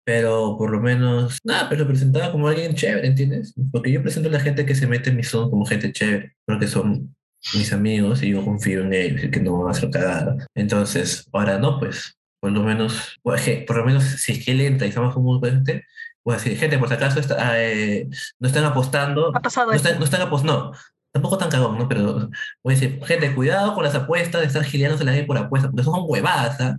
pero 0.04 0.56
por 0.58 0.70
lo 0.70 0.80
menos, 0.80 1.38
nada, 1.44 1.68
pero 1.68 1.86
presentaba 1.86 2.32
como 2.32 2.48
alguien 2.48 2.74
chévere, 2.74 3.06
¿entiendes? 3.06 3.54
Porque 3.70 3.92
yo 3.92 4.02
presento 4.02 4.28
a 4.28 4.32
la 4.32 4.40
gente 4.40 4.66
que 4.66 4.74
se 4.74 4.88
mete 4.88 5.10
en 5.10 5.16
mi 5.16 5.22
zona 5.22 5.48
como 5.50 5.64
gente 5.66 5.92
chévere, 5.92 6.34
porque 6.44 6.66
son 6.66 7.14
mis 7.55 7.72
amigos 7.72 8.22
y 8.22 8.30
yo 8.30 8.45
confío 8.45 8.82
en 8.82 8.93
ellos 8.93 9.24
y 9.24 9.30
que 9.30 9.41
no 9.41 9.59
van 9.59 9.68
a 9.68 9.70
hacer 9.72 9.91
cagada. 9.91 10.36
Entonces, 10.55 11.28
ahora 11.32 11.59
no, 11.59 11.78
pues, 11.78 12.18
por 12.41 12.53
lo 12.53 12.62
menos, 12.62 13.18
pues, 13.22 13.64
por 13.66 13.76
lo 13.76 13.84
menos 13.84 14.05
si 14.05 14.32
es 14.32 14.45
que 14.45 14.53
él 14.53 14.61
entra 14.61 14.86
y 14.86 14.91
estamos 14.91 15.14
como 15.14 15.30
un 15.30 15.43
gente, 15.43 15.84
pues 16.22 16.43
decir, 16.45 16.59
gente, 16.59 16.78
por 16.78 16.88
si 16.88 16.95
acaso 16.95 17.20
está, 17.20 17.62
eh, 17.62 18.09
no 18.38 18.49
están 18.49 18.64
apostando, 18.64 19.34
Ha 19.34 19.41
pasado 19.41 19.70
no 19.70 19.76
están, 19.76 19.99
no 19.99 20.05
están 20.05 20.22
apostando, 20.22 20.72
no, 20.72 20.78
tampoco 21.12 21.38
tan 21.38 21.51
cagón, 21.51 21.78
¿no? 21.78 21.88
Pero 21.88 22.30
voy 22.62 22.74
a 22.74 22.78
decir, 22.78 23.01
gente, 23.05 23.34
cuidado 23.34 23.74
con 23.74 23.84
las 23.84 23.95
apuestas 23.95 24.41
de 24.41 24.47
estar 24.47 24.64
gileándose 24.64 25.05
la 25.05 25.12
gente 25.12 25.26
por 25.26 25.38
apuestas, 25.38 25.70
porque 25.70 25.84
son 25.84 26.05
huevadas, 26.07 26.61
¿ah? 26.61 26.78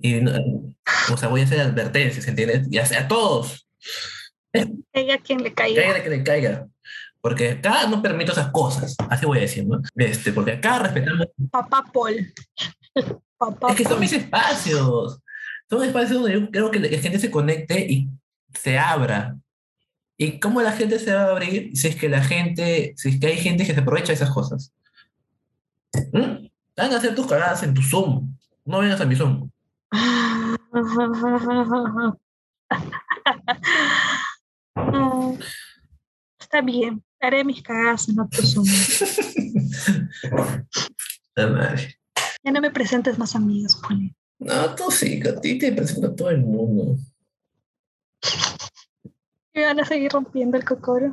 Y, 0.00 0.24
o 0.26 1.16
sea, 1.16 1.28
voy 1.28 1.40
a 1.40 1.44
hacer 1.44 1.60
advertencias, 1.60 2.26
¿entiendes? 2.28 2.68
Y 2.70 2.78
a, 2.78 2.84
a 2.84 3.08
todos, 3.08 3.68
Caiga 4.92 5.18
quien 5.18 5.42
le 5.42 5.52
caiga. 5.52 5.82
caiga 5.82 6.02
que 6.02 6.10
le 6.10 6.22
caiga. 6.22 6.68
Porque 7.20 7.52
acá 7.52 7.86
no 7.88 8.00
permito 8.00 8.32
esas 8.32 8.50
cosas, 8.52 8.96
así 9.10 9.26
voy 9.26 9.38
a 9.38 9.42
decir, 9.42 9.66
¿no? 9.66 9.80
Este, 9.96 10.32
porque 10.32 10.52
acá 10.52 10.78
respetamos, 10.78 11.26
Papá 11.50 11.84
Paul. 11.92 12.32
Papá 13.38 13.70
es 13.70 13.76
que 13.76 13.84
son 13.84 14.00
mis 14.00 14.12
espacios, 14.12 15.20
son 15.68 15.84
espacios 15.84 16.20
donde 16.20 16.32
yo 16.32 16.50
creo 16.50 16.70
que 16.70 16.80
la 16.80 16.98
gente 16.98 17.18
se 17.18 17.30
conecte 17.30 17.86
y 17.88 18.08
se 18.54 18.78
abra. 18.78 19.36
¿Y 20.16 20.40
cómo 20.40 20.62
la 20.62 20.72
gente 20.72 20.98
se 20.98 21.14
va 21.14 21.22
a 21.22 21.30
abrir 21.30 21.76
si 21.76 21.88
es 21.88 21.96
que 21.96 22.08
la 22.08 22.24
gente, 22.24 22.94
si 22.96 23.10
es 23.10 23.20
que 23.20 23.28
hay 23.28 23.36
gente 23.36 23.64
que 23.64 23.74
se 23.74 23.80
aprovecha 23.80 24.08
de 24.08 24.14
esas 24.14 24.30
cosas? 24.30 24.72
¿Mm? 26.12 26.48
Van 26.76 26.92
a 26.92 26.96
hacer 26.96 27.14
tus 27.14 27.26
cagadas 27.26 27.62
en 27.62 27.74
tu 27.74 27.82
Zoom. 27.82 28.34
No 28.64 28.80
vengas 28.80 29.00
a 29.00 29.06
mi 29.06 29.14
Zoom. 29.14 29.50
Está 36.40 36.62
bien, 36.62 37.04
haré 37.20 37.44
mis 37.44 37.62
cagadas 37.62 38.08
en 38.08 38.20
otro 38.20 38.42
Zoom. 38.42 38.66
La 41.36 41.46
madre. 41.46 41.98
Ya 42.42 42.52
no 42.52 42.60
me 42.60 42.70
presentes 42.70 43.18
más 43.18 43.34
amigos, 43.34 43.74
Juan. 43.76 44.14
No, 44.38 44.74
tú 44.74 44.90
sí, 44.90 45.20
a 45.26 45.40
ti 45.40 45.58
te 45.58 45.72
presenta 45.72 46.14
todo 46.14 46.30
el 46.30 46.38
mundo. 46.38 46.96
Me 49.52 49.64
van 49.64 49.80
a 49.80 49.84
seguir 49.84 50.12
rompiendo 50.12 50.56
el 50.56 50.64
cocoro. 50.64 51.12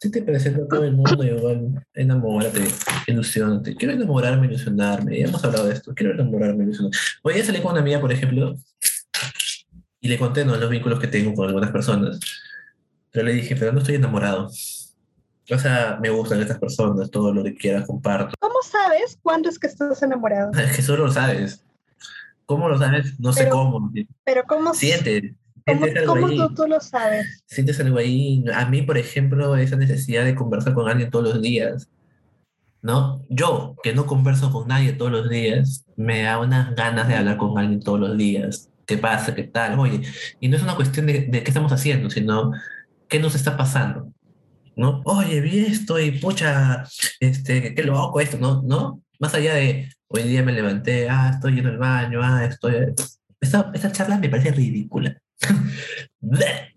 Sí 0.00 0.10
te 0.10 0.22
presenta 0.22 0.66
todo 0.68 0.84
el 0.84 0.92
mundo, 0.92 1.24
igual 1.24 1.84
enamórate, 1.94 2.62
ilusionate. 3.06 3.74
Quiero 3.74 3.94
enamorarme, 3.94 4.46
ilusionarme. 4.46 5.18
Ya 5.18 5.26
hemos 5.26 5.44
hablado 5.44 5.66
de 5.66 5.74
esto. 5.74 5.94
Quiero 5.94 6.12
enamorarme, 6.12 6.64
ilusionarme. 6.64 6.96
Hoy 7.22 7.34
día 7.34 7.44
salí 7.44 7.60
con 7.60 7.72
una 7.72 7.80
amiga, 7.80 8.00
por 8.00 8.12
ejemplo, 8.12 8.56
y 10.00 10.08
le 10.08 10.18
conté 10.18 10.44
¿no? 10.44 10.56
los 10.56 10.70
vínculos 10.70 11.00
que 11.00 11.08
tengo 11.08 11.34
con 11.34 11.48
algunas 11.48 11.70
personas. 11.70 12.20
Pero 13.10 13.26
le 13.26 13.32
dije, 13.32 13.56
pero 13.56 13.72
no 13.72 13.78
estoy 13.78 13.94
enamorado. 13.96 14.50
O 15.50 15.58
sea, 15.58 15.98
me 16.00 16.08
gustan 16.10 16.40
estas 16.40 16.58
personas, 16.58 17.10
todo 17.10 17.32
lo 17.32 17.44
que 17.44 17.54
quieras 17.54 17.86
comparto. 17.86 18.34
¿Cómo 18.40 18.54
sabes 18.62 19.18
cuándo 19.22 19.48
es 19.48 19.58
que 19.58 19.66
estás 19.66 20.02
enamorado? 20.02 20.52
Es 20.52 20.74
que 20.76 20.82
solo 20.82 21.06
lo 21.06 21.12
sabes. 21.12 21.62
¿Cómo 22.46 22.68
lo 22.68 22.78
sabes? 22.78 23.18
No 23.20 23.32
sé 23.32 23.44
Pero- 23.44 23.56
cómo. 23.56 23.92
Pero 24.24 24.44
¿cómo, 24.46 24.74
Sientes. 24.74 25.32
cómo, 25.66 25.86
cómo 26.06 26.28
tú, 26.48 26.54
tú 26.54 26.66
lo 26.66 26.80
sabes? 26.80 27.42
sientes 27.46 27.78
algo 27.80 27.98
ahí. 27.98 28.44
A 28.54 28.66
mí, 28.66 28.82
por 28.82 28.96
ejemplo, 28.98 29.56
esa 29.56 29.76
necesidad 29.76 30.24
de 30.24 30.34
conversar 30.34 30.72
con 30.74 30.88
alguien 30.88 31.10
todos 31.10 31.26
los 31.34 31.42
días, 31.42 31.88
¿no? 32.82 33.22
Yo, 33.28 33.76
que 33.82 33.94
no 33.94 34.06
converso 34.06 34.50
con 34.50 34.68
nadie 34.68 34.92
todos 34.92 35.10
los 35.12 35.28
días, 35.30 35.84
me 35.96 36.22
da 36.22 36.38
unas 36.38 36.74
ganas 36.74 37.08
de 37.08 37.14
hablar 37.16 37.36
con 37.38 37.58
alguien 37.58 37.80
todos 37.80 38.00
los 38.00 38.16
días. 38.16 38.70
¿Qué 38.86 38.98
pasa? 38.98 39.34
¿Qué 39.34 39.44
tal? 39.44 39.78
Oye, 39.78 40.02
y 40.40 40.48
no 40.48 40.56
es 40.56 40.62
una 40.62 40.76
cuestión 40.76 41.06
de, 41.06 41.20
de 41.30 41.42
qué 41.42 41.50
estamos 41.50 41.72
haciendo, 41.72 42.10
sino 42.10 42.52
qué 43.08 43.18
nos 43.18 43.34
está 43.34 43.56
pasando, 43.56 44.12
¿no? 44.76 45.02
Oye, 45.04 45.40
vi 45.40 45.66
esto 45.66 45.98
y 45.98 46.12
pucha, 46.12 46.84
este, 47.20 47.74
qué 47.74 47.82
loco 47.82 48.20
esto, 48.20 48.38
¿no? 48.38 48.62
¿No? 48.62 49.02
Más 49.20 49.34
allá 49.34 49.54
de, 49.54 49.90
hoy 50.08 50.22
día 50.24 50.42
me 50.42 50.52
levanté, 50.52 51.08
ah, 51.08 51.30
estoy 51.34 51.58
en 51.58 51.66
el 51.66 51.78
baño, 51.78 52.20
ah, 52.22 52.44
estoy... 52.44 52.94
Esta, 53.40 53.70
esta 53.74 53.92
charla 53.92 54.18
me 54.18 54.28
parece 54.28 54.52
ridícula. 54.52 55.16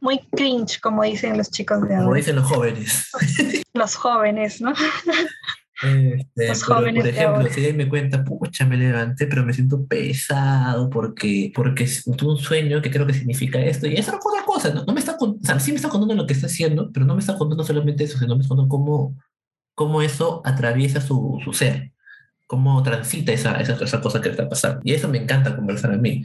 Muy 0.00 0.20
cringe, 0.32 0.80
como 0.80 1.04
dicen 1.04 1.36
los 1.38 1.50
chicos 1.50 1.82
de 1.82 1.88
Como 1.88 2.02
ahora. 2.02 2.16
dicen 2.16 2.36
los 2.36 2.46
jóvenes. 2.46 3.10
Los 3.74 3.94
jóvenes, 3.94 4.60
¿no? 4.60 4.72
Este, 5.80 6.48
Los 6.48 6.64
pero, 6.64 6.92
por 6.92 7.06
ejemplo, 7.06 7.48
si 7.52 7.72
me 7.72 7.88
cuenta, 7.88 8.24
pucha, 8.24 8.66
me 8.66 8.76
levanté, 8.76 9.28
pero 9.28 9.44
me 9.44 9.52
siento 9.52 9.86
pesado 9.86 10.90
porque, 10.90 11.52
porque 11.54 11.88
tuve 12.16 12.32
un 12.32 12.38
sueño 12.38 12.82
que 12.82 12.90
creo 12.90 13.06
que 13.06 13.14
significa 13.14 13.60
esto, 13.60 13.86
y 13.86 13.94
es 13.94 14.08
otra 14.08 14.44
cosa, 14.44 14.74
¿no? 14.74 14.84
No 14.84 14.92
me 14.92 14.98
está, 14.98 15.16
o 15.20 15.38
sea, 15.40 15.60
sí 15.60 15.70
me 15.70 15.76
está 15.76 15.88
contando 15.88 16.14
lo 16.14 16.26
que 16.26 16.32
está 16.32 16.46
haciendo, 16.46 16.90
pero 16.92 17.06
no 17.06 17.14
me 17.14 17.20
está 17.20 17.38
contando 17.38 17.62
solamente 17.62 18.04
eso, 18.04 18.18
sino 18.18 18.34
me 18.34 18.42
está 18.42 18.48
contando 18.48 18.68
cómo, 18.68 19.16
cómo 19.74 20.02
eso 20.02 20.42
atraviesa 20.44 21.00
su, 21.00 21.40
su 21.44 21.52
ser, 21.52 21.92
cómo 22.48 22.82
transita 22.82 23.30
esa, 23.32 23.60
esa, 23.60 23.74
esa 23.74 24.00
cosa 24.00 24.20
que 24.20 24.30
le 24.30 24.32
está 24.32 24.48
pasando. 24.48 24.80
Y 24.82 24.94
eso 24.94 25.08
me 25.08 25.18
encanta 25.18 25.54
conversar 25.54 25.92
a 25.92 25.96
mí. 25.96 26.24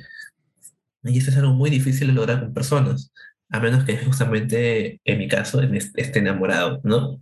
Y 1.03 1.17
eso 1.19 1.29
es 1.29 1.37
algo 1.37 1.53
muy 1.53 1.69
difícil 1.69 2.07
de 2.07 2.13
lograr 2.13 2.39
con 2.39 2.53
personas, 2.53 3.11
a 3.49 3.59
menos 3.59 3.83
que 3.83 3.97
justamente, 3.97 4.99
en 5.03 5.17
mi 5.19 5.27
caso, 5.27 5.61
esté 5.61 6.19
enamorado, 6.19 6.81
¿no? 6.83 7.21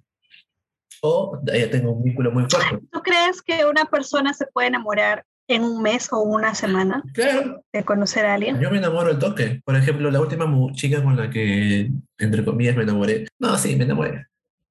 O 1.01 1.39
ella 1.51 1.69
tengo 1.69 1.91
un 1.91 2.03
vínculo 2.03 2.31
muy 2.31 2.45
fuerte. 2.49 2.79
¿Tú 2.91 3.01
crees 3.01 3.41
que 3.41 3.65
una 3.65 3.85
persona 3.85 4.33
se 4.33 4.45
puede 4.47 4.67
enamorar 4.69 5.25
en 5.47 5.63
un 5.63 5.81
mes 5.81 6.07
o 6.13 6.21
una 6.21 6.55
semana 6.55 7.03
Claro, 7.13 7.63
de 7.73 7.83
conocer 7.83 8.25
a 8.25 8.35
alguien? 8.35 8.59
yo 8.61 8.69
me 8.71 8.77
enamoro 8.77 9.09
al 9.09 9.19
toque. 9.19 9.61
Por 9.65 9.75
ejemplo, 9.75 10.09
la 10.11 10.21
última 10.21 10.45
chica 10.73 11.03
con 11.03 11.17
la 11.17 11.29
que, 11.29 11.89
entre 12.19 12.45
comillas, 12.45 12.75
me 12.77 12.83
enamoré. 12.83 13.27
No, 13.39 13.57
sí, 13.57 13.75
me 13.75 13.83
enamoré. 13.83 14.27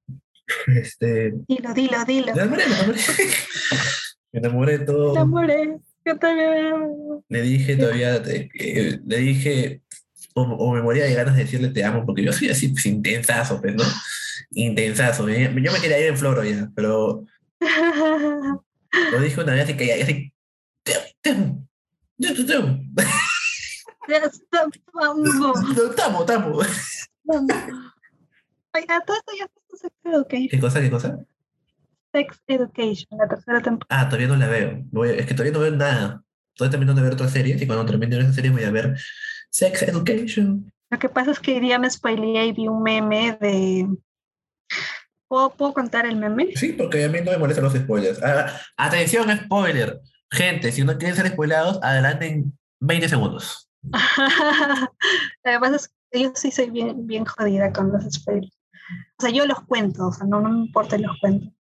Este, 0.67 1.33
Dilo, 1.47 1.73
dilo, 1.75 2.05
dilo. 2.05 2.35
me 2.35 2.43
enamoré, 2.43 2.65
me 2.69 2.75
enamoré. 2.75 3.01
Me 4.33 4.39
enamoré 4.39 4.79
de 4.79 4.85
todo. 4.87 5.13
Me 5.13 5.21
enamoré. 5.21 5.79
Yo 6.05 6.17
también 6.19 6.51
me 6.51 6.59
enamoré. 6.61 7.21
Le 7.29 7.43
dije 7.43 7.77
todavía, 7.77 8.15
eh, 8.17 8.49
eh, 8.55 8.99
le 9.05 9.17
dije, 9.19 9.83
o, 10.35 10.43
o 10.43 10.73
me 10.73 10.83
moría 10.83 11.05
de 11.05 11.15
ganas 11.15 11.35
de 11.35 11.43
decirle 11.43 11.69
te 11.71 11.85
amo, 11.85 12.07
porque 12.07 12.23
yo 12.23 12.33
soy 12.33 12.49
así, 12.49 12.69
pues, 12.69 12.87
intensazo, 12.87 13.61
pues, 13.61 13.75
¿no? 13.75 13.83
Intensazo. 14.53 15.29
eh. 15.29 15.53
Yo 15.63 15.73
me 15.73 15.81
quería 15.81 16.01
ir 16.01 16.07
en 16.09 16.17
floro 16.19 16.43
ya, 16.45 16.71
pero 16.75 17.25
lo 19.13 19.21
dije 19.21 19.41
una 19.41 19.55
vez 19.55 19.71
y 19.71 19.77
que 19.77 20.03
así, 20.03 20.33
te 20.83 20.95
amo, 20.95 21.05
te 21.21 21.31
amo, 21.31 21.67
te 22.19 22.29
amo, 22.29 22.35
te 22.47 22.57
amo, 22.57 22.79
te 25.95 26.03
amo, 26.03 26.25
te 26.25 26.33
amo. 26.33 26.61
Ay, 28.73 28.85
a 28.89 29.01
todo 29.01 29.17
esto 29.17 29.33
ya 29.39 29.45
está 29.45 29.61
Sex 29.77 29.95
Education. 30.05 30.49
¿Qué 30.51 30.61
cosa, 30.61 30.81
qué 30.81 30.91
cosa? 30.91 31.19
Sex 32.13 32.41
Education, 32.47 33.19
la 33.19 33.29
tercera 33.29 33.61
temporada. 33.63 34.03
Ah, 34.03 34.09
todavía 34.09 34.29
no 34.29 34.37
la 34.37 34.49
veo. 34.49 34.81
Voy- 34.91 35.11
es 35.11 35.27
que 35.27 35.35
todavía 35.35 35.53
no 35.53 35.61
veo 35.61 35.73
nada. 35.77 36.23
Estoy 36.55 36.71
terminando 36.71 37.01
de 37.01 37.05
ver 37.09 37.15
otras 37.15 37.33
series 37.33 37.61
y 37.63 37.67
cuando 37.67 37.87
termine 37.87 38.19
esa 38.19 38.33
serie 38.33 38.51
voy 38.51 38.65
a 38.65 38.71
ver 38.71 38.97
Sex 39.51 39.83
Education. 39.83 40.73
Lo 40.91 40.99
que 40.99 41.09
pasa 41.09 41.31
es 41.31 41.39
que 41.41 41.55
hoy 41.55 41.61
día 41.61 41.79
me 41.79 41.89
spoileé 41.91 42.47
y 42.47 42.53
vi 42.53 42.69
un 42.69 42.83
meme 42.83 43.39
de. 43.41 43.87
¿Puedo, 45.31 45.51
¿Puedo 45.51 45.73
contar 45.73 46.07
el 46.07 46.17
meme? 46.17 46.49
Sí, 46.57 46.73
porque 46.73 47.05
a 47.05 47.09
mí 47.09 47.21
no 47.21 47.31
me 47.31 47.39
molestan 47.39 47.63
los 47.63 47.75
spoilers. 47.75 48.21
Ah, 48.21 48.53
atención, 48.77 49.31
spoiler. 49.45 50.01
Gente, 50.29 50.73
si 50.73 50.83
no 50.83 50.99
quieren 50.99 51.17
ser 51.17 51.29
spoilados, 51.29 51.79
adelanten 51.83 52.59
20 52.81 53.09
segundos. 53.09 53.71
Que 56.13 56.23
yo 56.23 56.33
sí 56.35 56.51
soy 56.51 56.71
bien, 56.71 57.07
bien 57.07 57.25
jodida 57.25 57.73
con 57.73 57.93
los 57.93 58.03
spoilers. 58.13 58.53
O 59.17 59.23
sea, 59.23 59.31
yo 59.31 59.47
los 59.47 59.61
cuento, 59.61 60.09
o 60.09 60.13
sea, 60.13 60.27
no, 60.27 60.41
no 60.41 60.49
me 60.49 60.67
importa 60.67 60.99
los 60.99 61.17
cuento. 61.21 61.53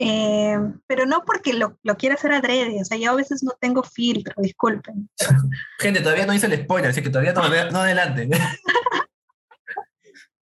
Eh, 0.00 0.58
pero 0.88 1.06
no 1.06 1.22
porque 1.24 1.52
lo, 1.52 1.78
lo 1.84 1.96
quiera 1.96 2.16
hacer 2.16 2.32
adrede, 2.32 2.80
o 2.80 2.84
sea, 2.84 2.98
yo 2.98 3.12
a 3.12 3.14
veces 3.14 3.44
no 3.44 3.52
tengo 3.60 3.84
filtro, 3.84 4.34
disculpen. 4.38 5.08
Gente, 5.78 6.00
todavía 6.00 6.26
no 6.26 6.34
hice 6.34 6.46
el 6.46 6.64
spoiler, 6.64 6.90
así 6.90 7.00
que 7.00 7.10
todavía 7.10 7.32
no, 7.32 7.42
no 7.70 7.78
adelanten. 7.78 8.30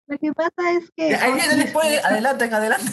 Lo 0.09 0.19
que 0.19 0.33
pasa 0.33 0.73
es 0.73 0.91
que 0.97 1.15
Ahí 1.15 1.33
viene 1.35 1.69
spoiler, 1.69 2.05
adelanten, 2.05 2.55
adelanten. 2.55 2.89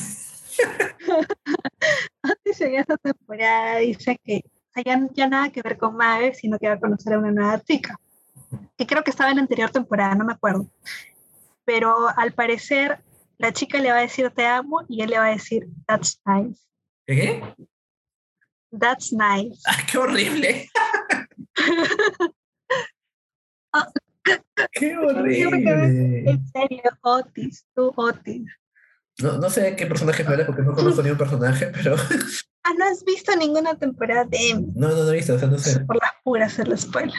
Otis 2.24 2.62
en 2.62 2.76
esta 2.80 2.98
temporada 2.98 3.78
dice 3.78 4.20
que 4.24 4.42
o 4.46 4.74
sea, 4.74 4.84
ya, 4.84 5.08
ya 5.14 5.28
nada 5.28 5.50
que 5.50 5.62
ver 5.62 5.78
con 5.78 5.96
Mae, 5.96 6.34
sino 6.34 6.60
que 6.60 6.68
va 6.68 6.74
a 6.74 6.80
conocer 6.80 7.14
a 7.14 7.20
una 7.20 7.32
nueva 7.32 7.62
chica. 7.62 7.98
Que 8.78 8.86
creo 8.86 9.04
que 9.04 9.12
estaba 9.12 9.30
en 9.30 9.38
la 9.38 9.44
anterior 9.44 9.72
temporada, 9.72 10.14
no 10.16 10.26
me 10.26 10.34
acuerdo. 10.34 10.68
Pero 11.64 12.10
al 12.18 12.34
parecer, 12.34 13.02
la 13.38 13.54
chica 13.54 13.80
le 13.80 13.92
va 13.92 14.00
a 14.00 14.02
decir 14.02 14.30
te 14.32 14.46
amo 14.46 14.82
y 14.90 15.02
él 15.02 15.12
le 15.12 15.18
va 15.18 15.28
a 15.28 15.30
decir 15.30 15.68
that's 15.88 16.20
nice. 16.26 16.60
¿Qué? 17.08 17.42
That's 18.78 19.14
nice. 19.14 19.62
¡Ay, 19.66 19.86
qué 19.90 19.98
horrible! 19.98 20.70
Ah. 24.66 24.70
¡Qué 24.72 24.98
horrible! 24.98 26.30
En 26.30 26.48
serio, 26.48 26.84
Otis, 27.02 27.66
tú 27.76 27.92
Otis. 27.96 28.44
No, 29.20 29.38
no 29.38 29.50
sé 29.50 29.62
de 29.62 29.76
qué 29.76 29.86
personaje 29.86 30.24
me 30.24 30.32
hablas 30.32 30.48
porque 30.48 30.62
no 30.62 30.74
conozco 30.74 31.02
ni 31.02 31.10
un 31.10 31.18
personaje, 31.18 31.68
pero 31.68 31.96
Ah, 32.68 32.74
no 32.78 32.86
has 32.86 33.06
visto 33.06 33.32
ninguna 33.36 33.76
temporada 33.78 34.26
de 34.26 34.50
Emmy. 34.50 34.74
no, 34.76 34.90
no, 34.90 35.04
no 35.04 35.12
he 35.12 35.18
visto, 35.18 35.36
o 35.36 35.40
sea, 35.40 35.48
no 35.48 35.60
sé. 35.60 35.80
Por 35.82 35.98
las 35.98 36.12
puras 36.24 36.58
el 36.58 36.76
spoiler. 36.76 37.14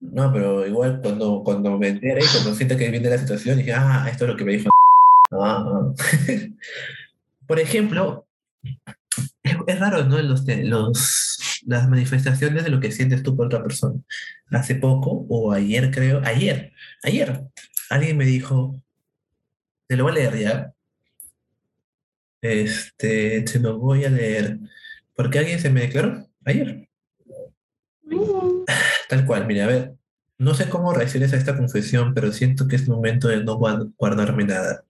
No, 0.00 0.32
pero 0.32 0.66
igual 0.66 1.00
cuando, 1.00 1.42
cuando 1.44 1.78
me 1.78 1.88
enteré 1.88 2.24
y 2.24 2.28
cuando 2.28 2.54
siento 2.54 2.76
que 2.76 2.90
viene 2.90 3.08
la 3.08 3.18
situación, 3.18 3.58
dije, 3.58 3.72
ah, 3.72 4.08
esto 4.10 4.24
es 4.24 4.30
lo 4.30 4.36
que 4.36 4.44
me 4.44 4.52
dijo. 4.52 4.70
Ah. 5.32 5.92
Por 7.46 7.60
ejemplo, 7.60 8.26
es, 9.44 9.56
es 9.68 9.78
raro, 9.78 10.04
¿no? 10.04 10.20
Los, 10.20 10.44
los, 10.44 11.62
las 11.66 11.88
manifestaciones 11.88 12.64
de 12.64 12.70
lo 12.70 12.80
que 12.80 12.90
sientes 12.90 13.22
tú 13.22 13.36
por 13.36 13.46
otra 13.46 13.62
persona. 13.62 14.00
Hace 14.50 14.74
poco, 14.74 15.24
o 15.28 15.52
ayer 15.52 15.92
creo, 15.92 16.20
ayer, 16.24 16.72
ayer, 17.02 17.44
alguien 17.88 18.16
me 18.16 18.24
dijo, 18.24 18.80
te 19.86 19.96
lo 19.96 20.04
voy 20.04 20.12
a 20.12 20.14
leer 20.16 20.38
ya. 20.38 20.74
Este, 22.42 23.42
te 23.42 23.58
lo 23.58 23.78
voy 23.78 24.04
a 24.04 24.10
leer. 24.10 24.58
Porque 25.14 25.38
alguien 25.38 25.60
se 25.60 25.70
me 25.70 25.82
declaró 25.82 26.26
ayer. 26.44 26.88
Mm. 28.04 28.64
Tal 29.08 29.26
cual, 29.26 29.46
mira, 29.46 29.64
a 29.64 29.68
ver, 29.68 29.94
no 30.38 30.54
sé 30.54 30.68
cómo 30.68 30.94
reacciones 30.94 31.32
a 31.32 31.36
esta 31.36 31.56
confesión, 31.56 32.14
pero 32.14 32.32
siento 32.32 32.66
que 32.66 32.76
es 32.76 32.88
momento 32.88 33.28
de 33.28 33.44
no 33.44 33.58
guard- 33.58 33.92
guardarme 33.98 34.44
nada. 34.44 34.84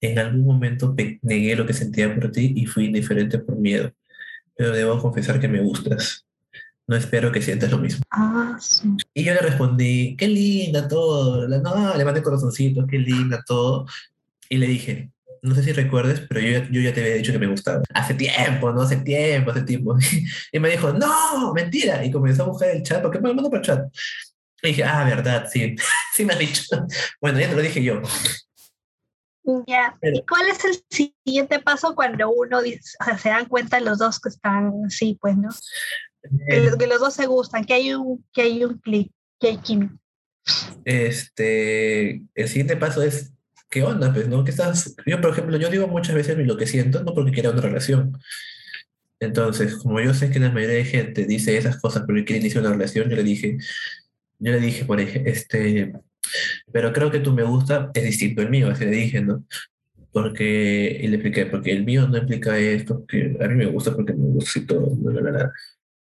En 0.00 0.18
algún 0.18 0.44
momento 0.44 0.94
negué 1.22 1.56
lo 1.56 1.66
que 1.66 1.72
sentía 1.72 2.12
por 2.14 2.30
ti 2.32 2.52
y 2.56 2.66
fui 2.66 2.86
indiferente 2.86 3.38
por 3.38 3.56
miedo, 3.56 3.92
pero 4.56 4.72
debo 4.72 4.98
confesar 5.00 5.40
que 5.40 5.48
me 5.48 5.62
gustas. 5.62 6.26
No 6.86 6.96
espero 6.96 7.32
que 7.32 7.40
sientas 7.40 7.70
lo 7.70 7.78
mismo. 7.78 8.02
Ah, 8.10 8.56
sí. 8.60 8.94
Y 9.14 9.24
yo 9.24 9.32
le 9.34 9.40
respondí, 9.40 10.16
qué 10.16 10.28
linda 10.28 10.86
todo, 10.86 11.48
no, 11.48 11.96
le 11.96 12.04
mandé 12.04 12.22
corazoncitos, 12.22 12.84
qué 12.90 12.98
linda 12.98 13.42
todo. 13.46 13.86
Y 14.50 14.58
le 14.58 14.66
dije, 14.66 15.10
no 15.40 15.54
sé 15.54 15.62
si 15.62 15.72
recuerdes, 15.72 16.20
pero 16.28 16.40
yo, 16.40 16.50
ya- 16.58 16.68
yo 16.70 16.80
ya 16.82 16.92
te 16.92 17.00
había 17.00 17.14
dicho 17.14 17.32
que 17.32 17.38
me 17.38 17.46
gustaba. 17.46 17.82
Hace 17.94 18.14
tiempo, 18.14 18.70
¿no? 18.72 18.82
Hace 18.82 18.96
tiempo, 18.96 19.50
hace 19.50 19.62
tiempo. 19.62 19.96
Y 20.52 20.58
me 20.58 20.68
dijo, 20.70 20.92
no, 20.92 21.52
mentira. 21.54 22.04
Y 22.04 22.10
comenzó 22.10 22.42
a 22.44 22.48
buscar 22.48 22.68
el 22.70 22.82
chat, 22.82 23.00
porque 23.02 23.18
me 23.18 23.28
lo 23.28 23.34
mandó 23.34 23.48
por 23.50 23.60
el 23.60 23.64
chat. 23.64 23.86
Y 24.62 24.68
dije, 24.68 24.84
ah, 24.84 25.04
verdad, 25.04 25.46
sí, 25.50 25.74
sí 26.14 26.24
me 26.24 26.34
has 26.34 26.38
dicho. 26.38 26.62
Bueno, 27.20 27.40
ya 27.40 27.48
te 27.48 27.56
lo 27.56 27.62
dije 27.62 27.82
yo. 27.82 28.02
Ya. 29.66 29.94
Pero- 30.00 30.16
¿Y 30.16 30.24
cuál 30.26 30.46
es 30.48 30.64
el 30.64 30.82
siguiente 30.90 31.58
paso 31.60 31.94
cuando 31.94 32.30
uno 32.30 32.62
dice, 32.62 32.96
o 33.00 33.04
sea, 33.04 33.18
se 33.18 33.28
dan 33.28 33.44
cuenta 33.46 33.78
los 33.80 33.98
dos 33.98 34.18
que 34.20 34.30
están 34.30 34.72
así, 34.86 35.18
pues, 35.20 35.36
¿no? 35.36 35.50
Que, 36.48 36.60
lo- 36.60 36.76
que 36.78 36.86
los 36.86 37.00
dos 37.00 37.14
se 37.14 37.26
gustan, 37.26 37.64
que 37.64 37.74
hay 37.74 37.92
un, 37.94 38.24
que 38.32 38.42
hay 38.42 38.64
un 38.64 38.78
clic, 38.78 39.10
que 39.40 39.48
hay 39.48 39.58
química. 39.58 39.94
Este, 40.84 42.22
el 42.34 42.48
siguiente 42.48 42.76
paso 42.76 43.02
es, 43.02 43.32
¿qué 43.70 43.82
onda? 43.82 44.12
Pues, 44.12 44.28
¿no? 44.28 44.44
¿Qué 44.44 44.50
estás? 44.50 44.94
Yo, 45.06 45.20
por 45.20 45.30
ejemplo, 45.30 45.56
yo 45.58 45.70
digo 45.70 45.86
muchas 45.88 46.14
veces 46.14 46.36
lo 46.38 46.56
que 46.56 46.66
siento, 46.66 47.02
no 47.02 47.14
porque 47.14 47.32
quiera 47.32 47.50
una 47.50 47.60
relación. 47.60 48.18
Entonces, 49.20 49.76
como 49.76 50.00
yo 50.00 50.12
sé 50.12 50.30
que 50.30 50.38
la 50.40 50.50
mayoría 50.50 50.76
de 50.76 50.84
gente 50.84 51.24
dice 51.24 51.56
esas 51.56 51.80
cosas 51.80 52.04
porque 52.06 52.24
quiere 52.24 52.40
iniciar 52.40 52.62
una 52.62 52.72
relación, 52.72 53.08
yo 53.08 53.16
le 53.16 53.22
dije, 53.22 53.56
yo 54.38 54.52
le 54.52 54.60
dije, 54.60 54.84
por 54.84 55.00
ejemplo, 55.00 55.30
este, 55.32 55.92
pero 56.72 56.92
creo 56.92 57.10
que 57.10 57.20
tú 57.20 57.32
me 57.32 57.42
gusta, 57.42 57.90
es 57.94 58.02
distinto 58.04 58.42
el 58.42 58.50
mío, 58.50 58.68
así 58.70 58.84
le 58.84 58.90
dije, 58.90 59.20
¿no? 59.22 59.44
Porque, 60.12 61.00
y 61.02 61.08
le 61.08 61.16
expliqué, 61.16 61.46
porque 61.46 61.72
el 61.72 61.84
mío 61.84 62.06
no 62.08 62.18
implica 62.18 62.58
esto, 62.58 63.04
que 63.06 63.36
a 63.40 63.48
mí 63.48 63.54
me 63.54 63.66
gusta 63.66 63.94
porque 63.94 64.12
me 64.12 64.26
gusta 64.28 64.58
y 64.58 64.66
todo, 64.66 64.90
bla, 64.90 65.20
bla, 65.20 65.30
bla. 65.30 65.52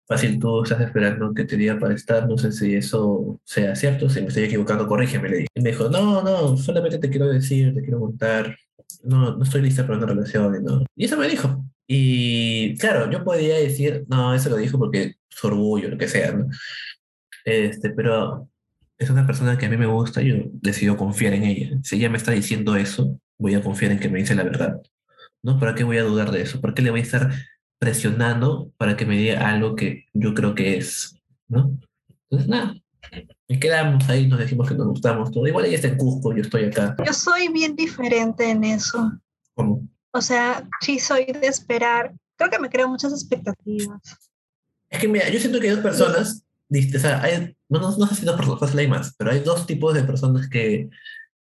Fácil, 0.05 0.37
tú 0.37 0.63
estás 0.63 0.81
esperando 0.81 1.33
que 1.33 1.45
te 1.45 1.55
diga 1.55 1.79
para 1.79 1.93
estar, 1.93 2.27
no 2.27 2.37
sé 2.37 2.51
si 2.51 2.75
eso 2.75 3.39
sea 3.45 3.75
cierto, 3.75 4.09
si 4.09 4.21
me 4.21 4.27
estoy 4.27 4.43
equivocando, 4.43 4.87
corrígeme, 4.87 5.29
le 5.29 5.35
dije. 5.37 5.47
Y 5.55 5.61
me 5.61 5.71
dijo, 5.71 5.89
no, 5.89 6.21
no, 6.21 6.57
solamente 6.57 6.99
te 6.99 7.09
quiero 7.09 7.27
decir, 7.29 7.73
te 7.73 7.81
quiero 7.81 8.01
contar, 8.01 8.57
no, 9.03 9.37
no 9.37 9.43
estoy 9.43 9.61
lista 9.61 9.85
para 9.85 9.97
una 9.97 10.07
relación, 10.07 10.63
¿no? 10.63 10.85
Y 10.95 11.05
eso 11.05 11.17
me 11.17 11.27
dijo. 11.27 11.65
Y 11.87 12.77
claro, 12.77 13.09
yo 13.11 13.23
podría 13.23 13.55
decir, 13.55 14.05
no, 14.09 14.33
eso 14.33 14.49
lo 14.49 14.57
dijo 14.57 14.77
porque 14.77 15.15
su 15.29 15.47
orgullo, 15.47 15.89
lo 15.89 15.97
que 15.97 16.07
sea, 16.07 16.33
¿no? 16.33 16.47
Este, 17.45 17.89
pero 17.91 18.49
es 18.97 19.09
una 19.09 19.25
persona 19.25 19.57
que 19.57 19.65
a 19.65 19.69
mí 19.69 19.77
me 19.77 19.85
gusta, 19.85 20.21
yo 20.21 20.35
decido 20.53 20.97
confiar 20.97 21.33
en 21.33 21.43
ella. 21.43 21.77
Si 21.83 21.97
ella 21.97 22.09
me 22.09 22.17
está 22.17 22.31
diciendo 22.31 22.75
eso, 22.75 23.19
voy 23.37 23.55
a 23.55 23.61
confiar 23.61 23.91
en 23.91 23.99
que 23.99 24.09
me 24.09 24.19
dice 24.19 24.35
la 24.35 24.43
verdad, 24.43 24.81
¿no? 25.41 25.59
¿Para 25.59 25.75
qué 25.75 25.83
voy 25.83 25.97
a 25.97 26.03
dudar 26.03 26.31
de 26.31 26.41
eso? 26.41 26.61
¿Por 26.61 26.73
qué 26.73 26.81
le 26.81 26.91
voy 26.91 27.01
a 27.01 27.03
estar 27.03 27.31
presionando 27.83 28.71
para 28.77 28.95
que 28.95 29.05
me 29.05 29.17
diga 29.17 29.49
algo 29.49 29.75
que 29.75 30.05
yo 30.13 30.33
creo 30.33 30.55
que 30.55 30.77
es, 30.77 31.19
¿no? 31.49 31.77
Entonces, 32.29 32.47
nada. 32.47 32.75
Y 33.49 33.59
quedamos 33.59 34.07
ahí, 34.07 34.25
nos 34.25 34.39
decimos 34.39 34.69
que 34.69 34.75
nos 34.75 34.87
gustamos 34.87 35.31
todo. 35.31 35.45
Igual 35.45 35.65
ella 35.65 35.75
está 35.75 35.89
en 35.89 35.97
Cusco, 35.97 36.33
yo 36.33 36.43
estoy 36.43 36.63
acá. 36.63 36.95
Yo 37.05 37.11
soy 37.11 37.49
bien 37.49 37.75
diferente 37.75 38.49
en 38.49 38.63
eso. 38.63 39.11
Como, 39.53 39.85
O 40.11 40.21
sea, 40.21 40.65
sí 40.79 40.97
soy 40.97 41.25
de 41.25 41.47
esperar. 41.47 42.13
Creo 42.37 42.49
que 42.49 42.59
me 42.59 42.69
creo 42.69 42.87
muchas 42.87 43.11
expectativas. 43.11 43.99
Es 44.89 44.99
que 44.99 45.07
mira, 45.09 45.29
yo 45.29 45.39
siento 45.39 45.59
que 45.59 45.67
hay 45.67 45.73
dos 45.73 45.83
personas, 45.83 46.45
o 46.69 46.99
sea, 46.99 47.21
hay, 47.21 47.53
no, 47.67 47.79
no, 47.81 47.97
no 47.97 48.07
sé 48.07 48.15
si 48.15 48.25
dos 48.25 48.37
personas, 48.37 48.75
hay 48.77 48.87
más, 48.87 49.13
pero 49.17 49.31
hay 49.31 49.41
dos 49.41 49.67
tipos 49.67 49.93
de 49.93 50.03
personas 50.03 50.47
que 50.47 50.89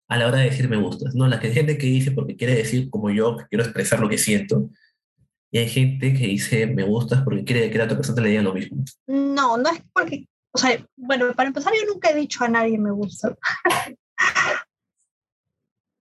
a 0.09 0.17
la 0.17 0.27
hora 0.27 0.39
de 0.39 0.47
decir 0.47 0.69
me 0.69 0.77
gustas, 0.77 1.15
¿no? 1.15 1.29
La 1.29 1.39
que 1.39 1.47
hay 1.47 1.55
gente 1.55 1.79
que 1.79 1.87
dice 1.87 2.11
porque 2.11 2.37
quiere 2.37 2.57
decir 2.57 2.91
como 2.91 3.11
yo, 3.11 3.37
que 3.37 3.45
quiero 3.49 3.63
expresar 3.63 4.01
lo 4.01 4.09
que 4.09 4.19
siento, 4.19 4.71
y 5.53 5.59
hay 5.59 5.69
gente 5.69 6.15
que 6.15 6.27
dice 6.27 6.67
me 6.67 6.83
gustas 6.83 7.23
porque 7.23 7.45
quiere 7.45 7.71
que 7.71 7.77
la 7.77 7.85
otra 7.85 7.99
persona 7.99 8.23
le 8.23 8.31
diga 8.31 8.43
lo 8.43 8.55
mismo. 8.55 8.83
No, 9.07 9.59
no 9.59 9.69
es 9.69 9.83
porque, 9.93 10.27
o 10.51 10.59
sea, 10.59 10.85
bueno, 10.97 11.33
para 11.35 11.49
empezar, 11.49 11.75
yo 11.75 11.93
nunca 11.93 12.11
he 12.11 12.15
dicho 12.15 12.43
a 12.43 12.49
nadie 12.49 12.79
me 12.79 12.91
gusta. 12.91 13.37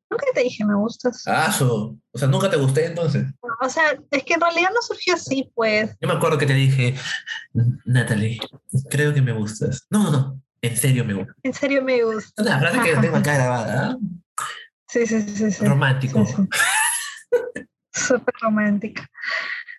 Nunca 0.10 0.26
te 0.34 0.44
dije 0.44 0.66
me 0.66 0.76
gustas. 0.76 1.24
Ah, 1.26 1.50
so. 1.54 1.98
o 2.12 2.18
sea, 2.18 2.28
nunca 2.28 2.50
te 2.50 2.58
gusté 2.58 2.86
entonces. 2.86 3.28
O 3.62 3.70
sea, 3.70 3.98
es 4.12 4.24
que 4.26 4.34
en 4.34 4.42
realidad 4.42 4.70
no 4.74 4.82
surgió 4.82 5.14
así, 5.14 5.50
pues. 5.56 5.96
Yo 6.02 6.08
me 6.10 6.16
acuerdo 6.16 6.38
que 6.38 6.46
te 6.46 6.54
dije, 6.54 6.96
Natalie, 7.86 8.38
creo 8.90 9.14
que 9.14 9.22
me 9.22 9.32
gustas. 9.32 9.88
No, 9.90 10.04
no, 10.04 10.12
no, 10.12 10.42
en 10.62 10.76
serio 10.76 11.06
me 11.06 11.14
gusta. 11.14 11.34
En 11.44 11.54
serio 11.54 11.82
me 11.82 12.04
gusta. 12.04 12.42
Una 12.42 12.60
frase 12.60 12.80
que 12.82 12.98
tengo 12.98 13.16
acá 13.16 13.36
grabada. 13.36 13.98
Sí, 14.90 15.08
sí, 15.08 15.22
sí, 15.22 15.50
sí. 15.50 15.66
Romántico. 15.66 16.26
Sí, 16.26 16.34
sí. 16.36 17.62
Súper 17.94 18.34
romántica. 18.42 19.10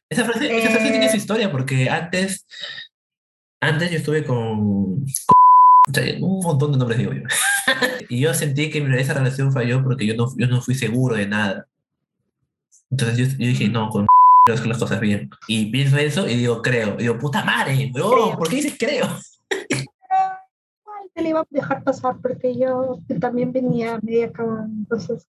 Esa 0.08 0.24
frase, 0.24 0.56
esa 0.58 0.70
frase 0.70 0.90
tiene 0.90 1.06
Eh. 1.06 1.10
su 1.10 1.16
historia 1.16 1.50
porque 1.50 1.88
antes, 1.88 2.46
antes 3.60 3.90
yo 3.90 3.96
estuve 3.98 4.24
con, 4.24 5.04
con- 5.04 6.22
un 6.22 6.40
montón 6.44 6.72
de 6.72 6.78
nombres 6.78 6.98
digo 6.98 7.12
yo. 7.12 7.22
y 8.08 8.20
yo 8.20 8.34
sentí 8.34 8.70
que 8.70 8.78
esa 9.00 9.14
relación 9.14 9.52
falló 9.52 9.82
porque 9.82 10.06
yo 10.06 10.14
no, 10.14 10.26
yo 10.36 10.46
no 10.46 10.60
fui 10.60 10.74
seguro 10.74 11.16
de 11.16 11.26
nada. 11.26 11.66
Entonces 12.90 13.16
yo, 13.16 13.24
yo 13.24 13.46
dije, 13.48 13.68
no, 13.68 13.88
con 13.88 14.06
hacer 14.52 14.66
las 14.66 14.78
cosas 14.78 15.00
bien. 15.00 15.30
Y 15.48 15.70
pienso 15.70 15.96
eso 15.96 16.28
y 16.28 16.36
digo, 16.36 16.60
creo. 16.62 16.94
Y 16.98 17.02
digo, 17.04 17.18
puta 17.18 17.42
madre, 17.44 17.90
weón. 17.94 18.36
¿por 18.36 18.48
qué 18.48 18.56
dices 18.56 18.76
creo? 18.78 19.06
Te 21.14 21.20
le 21.22 21.28
iba 21.30 21.40
a 21.40 21.46
dejar 21.50 21.82
pasar 21.84 22.16
porque 22.22 22.56
yo 22.58 22.98
también 23.20 23.52
venía 23.52 23.98
media 24.02 24.26
acabada, 24.26 24.64
entonces. 24.64 25.26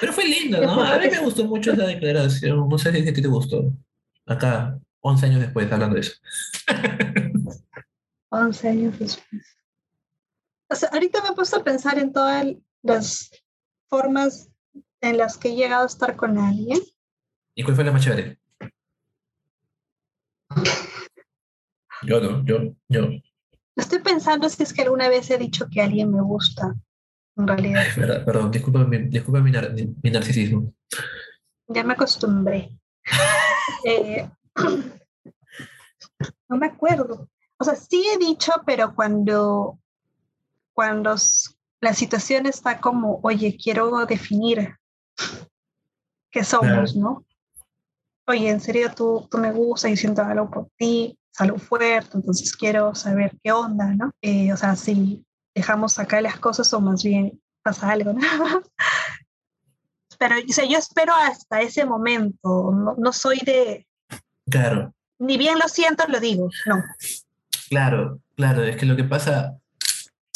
Pero 0.00 0.12
fue 0.12 0.24
lindo, 0.24 0.60
¿no? 0.60 0.82
A 0.82 0.98
mí 0.98 1.08
me 1.10 1.20
gustó 1.20 1.44
mucho 1.44 1.72
esa 1.72 1.86
declaración. 1.86 2.68
No 2.68 2.78
sé 2.78 2.92
si 2.92 3.08
a 3.08 3.12
ti 3.12 3.22
te 3.22 3.28
gustó. 3.28 3.72
Acá, 4.26 4.78
11 5.00 5.26
años 5.26 5.40
después, 5.40 5.70
hablando 5.70 5.94
de 5.94 6.00
eso. 6.00 6.14
11 8.30 8.68
años 8.68 8.98
después. 8.98 9.42
O 10.68 10.74
sea, 10.74 10.88
ahorita 10.92 11.22
me 11.22 11.28
he 11.28 11.32
puesto 11.32 11.56
a 11.56 11.64
pensar 11.64 11.98
en 11.98 12.12
todas 12.12 12.46
las 12.82 13.30
formas 13.88 14.50
en 15.00 15.16
las 15.16 15.38
que 15.38 15.50
he 15.50 15.54
llegado 15.54 15.84
a 15.84 15.86
estar 15.86 16.16
con 16.16 16.38
alguien. 16.38 16.80
¿Y 17.54 17.62
cuál 17.62 17.76
fue 17.76 17.84
la 17.84 17.92
más 17.92 18.02
chévere? 18.02 18.38
Yo 22.02 22.20
no, 22.20 22.44
yo, 22.44 22.74
yo. 22.88 23.08
Estoy 23.74 24.00
pensando 24.00 24.48
si 24.48 24.62
es 24.62 24.72
que 24.72 24.82
alguna 24.82 25.08
vez 25.08 25.30
he 25.30 25.38
dicho 25.38 25.66
que 25.70 25.80
alguien 25.80 26.12
me 26.12 26.20
gusta, 26.20 26.74
en 27.36 27.46
realidad. 27.46 27.86
Es 27.86 27.96
verdad, 27.96 28.24
perdón, 28.24 28.50
disculpa, 28.50 28.84
mi, 28.84 28.98
disculpa 29.08 29.40
mi, 29.40 29.50
nar- 29.50 29.72
mi 30.02 30.10
narcisismo. 30.10 30.72
Ya 31.68 31.84
me 31.84 31.92
acostumbré. 31.94 32.70
Eh, 33.84 34.28
no 36.48 36.56
me 36.56 36.66
acuerdo. 36.66 37.28
O 37.58 37.64
sea, 37.64 37.74
sí 37.74 38.06
he 38.12 38.18
dicho, 38.18 38.52
pero 38.64 38.94
cuando, 38.94 39.78
cuando 40.72 41.14
la 41.80 41.94
situación 41.94 42.46
está 42.46 42.80
como, 42.80 43.20
oye, 43.22 43.56
quiero 43.62 44.04
definir 44.06 44.76
qué 46.30 46.44
somos, 46.44 46.96
¿no? 46.96 47.24
Oye, 48.28 48.50
en 48.50 48.60
serio, 48.60 48.92
tú, 48.94 49.26
tú 49.30 49.38
me 49.38 49.52
gustas, 49.52 49.90
yo 49.90 49.96
siento 49.96 50.22
algo 50.22 50.50
por 50.50 50.68
ti, 50.76 51.16
algo 51.38 51.58
fuerte, 51.58 52.10
entonces 52.16 52.54
quiero 52.56 52.94
saber 52.94 53.36
qué 53.42 53.52
onda, 53.52 53.94
¿no? 53.94 54.12
Eh, 54.20 54.52
o 54.52 54.56
sea, 54.56 54.74
si 54.74 55.24
dejamos 55.56 55.98
acá 55.98 56.20
las 56.20 56.38
cosas 56.38 56.72
o 56.74 56.80
más 56.80 57.02
bien 57.02 57.40
pasa 57.62 57.90
algo, 57.90 58.12
¿no? 58.12 58.20
Pero 60.18 60.36
o 60.36 60.52
sea, 60.52 60.64
yo 60.64 60.78
espero 60.78 61.12
hasta 61.14 61.60
ese 61.60 61.84
momento, 61.84 62.72
no, 62.72 62.94
no 62.96 63.12
soy 63.12 63.38
de, 63.38 63.86
Claro, 64.48 64.94
ni 65.18 65.36
bien 65.36 65.58
lo 65.58 65.68
siento, 65.68 66.04
lo 66.08 66.20
digo, 66.20 66.48
no. 66.66 66.82
claro, 67.68 68.20
claro. 68.36 68.62
Es 68.62 68.76
que 68.76 68.86
lo 68.86 68.96
que 68.96 69.04
pasa, 69.04 69.58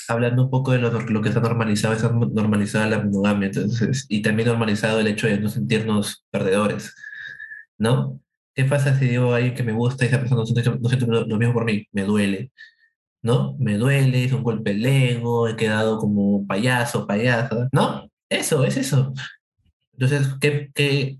hablando 0.09 0.45
un 0.45 0.51
poco 0.51 0.73
de 0.73 0.79
lo, 0.79 0.91
lo 0.91 1.23
que 1.23 1.29
está 1.29 1.41
normalizado, 1.41 1.95
está 1.95 2.11
normalizada 2.11 2.89
la 2.89 2.99
monogamia, 2.99 3.47
entonces, 3.47 4.07
y 4.09 4.23
también 4.23 4.49
normalizado 4.49 5.01
el 5.01 5.07
hecho 5.07 5.29
de 5.29 5.39
no 5.39 5.49
sentirnos 5.49 6.25
perdedores, 6.31 6.95
¿no? 7.79 8.21
¿Qué 8.55 8.65
pasa 8.65 8.99
si 8.99 9.07
digo 9.07 9.33
a 9.33 9.37
alguien 9.37 9.55
que 9.55 9.63
me 9.63 9.73
gusta 9.73 10.05
y 10.05 10.09
esa 10.09 10.19
persona 10.19 10.41
no 10.41 10.47
siente, 10.47 10.69
no 10.69 10.89
siente 10.89 11.07
lo, 11.07 11.25
lo 11.25 11.39
mismo 11.39 11.55
por 11.55 11.65
mí? 11.65 11.87
Me 11.93 12.03
duele, 12.03 12.53
¿no? 13.23 13.57
Me 13.59 13.77
duele, 13.77 14.25
es 14.25 14.33
un 14.33 14.43
golpe 14.43 14.71
al 14.71 14.85
ego, 14.85 15.49
he 15.49 15.57
quedado 15.57 15.99
como 15.99 16.47
payaso, 16.47 17.07
payasa, 17.07 17.69
¿no? 17.73 18.11
Eso, 18.29 18.65
es 18.65 18.77
eso. 18.77 19.13
Entonces, 19.93 20.29
¿qué, 20.41 20.71
qué, 20.75 21.19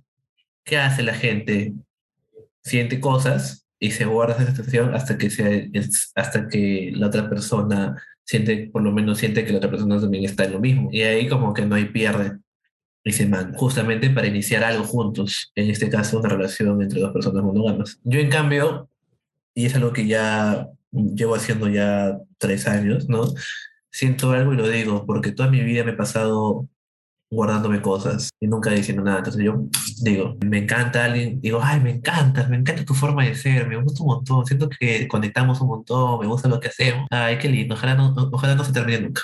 qué 0.65 0.79
hace 0.79 1.03
la 1.03 1.15
gente? 1.15 1.75
Siente 2.63 3.01
cosas 3.01 3.67
y 3.79 3.91
se 3.93 4.05
guarda 4.05 4.35
esa 4.35 4.47
sensación 4.47 4.95
hasta 4.95 5.19
que, 5.19 5.31
se, 5.31 5.71
hasta 6.15 6.49
que 6.49 6.93
la 6.95 7.09
otra 7.09 7.29
persona 7.29 7.97
siente, 8.25 8.71
por 8.73 8.83
lo 8.83 8.93
menos 8.93 9.19
siente 9.19 9.45
que 9.45 9.53
la 9.53 9.59
otra 9.59 9.71
persona 9.71 10.01
también 10.01 10.25
está 10.25 10.45
en 10.45 10.53
lo 10.53 10.61
mismo. 10.61 10.89
Y 10.93 11.03
ahí 11.03 11.29
como 11.29 11.53
que 11.55 11.67
no 11.67 11.75
hay 11.75 11.87
pierde 11.87 12.39
y 13.03 13.13
se 13.13 13.27
manda, 13.27 13.57
justamente 13.59 14.11
para 14.11 14.27
iniciar 14.27 14.63
algo 14.63 14.85
juntos, 14.85 15.51
en 15.55 15.71
este 15.71 15.89
caso 15.89 16.21
una 16.21 16.29
relación 16.29 16.83
entre 16.83 17.01
dos 17.01 17.13
personas 17.13 17.43
monógamas. 17.43 17.99
Yo 18.05 18.21
en 18.21 18.29
cambio, 18.29 18.89
y 19.55 19.67
es 19.67 19.75
algo 19.75 19.93
que 19.93 20.07
ya 20.07 20.69
llevo 20.93 21.35
haciendo 21.35 21.69
ya 21.69 22.19
tres 22.39 22.67
años, 22.67 23.09
¿no? 23.09 23.25
Siento 23.91 24.33
algo 24.33 24.53
y 24.55 24.57
lo 24.57 24.69
digo, 24.69 25.07
porque 25.07 25.33
toda 25.33 25.51
mi 25.51 25.61
vida 25.63 25.85
me 25.85 25.93
he 25.93 25.95
pasado 25.95 26.69
guardándome 27.31 27.81
cosas 27.81 28.31
y 28.41 28.49
nunca 28.49 28.71
diciendo 28.71 29.03
nada. 29.05 29.19
Entonces 29.19 29.45
yo 29.45 29.65
digo, 30.03 30.37
me 30.45 30.59
encanta 30.59 31.05
alguien, 31.05 31.41
digo, 31.41 31.61
ay, 31.63 31.81
me 31.81 31.91
encanta, 31.91 32.47
me 32.49 32.57
encanta 32.57 32.85
tu 32.85 32.95
forma 32.95 33.25
de 33.25 33.35
ser, 33.37 33.69
me 33.69 33.81
gusta 33.81 34.03
un 34.03 34.09
montón, 34.09 34.47
siento 34.47 34.69
que 34.69 35.07
conectamos 35.07 35.61
un 35.61 35.69
montón, 35.69 36.21
me 36.21 36.27
gusta 36.27 36.49
lo 36.49 36.59
que 36.61 36.69
hacemos. 36.69 37.07
Ay, 37.11 37.39
qué 37.39 37.49
lindo, 37.49 37.75
ojalá 37.75 37.95
no, 37.95 38.15
ojalá 38.33 38.55
no 38.55 38.65
se 38.65 38.73
termine 38.73 39.01
nunca. 39.03 39.23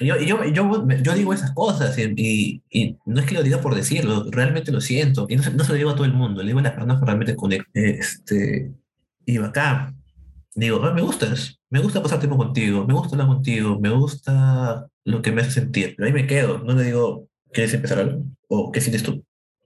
Y 0.00 0.06
Yo, 0.06 0.16
yo, 0.16 0.44
yo, 0.44 0.88
yo 1.02 1.14
digo 1.14 1.34
esas 1.34 1.52
cosas 1.52 1.96
y, 1.98 2.14
y, 2.16 2.62
y 2.70 2.96
no 3.04 3.20
es 3.20 3.26
que 3.26 3.34
lo 3.34 3.42
diga 3.42 3.60
por 3.60 3.74
decirlo, 3.74 4.24
realmente 4.30 4.72
lo 4.72 4.80
siento. 4.80 5.26
Y 5.28 5.36
no, 5.36 5.42
no 5.50 5.62
se 5.62 5.72
lo 5.72 5.76
digo 5.76 5.90
a 5.90 5.94
todo 5.94 6.06
el 6.06 6.14
mundo, 6.14 6.42
le 6.42 6.48
digo 6.48 6.58
a 6.58 6.62
las 6.62 6.72
personas 6.72 6.98
que 6.98 7.04
realmente 7.04 7.36
conecto. 7.36 7.70
Este, 7.74 8.72
y 9.26 9.36
acá, 9.38 9.94
digo, 10.54 10.80
"Ay, 10.84 10.94
me 10.94 11.02
gustas, 11.02 11.58
me 11.70 11.80
gusta 11.80 12.02
pasar 12.02 12.18
tiempo 12.18 12.36
contigo, 12.36 12.84
me 12.86 12.94
gusta 12.94 13.14
hablar 13.14 13.28
contigo, 13.28 13.78
me 13.80 13.90
gusta 13.90 14.88
lo 15.04 15.22
que 15.22 15.32
me 15.32 15.42
hace 15.42 15.52
sentir. 15.52 15.94
Pero 15.96 16.06
ahí 16.06 16.12
me 16.12 16.26
quedo, 16.26 16.58
no 16.58 16.74
le 16.74 16.84
digo, 16.84 17.26
¿quieres 17.52 17.72
empezar 17.74 17.98
algo? 18.00 18.24
¿O 18.48 18.70
qué 18.72 18.80
sientes 18.80 19.02
tú? 19.02 19.24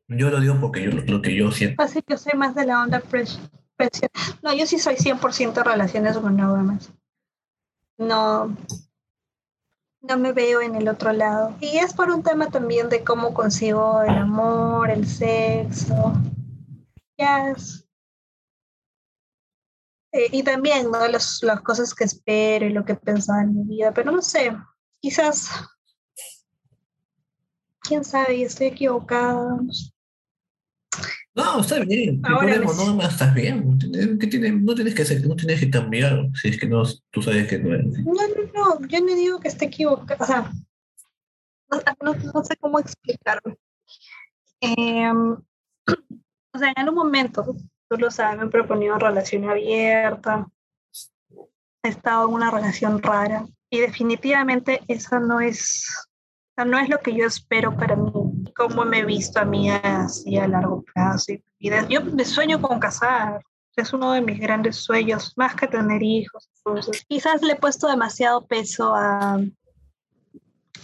Yo 0.09 0.31
lo 0.31 0.41
digo 0.41 0.57
porque 0.61 0.83
yo, 0.85 0.91
lo, 0.91 1.23
que 1.23 1.35
yo 1.35 1.51
siento. 1.51 1.83
Así 1.83 2.03
que 2.03 2.13
yo 2.15 2.19
soy 2.19 2.35
más 2.39 2.55
de 2.55 2.67
la 2.67 2.83
onda 2.83 3.01
pres- 3.03 3.39
presión. 3.77 4.11
No, 4.43 4.55
yo 4.55 4.67
sí 4.67 4.79
soy 4.79 4.97
100% 4.97 5.63
relaciones 5.65 6.21
monógamas. 6.21 6.93
No, 7.97 8.55
no 10.03 10.19
me 10.19 10.33
veo 10.33 10.61
en 10.61 10.75
el 10.75 10.89
otro 10.89 11.13
lado. 11.13 11.55
Y 11.61 11.79
es 11.79 11.95
por 11.95 12.11
un 12.11 12.23
tema 12.23 12.51
también 12.51 12.89
de 12.91 13.03
cómo 13.03 13.33
consigo 13.33 14.03
el 14.03 14.15
amor, 14.17 14.91
el 14.91 15.07
sexo. 15.07 16.13
Ya 17.17 17.51
es- 17.51 17.84
Eh, 20.17 20.29
y 20.31 20.43
también, 20.45 20.91
¿no? 20.93 21.09
Los- 21.09 21.43
las 21.43 21.61
cosas 21.63 21.93
que 21.93 22.05
espero 22.05 22.67
y 22.67 22.73
lo 22.73 22.85
que 22.85 22.93
he 22.93 22.97
pensado 22.97 23.41
en 23.41 23.53
mi 23.55 23.65
vida. 23.77 23.93
Pero 23.93 24.13
no 24.13 24.23
sé, 24.23 24.57
quizás, 25.01 25.51
quién 27.81 28.05
sabe, 28.05 28.37
y 28.37 28.43
estoy 28.45 28.69
equivocada. 28.69 29.35
no. 29.35 29.67
No, 31.37 31.61
está 31.61 31.81
bien. 31.81 32.21
Ahora 32.25 32.43
pones 32.43 32.59
me- 32.61 32.65
monógama, 32.67 33.09
estás 33.09 33.35
bien. 33.35 33.77
¿Qué 34.21 34.27
tiene? 34.29 34.53
No 34.53 34.73
tienes 34.77 34.95
que 34.95 35.03
hacer, 35.03 35.27
no 35.27 35.35
tienes 35.35 35.59
que 35.59 35.69
cambiar 35.69 36.29
si 36.41 36.49
es 36.51 36.61
que 36.61 36.69
no, 36.69 36.85
tú 37.11 37.21
sabes 37.23 37.49
que 37.49 37.59
no 37.59 37.75
es. 37.75 37.85
No, 38.05 38.13
no, 38.13 38.79
no, 38.81 38.87
yo 38.87 39.01
no 39.01 39.15
digo 39.17 39.41
que 39.41 39.49
esté 39.49 39.65
equivocada, 39.65 40.23
o 40.23 40.27
sea, 40.27 40.53
no, 42.01 42.15
no- 42.15 42.33
no 42.33 42.45
sé 42.45 42.55
cómo 42.61 42.79
explicarlo. 42.79 43.59
Em, 44.61 45.33
o 46.55 46.59
sea, 46.59 46.69
en 46.71 46.79
algún 46.79 46.95
momento, 46.95 47.57
tú 47.89 47.97
lo 47.97 48.11
sabes, 48.11 48.39
me 48.39 48.47
he 48.47 48.49
proponido 48.51 48.99
relación 48.99 49.49
abierta, 49.49 50.47
he 51.83 51.89
estado 51.89 52.29
en 52.29 52.35
una 52.35 52.51
relación 52.51 53.03
rara 53.03 53.47
y 53.71 53.81
definitivamente 53.81 54.81
eso 54.89 55.19
no 55.21 55.41
es, 55.41 55.87
no 56.57 56.79
es 56.79 56.89
lo 56.89 56.99
que 56.99 57.15
yo 57.15 57.27
espero 57.27 57.77
para 57.77 57.97
mí, 57.97 58.13
cómo 58.57 58.85
me 58.85 59.01
he 59.01 59.05
visto 59.05 59.41
a 59.41 59.45
mí 59.45 59.69
así 59.71 60.37
a 60.39 60.49
largo 60.49 60.83
plazo. 60.83 61.33
Y, 61.59 61.71
de- 61.71 61.87
yo 61.89 62.03
me 62.03 62.25
sueño 62.25 62.61
con 62.61 62.79
casar, 62.79 63.43
es 63.77 63.93
uno 63.93 64.13
de 64.13 64.21
mis 64.21 64.39
grandes 64.39 64.77
sueños, 64.77 65.33
más 65.37 65.55
que 65.57 65.67
tener 65.67 66.03
hijos. 66.03 66.49
Entonces, 66.65 67.05
quizás 67.09 67.43
le 67.43 67.55
he 67.55 67.57
puesto 67.57 67.89
demasiado 67.89 68.47
peso 68.47 68.95
a, 68.95 69.41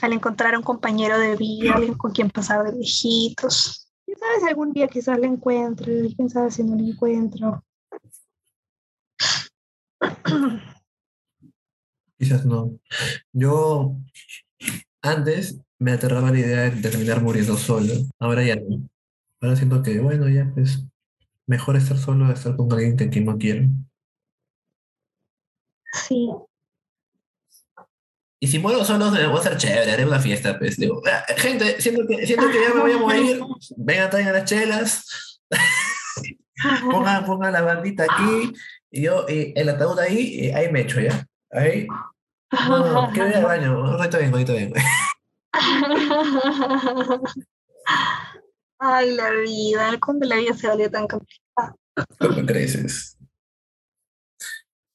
al 0.00 0.12
encontrar 0.12 0.56
un 0.56 0.62
compañero 0.64 1.16
de 1.18 1.36
vida, 1.36 1.74
alguien 1.74 1.94
con 1.94 2.10
quien 2.12 2.30
pasar 2.30 2.64
de 2.64 2.72
viejitos. 2.72 3.89
Quién 4.20 4.32
sabe 4.32 4.40
si 4.40 4.48
algún 4.48 4.72
día 4.72 4.86
quizás 4.86 5.18
le 5.18 5.26
encuentre, 5.26 6.14
quién 6.14 6.28
sabe 6.28 6.50
si 6.50 6.62
no 6.62 6.76
lo 6.76 6.84
encuentro. 6.84 7.64
Quizás 12.18 12.44
no. 12.44 12.78
Yo 13.32 13.96
antes 15.00 15.58
me 15.78 15.92
aterraba 15.92 16.30
la 16.30 16.38
idea 16.38 16.70
de 16.70 16.82
terminar 16.82 17.22
muriendo 17.22 17.56
solo. 17.56 17.94
Ahora 18.18 18.44
ya 18.44 18.56
no. 18.56 18.86
Ahora 19.40 19.56
siento 19.56 19.82
que, 19.82 19.98
bueno, 20.00 20.28
ya 20.28 20.50
pues, 20.52 20.84
mejor 21.46 21.76
estar 21.76 21.96
solo 21.96 22.26
a 22.26 22.32
estar 22.32 22.56
con 22.56 22.70
alguien 22.72 22.96
que 22.96 23.20
no 23.22 23.38
quiero. 23.38 23.68
Sí. 25.94 26.28
Y 28.42 28.46
si 28.48 28.58
muero 28.58 28.82
solo, 28.86 29.10
va 29.12 29.38
a 29.38 29.42
ser 29.42 29.58
chévere, 29.58 29.92
haré 29.92 30.06
una 30.06 30.18
fiesta, 30.18 30.58
pues. 30.58 30.78
Digo, 30.78 31.02
"Ah, 31.06 31.24
gente, 31.36 31.78
siento 31.80 32.06
que, 32.08 32.26
siento 32.26 32.50
que 32.50 32.58
ya 32.60 32.74
me 32.74 32.80
voy 32.80 32.92
a 32.92 32.96
morir. 32.96 33.40
Vengan, 33.76 34.08
traigan 34.08 34.32
las 34.32 34.44
chelas. 34.46 35.40
pongan, 36.90 37.26
pongan 37.26 37.52
la 37.52 37.60
bandita 37.60 38.04
aquí. 38.04 38.52
Y 38.90 39.02
yo, 39.02 39.26
y 39.28 39.52
el 39.54 39.68
ataúd 39.68 39.98
ahí, 39.98 40.18
y 40.18 40.50
ahí 40.50 40.72
me 40.72 40.80
echo 40.80 41.00
ya. 41.00 41.26
Ahí. 41.50 41.86
No, 42.68 43.12
que 43.12 43.22
voy 43.22 43.32
al 43.34 43.44
baño. 43.44 43.86
Ahorita 43.86 44.16
vengo, 44.18 44.36
ahorita 44.36 44.52
vengo. 44.54 44.74
Ay, 48.78 49.14
la 49.14 49.30
vida, 49.32 49.98
cuando 50.04 50.26
la 50.26 50.36
vida 50.36 50.54
se 50.54 50.66
volvió 50.66 50.90
tan 50.90 51.06
complicada. 51.06 51.76
Cuando 52.18 52.46
creces. 52.46 53.18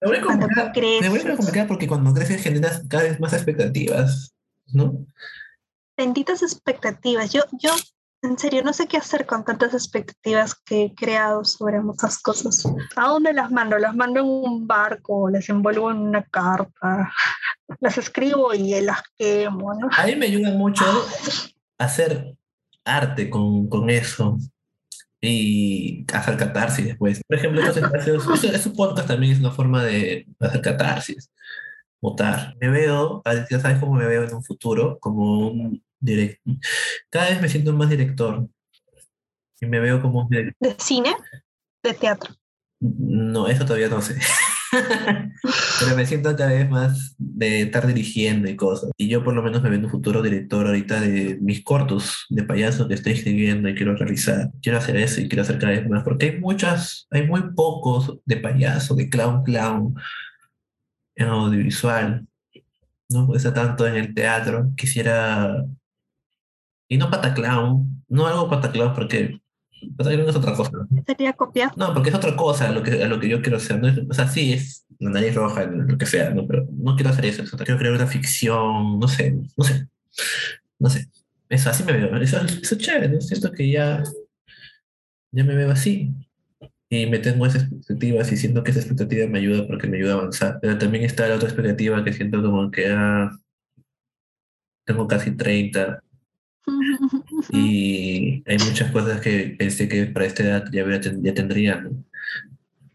Se 0.06 0.10
vuelve 0.10 0.28
complicada, 0.28 0.74
se 0.74 1.10
vuelve 1.10 1.36
complicada 1.36 1.68
porque 1.68 1.88
cuando 1.88 2.14
creces 2.14 2.44
generas 2.44 2.84
cada 2.88 3.04
vez 3.04 3.20
más 3.20 3.34
expectativas, 3.34 4.36
¿no? 4.68 5.08
Benditas 5.98 6.44
expectativas. 6.44 7.34
Yo, 7.34 7.42
yo, 7.54 7.72
en 8.22 8.38
serio, 8.38 8.62
no 8.64 8.72
sé 8.72 8.86
qué 8.86 8.98
hacer 8.98 9.26
con 9.26 9.44
tantas 9.44 9.74
expectativas 9.74 10.54
que 10.54 10.84
he 10.84 10.94
creado 10.94 11.44
sobre 11.44 11.80
muchas 11.80 12.20
cosas. 12.20 12.64
¿A 12.96 13.08
dónde 13.08 13.34
las 13.34 13.50
mando? 13.50 13.80
Las 13.80 13.96
mando 13.96 14.20
en 14.20 14.28
un 14.28 14.68
barco, 14.68 15.28
las 15.28 15.50
envuelvo 15.50 15.90
en 15.90 15.98
una 15.98 16.24
carta, 16.24 17.12
las 17.80 17.98
escribo 17.98 18.54
y 18.54 18.80
las 18.82 19.02
quemo, 19.18 19.74
¿no? 19.74 19.90
A 19.92 20.06
mí 20.06 20.16
me 20.16 20.28
ayuda 20.28 20.52
mucho 20.52 20.86
hacer 21.80 22.38
arte 22.84 23.28
con, 23.28 23.68
con 23.70 23.90
eso 23.90 24.38
y 25.26 26.06
hacer 26.14 26.38
catarsis 26.38 26.86
después. 26.86 27.22
Por 27.28 27.38
ejemplo, 27.38 27.62
estos 27.62 27.78
espacios, 27.78 28.68
podcast 28.76 29.08
también 29.08 29.34
es 29.34 29.40
una 29.40 29.52
forma 29.52 29.84
de 29.84 30.28
hacer 30.40 30.62
catarsis, 30.62 31.32
votar. 32.02 32.56
Me 32.60 32.70
veo, 32.70 33.22
ya 33.50 33.60
sabes 33.60 33.80
cómo 33.80 33.94
me 33.94 34.06
veo 34.06 34.24
en 34.24 34.34
un 34.34 34.44
futuro, 34.44 35.00
como 35.00 35.50
un 35.50 35.84
director. 36.00 36.56
Cada 37.10 37.30
vez 37.30 37.42
me 37.42 37.50
siento 37.50 37.74
más 37.74 37.90
director 37.90 38.48
y 39.62 39.66
me 39.66 39.80
veo 39.80 40.02
como 40.02 40.22
un 40.22 40.30
director. 40.30 40.56
De 40.60 40.76
cine, 40.80 41.16
de 41.84 41.94
teatro. 41.94 42.36
No, 42.80 43.48
eso 43.48 43.66
todavía 43.66 43.90
no 43.90 44.02
sé. 44.02 44.20
Pero 45.80 45.96
me 45.96 46.06
siento 46.06 46.36
cada 46.36 46.52
vez 46.52 46.70
más 46.70 47.16
de 47.18 47.62
estar 47.62 47.86
dirigiendo 47.88 48.50
y 48.50 48.56
cosas. 48.56 48.92
Y 48.98 49.08
yo 49.08 49.24
por 49.24 49.34
lo 49.34 49.44
menos 49.44 49.62
me 49.62 49.70
veo 49.70 49.80
un 49.80 49.90
futuro 49.90 50.22
director 50.22 50.66
ahorita 50.66 51.00
de 51.02 51.38
mis 51.42 51.64
cortos 51.64 52.26
de 52.30 52.44
payaso 52.44 52.88
que 52.88 52.94
estoy 52.94 53.14
escribiendo 53.14 53.70
y 53.70 53.76
quiero 53.76 53.96
realizar. 53.96 54.52
Quiero 54.62 54.78
hacer 54.78 54.98
eso 54.98 55.22
y 55.22 55.28
quiero 55.28 55.44
hacer 55.44 55.60
cada 55.60 55.74
vez 55.74 55.88
más. 55.88 56.04
Porque 56.04 56.26
hay 56.28 56.40
muchas, 56.40 57.08
hay 57.12 57.28
muy 57.28 57.54
pocos 57.54 58.18
de 58.26 58.38
payaso, 58.38 58.96
de 58.96 59.10
clown 59.10 59.44
clown 59.44 59.96
en 61.16 61.28
audiovisual. 61.28 62.26
No 63.10 63.28
puede 63.28 63.40
ser 63.40 63.54
tanto 63.54 63.88
en 63.88 63.96
el 63.96 64.14
teatro. 64.14 64.72
Quisiera... 64.76 65.66
Y 66.88 66.98
no 66.98 67.10
pataclown. 67.10 68.04
No 68.08 68.28
hago 68.28 68.50
pataclown 68.50 68.94
porque 68.94 69.40
pataclown 69.98 70.30
es 70.30 70.36
otra 70.36 70.54
cosa. 70.56 70.72
Sería 71.06 71.34
copiar. 71.34 71.72
No, 71.78 71.94
porque 71.94 72.10
es 72.10 72.16
otra 72.16 72.36
cosa 72.36 72.70
a 72.70 72.72
lo 72.72 72.82
que, 72.84 73.06
lo 73.06 73.20
que 73.20 73.30
yo 73.30 73.42
quiero 73.42 73.58
hacer. 73.58 73.80
¿no? 73.82 73.90
O 74.10 74.14
sea, 74.14 74.28
sí, 74.28 74.54
es 74.54 74.86
la 75.00 75.10
nariz 75.12 75.36
roja, 75.36 75.66
lo 75.66 75.98
que 75.98 76.06
sea, 76.06 76.30
¿no? 76.32 76.48
Pero 76.48 76.68
no 76.72 76.96
quiero 76.96 77.10
hacer 77.12 77.26
eso. 77.26 77.44
es 77.44 77.54
otra- 77.54 77.66
Quiero 77.66 77.80
crear 77.80 77.94
una 77.96 78.08
ficción, 78.08 79.00
no 79.00 79.08
sé, 79.08 79.32
no 79.58 79.64
sé, 79.64 79.88
no 80.80 80.90
sé. 80.90 81.08
Eso, 81.50 81.70
así 81.70 81.84
me 81.84 81.94
veo. 81.94 82.16
Eso, 82.18 82.38
eso 82.42 82.76
es 82.76 82.78
chévere, 82.82 83.10
¿no? 83.10 83.22
Siento 83.22 83.52
que 83.52 83.70
ya, 83.70 84.04
ya 85.32 85.44
me 85.44 85.56
veo 85.56 85.72
así. 85.72 86.14
Y 86.90 87.08
me 87.08 87.20
tengo 87.20 87.46
esas 87.46 87.64
expectativas 87.64 88.32
y 88.32 88.38
siento 88.38 88.64
que 88.64 88.72
esa 88.72 88.80
expectativa 88.80 89.28
me 89.28 89.40
ayuda 89.40 89.68
porque 89.68 89.88
me 89.88 89.98
ayuda 89.98 90.14
a 90.14 90.18
avanzar. 90.18 90.60
Pero 90.62 90.78
también 90.78 91.04
está 91.04 91.28
la 91.28 91.36
otra 91.36 91.50
expectativa 91.50 92.04
que 92.04 92.14
siento 92.14 92.42
como 92.42 92.70
que 92.72 92.88
ah, 92.90 93.32
tengo 94.86 95.08
casi 95.08 95.32
30 95.36 96.02
y 97.52 98.44
hay 98.46 98.58
muchas 98.58 98.92
cosas 98.92 99.22
que 99.22 99.56
pensé 99.58 99.88
que 99.88 100.06
para 100.08 100.26
esta 100.26 100.44
edad 100.44 100.66
ya, 100.72 100.84
ya 101.22 101.34
tendría, 101.34 101.82
¿no? 101.82 101.92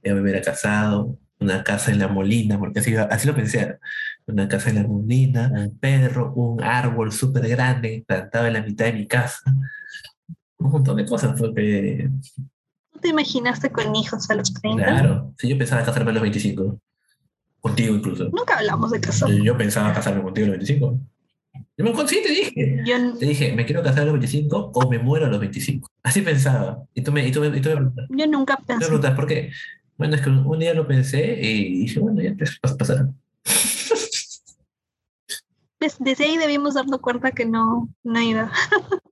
Ya 0.02 0.14
me 0.14 0.20
hubiera 0.22 0.40
casado, 0.40 1.18
una 1.40 1.64
casa 1.64 1.90
en 1.90 1.98
la 1.98 2.08
molina, 2.08 2.58
porque 2.58 2.80
así, 2.80 2.94
así 2.94 3.26
lo 3.26 3.34
pensé, 3.34 3.78
una 4.26 4.46
casa 4.48 4.70
en 4.70 4.76
la 4.76 4.82
molina, 4.86 5.50
un 5.54 5.78
perro, 5.78 6.32
un 6.34 6.62
árbol 6.62 7.12
súper 7.12 7.48
grande 7.48 8.04
plantado 8.06 8.46
en 8.46 8.52
la 8.52 8.62
mitad 8.62 8.86
de 8.86 8.92
mi 8.92 9.06
casa, 9.06 9.40
un 10.58 10.70
montón 10.70 10.96
de 10.96 11.06
cosas, 11.06 11.38
porque, 11.38 12.10
¿Tú 12.92 13.00
te 13.00 13.08
imaginaste 13.08 13.70
con 13.70 13.94
hijos 13.96 14.28
a 14.30 14.34
los 14.34 14.52
30? 14.52 14.84
claro, 14.84 15.34
si 15.38 15.48
yo 15.48 15.56
pensaba 15.56 15.82
casarme 15.84 16.10
a 16.10 16.14
los 16.14 16.22
25, 16.22 16.78
contigo 17.60 17.94
incluso, 17.94 18.24
Nunca 18.30 18.58
hablamos 18.58 18.90
de 18.90 19.00
casar. 19.00 19.30
yo 19.30 19.56
pensaba 19.56 19.92
casarme 19.92 20.22
contigo 20.22 20.46
a 20.46 20.48
los 20.50 20.58
25, 20.58 21.00
yo 21.84 21.92
me 21.92 22.08
sí, 22.08 22.20
te 22.22 22.28
dije, 22.30 22.82
Yo, 22.84 23.18
te 23.18 23.26
dije, 23.26 23.52
me 23.54 23.64
quiero 23.64 23.82
casar 23.82 24.02
a 24.02 24.04
los 24.06 24.14
25 24.14 24.70
o 24.74 24.88
me 24.90 24.98
muero 24.98 25.26
a 25.26 25.28
los 25.28 25.40
25, 25.40 25.88
así 26.02 26.22
pensaba, 26.22 26.82
y 26.94 27.02
tú 27.02 27.12
me, 27.12 27.26
y 27.26 27.32
tú 27.32 27.40
me, 27.40 27.48
y 27.48 27.60
tú 27.60 27.68
me 27.70 27.76
preguntas, 27.76 28.06
yo 28.10 28.26
nunca 28.26 28.56
Me 28.60 28.64
pensé. 28.66 28.86
preguntas 28.86 29.14
por 29.14 29.26
qué. 29.26 29.50
Bueno, 29.96 30.14
es 30.16 30.22
que 30.22 30.30
un, 30.30 30.38
un 30.46 30.58
día 30.58 30.72
lo 30.74 30.86
pensé 30.86 31.38
y 31.40 31.80
dije, 31.80 32.00
bueno, 32.00 32.22
ya 32.22 32.34
te 32.34 32.44
pas- 32.44 32.76
pasará. 32.76 33.08
Des- 35.80 35.96
Desde 35.98 36.24
ahí 36.24 36.36
debimos 36.36 36.74
darnos 36.74 37.00
cuenta 37.00 37.32
que 37.32 37.44
no, 37.46 37.88
no 38.02 38.20
iba. 38.20 38.50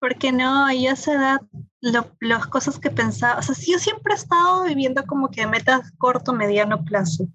Porque 0.00 0.32
no, 0.32 0.72
yo 0.72 0.90
a 0.90 0.92
esa 0.94 1.12
edad, 1.14 1.40
lo- 1.80 2.10
las 2.20 2.46
cosas 2.48 2.78
que 2.80 2.90
pensaba, 2.90 3.38
o 3.38 3.42
sea, 3.42 3.54
sí, 3.54 3.70
yo 3.72 3.78
siempre 3.78 4.12
he 4.14 4.16
estado 4.16 4.64
viviendo 4.64 5.04
como 5.06 5.28
que 5.30 5.46
metas 5.46 5.92
corto, 5.98 6.32
mediano 6.32 6.84
plazo. 6.84 7.28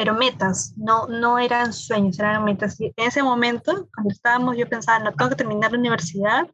Pero 0.00 0.14
metas, 0.14 0.72
no, 0.78 1.06
no 1.08 1.38
eran 1.38 1.74
sueños, 1.74 2.18
eran 2.18 2.42
metas. 2.42 2.80
Y 2.80 2.86
en 2.86 3.06
ese 3.06 3.22
momento, 3.22 3.86
cuando 3.94 4.10
estábamos, 4.10 4.56
yo 4.56 4.66
pensaba, 4.66 4.98
no, 4.98 5.12
tengo 5.12 5.28
que 5.28 5.36
terminar 5.36 5.72
la 5.72 5.78
universidad. 5.78 6.48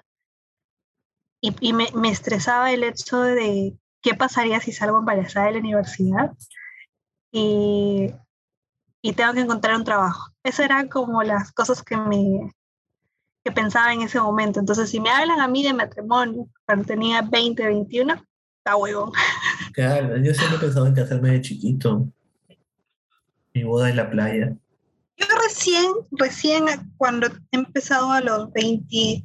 Y, 1.41 1.55
y 1.61 1.73
me, 1.73 1.87
me 1.95 2.09
estresaba 2.09 2.73
el 2.73 2.83
hecho 2.83 3.21
de 3.21 3.79
qué 4.03 4.15
pasaría 4.15 4.59
si 4.59 4.73
salgo 4.73 4.99
embarazada 4.99 5.47
de 5.47 5.53
la 5.53 5.59
universidad. 5.61 6.33
Y, 7.31 8.13
y 9.01 9.13
tengo 9.13 9.33
que 9.33 9.43
encontrar 9.43 9.77
un 9.77 9.85
trabajo. 9.85 10.33
Esas 10.43 10.65
eran 10.65 10.89
como 10.89 11.23
las 11.23 11.53
cosas 11.53 11.85
que 11.85 11.97
me 11.97 12.53
que 13.45 13.53
pensaba 13.53 13.93
en 13.93 14.03
ese 14.03 14.19
momento. 14.19 14.59
Entonces, 14.59 14.91
si 14.91 14.99
me 14.99 15.11
hablan 15.11 15.41
a 15.41 15.47
mí 15.47 15.63
de 15.63 15.73
matrimonio 15.73 16.49
cuando 16.65 16.85
tenía 16.85 17.23
20, 17.23 17.65
21, 17.65 18.13
está 18.59 18.75
huevón. 18.75 19.13
Claro, 19.73 20.17
yo 20.17 20.35
siempre 20.35 20.57
he 20.57 20.61
pensado 20.63 20.87
en 20.89 20.95
casarme 20.95 21.31
de 21.31 21.43
chiquito. 21.43 22.13
Mi 23.57 23.65
boda 23.65 23.89
en 23.89 23.97
la 23.97 24.11
playa. 24.11 24.55
Yo 25.17 25.27
recién, 25.43 25.91
recién 26.11 26.67
cuando 26.99 27.27
he 27.29 27.31
empezado 27.57 28.13
a 28.13 28.21
los 28.21 28.53
20, 28.53 29.23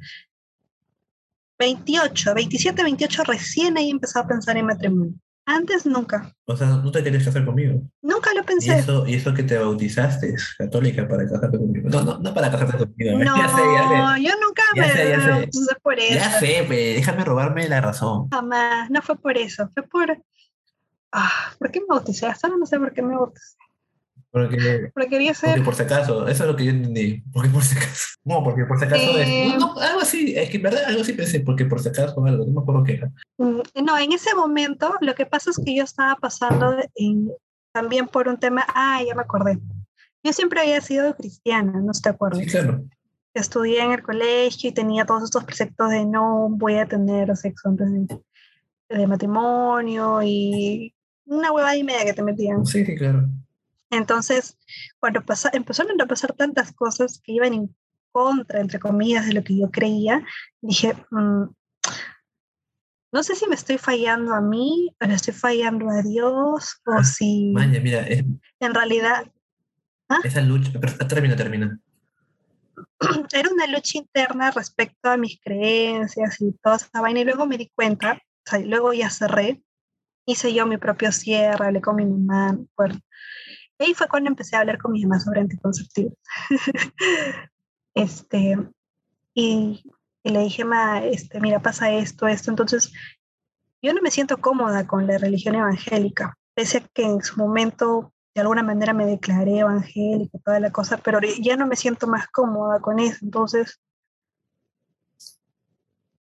28, 1.58 2.34
27, 2.34 2.82
28, 2.82 3.24
recién 3.24 3.76
ahí 3.76 3.88
he 3.88 3.90
empezado 3.90 4.24
a 4.24 4.28
pensar 4.28 4.56
en 4.56 4.64
matrimonio. 4.66 5.12
Antes 5.44 5.84
nunca, 5.84 6.32
O 6.46 6.56
sea, 6.56 6.68
no 6.68 6.90
te 6.90 7.02
querías 7.02 7.24
casar 7.24 7.44
conmigo. 7.44 7.82
nunca 8.00 8.32
lo 8.32 8.40
Y 8.40 8.44
pensé. 8.44 8.78
eso, 8.78 9.06
y 9.06 9.14
eso 9.16 9.34
que 9.34 9.42
te 9.42 9.58
bautizaste 9.58 10.34
católica 10.56 11.06
para 11.06 11.28
casarte 11.28 11.58
conmigo. 11.58 11.90
No, 11.90 12.02
no, 12.02 12.18
no 12.20 12.32
para 12.32 12.50
casarte 12.50 12.78
conmigo. 12.78 13.18
No, 13.24 13.36
ya 13.36 13.48
sé, 13.48 13.62
ya 13.74 13.88
sé. 14.16 14.22
yo 14.22 14.30
nunca 14.40 14.62
Ya 14.76 14.82
me 14.82 14.92
sé, 14.92 15.08
ya 15.10 15.20
sé. 15.50 15.76
por 15.82 15.98
eso. 15.98 16.14
Ya 16.14 16.30
sé, 16.40 16.64
pe, 16.66 16.94
déjame 16.94 17.24
robarme 17.24 17.68
la 17.68 17.82
razón. 17.82 18.30
Jamás, 18.30 18.88
no 18.88 19.02
fue 19.02 19.16
por 19.16 19.36
eso, 19.36 19.68
fue 19.74 19.82
por... 19.82 20.16
Ah, 21.10 21.52
¿Por 21.58 21.70
qué 21.70 21.80
me 21.80 21.86
bauticé? 21.88 22.26
Hasta 22.26 22.48
no 22.48 22.64
sé 22.64 22.78
por 22.78 22.94
qué 22.94 23.02
me 23.02 23.14
bauticé. 23.14 23.56
Porque, 24.32 24.90
Porque 24.94 25.08
quería 25.10 25.34
ser... 25.34 25.50
porque 25.50 25.62
por 25.64 25.74
si 25.74 25.82
acaso, 25.82 26.26
eso 26.26 26.44
es 26.44 26.50
lo 26.50 26.56
que 26.56 26.64
yo 26.64 26.70
entendí. 26.70 27.22
Porque 27.32 27.50
por 27.50 27.62
si 27.62 27.76
acaso. 27.76 28.06
No, 28.24 28.42
porque 28.44 28.64
por 28.64 28.78
si 28.78 28.84
acaso 28.84 29.02
Eh. 29.18 29.46
es. 29.48 29.54
No, 29.58 29.74
no, 29.74 29.80
algo 29.80 30.00
así, 30.00 30.34
es 30.36 30.48
que 30.48 30.56
en 30.58 30.62
verdad 30.62 30.84
algo 30.86 31.02
así 31.02 31.12
pensé, 31.12 31.40
porque 31.40 31.64
por 31.66 31.80
si 31.80 31.88
acaso 31.88 32.24
algo, 32.24 32.46
no 32.46 32.52
me 32.52 32.60
acuerdo 32.60 32.84
qué 32.84 32.92
era. 32.94 33.10
Mm, 33.38 33.60
No, 33.84 33.98
en 33.98 34.12
ese 34.12 34.34
momento 34.34 34.94
lo 35.00 35.14
que 35.14 35.26
pasa 35.26 35.50
es 35.50 35.60
que 35.64 35.74
yo 35.76 35.82
estaba 35.84 36.14
pasando 36.16 36.76
en- 36.94 37.30
también 37.72 38.06
por 38.06 38.28
un 38.28 38.38
tema, 38.38 38.64
ah, 38.74 39.00
ya 39.06 39.14
me 39.14 39.22
acordé. 39.22 39.58
Yo 40.22 40.32
siempre 40.32 40.60
había 40.60 40.80
sido 40.80 41.14
cristiana, 41.16 41.80
no 41.80 41.90
te 41.92 42.08
acuerdas. 42.08 42.38
Sí, 42.38 42.46
claro. 42.46 42.84
Estudié 43.34 43.82
en 43.82 43.90
el 43.92 44.02
colegio 44.02 44.70
y 44.70 44.72
tenía 44.72 45.04
todos 45.04 45.24
estos 45.24 45.42
preceptos 45.44 45.90
de 45.90 46.04
no 46.06 46.48
voy 46.50 46.74
a 46.76 46.86
tener 46.86 47.36
sexo 47.36 47.70
antes 47.70 47.88
de, 47.90 48.18
de 48.88 49.06
matrimonio 49.08 50.22
y 50.22 50.94
una 51.26 51.50
huevada 51.50 51.74
y 51.76 51.82
media 51.82 52.04
que 52.04 52.12
te 52.12 52.22
metían. 52.22 52.64
Sí, 52.66 52.84
sí, 52.84 52.94
claro. 52.94 53.28
Entonces, 53.92 54.58
cuando 54.98 55.22
pasa, 55.24 55.50
empezaron 55.52 56.00
a 56.00 56.06
pasar 56.06 56.32
tantas 56.32 56.72
cosas 56.72 57.20
que 57.22 57.32
iban 57.32 57.52
en 57.52 57.76
contra, 58.10 58.60
entre 58.60 58.80
comillas, 58.80 59.26
de 59.26 59.34
lo 59.34 59.44
que 59.44 59.56
yo 59.58 59.70
creía, 59.70 60.24
dije, 60.62 60.94
mm, 61.10 61.44
no 63.12 63.22
sé 63.22 63.34
si 63.36 63.46
me 63.46 63.54
estoy 63.54 63.76
fallando 63.76 64.32
a 64.34 64.40
mí, 64.40 64.94
o 64.98 65.06
le 65.06 65.14
estoy 65.14 65.34
fallando 65.34 65.90
a 65.90 66.00
Dios, 66.02 66.80
o 66.86 67.04
si 67.04 67.52
Maña, 67.52 67.80
mira, 67.80 68.00
es- 68.08 68.24
en 68.60 68.74
realidad 68.74 69.30
esa 70.24 70.40
lucha. 70.40 70.72
pero- 70.80 70.96
termina, 71.06 71.36
termina. 71.36 71.78
era 73.32 73.50
una 73.50 73.66
lucha 73.66 73.98
interna 73.98 74.50
respecto 74.50 75.10
a 75.10 75.18
mis 75.18 75.38
creencias 75.40 76.40
y 76.40 76.52
toda 76.62 76.76
esa 76.76 77.00
vaina. 77.02 77.20
Y 77.20 77.24
luego 77.24 77.44
me 77.46 77.58
di 77.58 77.70
cuenta, 77.74 78.14
o 78.14 78.50
sea, 78.50 78.58
luego 78.60 78.92
ya 78.94 79.10
cerré, 79.10 79.62
hice 80.26 80.54
yo 80.54 80.66
mi 80.66 80.78
propio 80.78 81.12
cierre, 81.12 81.66
hablé 81.66 81.80
con 81.82 81.96
mi 81.96 82.06
mamá, 82.06 82.52
me 82.52 82.66
acuerdo. 83.82 83.90
ahí 83.90 83.94
fue 83.94 84.08
cuando 84.08 84.28
empecé 84.28 84.56
a 84.56 84.60
hablar 84.60 84.78
con 84.78 84.92
mi 84.92 85.02
mamá 85.02 85.20
sobre 85.20 85.40
anticonceptivos. 85.40 86.14
este, 87.94 88.58
y, 89.34 89.82
le 90.24 90.40
dije, 90.40 90.64
ma, 90.64 91.04
este, 91.04 91.40
mira, 91.40 91.60
pasa 91.60 91.90
esto, 91.90 92.26
esto. 92.26 92.50
Entonces, 92.50 92.92
yo 93.82 93.92
no 93.92 94.00
me 94.02 94.10
siento 94.10 94.38
cómoda 94.38 94.86
con 94.86 95.06
la 95.06 95.18
religión 95.18 95.54
evangélica, 95.54 96.38
pese 96.54 96.78
a 96.78 96.88
que 96.92 97.02
en 97.02 97.22
su 97.22 97.36
momento 97.36 98.12
de 98.34 98.40
alguna 98.40 98.62
manera 98.62 98.94
me 98.94 99.04
declaré 99.04 99.58
evangélica, 99.58 100.38
toda 100.44 100.60
la 100.60 100.70
cosa, 100.70 100.96
pero 100.98 101.18
ya 101.40 101.56
no 101.56 101.66
me 101.66 101.76
siento 101.76 102.06
más 102.06 102.28
cómoda 102.28 102.80
con 102.80 102.98
eso. 102.98 103.18
Entonces, 103.22 103.80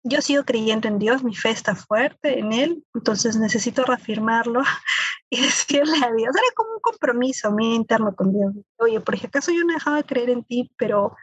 yo 0.08 0.22
sigo 0.22 0.44
creyendo 0.44 0.88
en 0.88 1.00
Dios, 1.00 1.24
mi 1.24 1.36
fe 1.36 1.50
está 1.50 1.76
fuerte 1.76 2.40
en 2.40 2.54
Él, 2.54 2.84
entonces 2.94 3.38
necesito 3.38 3.84
reafirmarlo 3.84 4.62
y 5.30 5.42
decirle 5.42 5.98
a 5.98 6.12
Dios, 6.14 6.36
era 6.36 6.56
como 6.56 6.74
un 6.74 6.80
compromiso 6.82 7.52
mío 7.52 7.76
interno 7.76 8.16
con 8.16 8.34
Dios. 8.34 8.54
Oye, 8.78 9.00
por 9.00 9.16
acaso 9.16 9.52
yo 9.52 9.64
no 9.64 9.72
he 9.72 9.76
dejado 9.76 9.98
de 9.98 10.04
creer 10.04 10.30
en 10.30 10.44
ti, 10.44 10.72
pero 10.78 11.16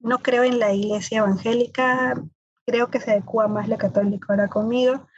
no 0.00 0.18
creo 0.18 0.44
en 0.44 0.58
la 0.58 0.72
iglesia 0.72 1.18
evangélica, 1.18 2.14
creo 2.66 2.90
que 2.90 3.00
se 3.00 3.12
adecua 3.12 3.48
más 3.48 3.68
la 3.68 3.78
católica 3.78 4.26
ahora 4.30 4.48
conmigo, 4.48 5.08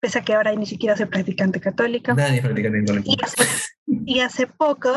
pese 0.00 0.18
a 0.18 0.22
que 0.22 0.34
ahora 0.34 0.54
ni 0.54 0.66
siquiera 0.66 0.96
soy 0.96 1.06
practicante 1.06 1.60
católica. 1.60 2.14
Nadie 2.14 2.38
es 2.38 2.42
practicante 2.42 3.02
Y 3.04 3.16
hace, 3.22 3.70
y 3.86 4.20
hace 4.20 4.46
poco, 4.46 4.92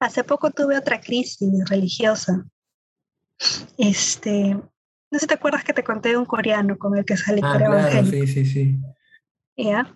hace 0.00 0.24
poco 0.24 0.50
tuve 0.50 0.78
otra 0.78 1.00
crisis 1.00 1.68
religiosa. 1.68 2.44
Este, 3.76 4.56
no 5.12 5.18
sé 5.18 5.24
si 5.24 5.26
te 5.26 5.34
acuerdas 5.34 5.62
que 5.62 5.74
te 5.74 5.84
conté 5.84 6.08
de 6.08 6.16
un 6.16 6.24
coreano 6.24 6.78
con 6.78 6.96
el 6.96 7.04
que 7.04 7.18
salí 7.18 7.42
ah, 7.44 7.54
claro, 7.58 8.06
sí, 8.06 8.26
sí, 8.26 8.46
sí. 8.46 8.80
¿Ya? 9.58 9.94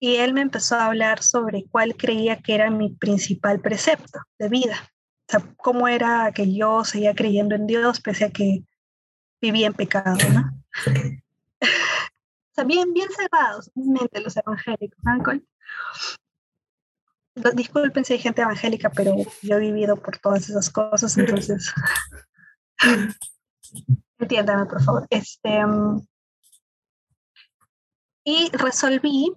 Y 0.00 0.16
él 0.16 0.32
me 0.32 0.40
empezó 0.40 0.76
a 0.76 0.86
hablar 0.86 1.22
sobre 1.22 1.66
cuál 1.70 1.94
creía 1.94 2.40
que 2.40 2.54
era 2.54 2.70
mi 2.70 2.88
principal 2.94 3.60
precepto 3.60 4.18
de 4.38 4.48
vida. 4.48 4.90
O 5.28 5.30
sea, 5.30 5.42
cómo 5.58 5.88
era 5.88 6.32
que 6.32 6.54
yo 6.54 6.84
seguía 6.84 7.14
creyendo 7.14 7.54
en 7.54 7.66
Dios 7.66 8.00
pese 8.00 8.24
a 8.24 8.30
que 8.30 8.64
vivía 9.42 9.66
en 9.66 9.74
pecado, 9.74 10.16
¿no? 10.32 10.50
o 11.60 12.54
sea, 12.54 12.64
bien, 12.64 12.94
bien 12.94 13.08
cerrados, 13.14 13.70
mente 13.74 14.22
los 14.22 14.38
evangélicos, 14.38 14.98
¿no? 15.04 15.38
Disculpen 17.52 18.06
si 18.06 18.14
hay 18.14 18.20
gente 18.20 18.40
evangélica, 18.40 18.88
pero 18.88 19.14
yo 19.42 19.56
he 19.56 19.60
vivido 19.60 19.96
por 19.96 20.16
todas 20.16 20.48
esas 20.48 20.70
cosas, 20.70 21.18
entonces... 21.18 21.74
Entiéndame, 24.18 24.66
por 24.66 24.82
favor. 24.82 25.06
Este, 25.10 25.66
mm, 25.66 26.00
y 28.24 28.50
resolví, 28.52 29.32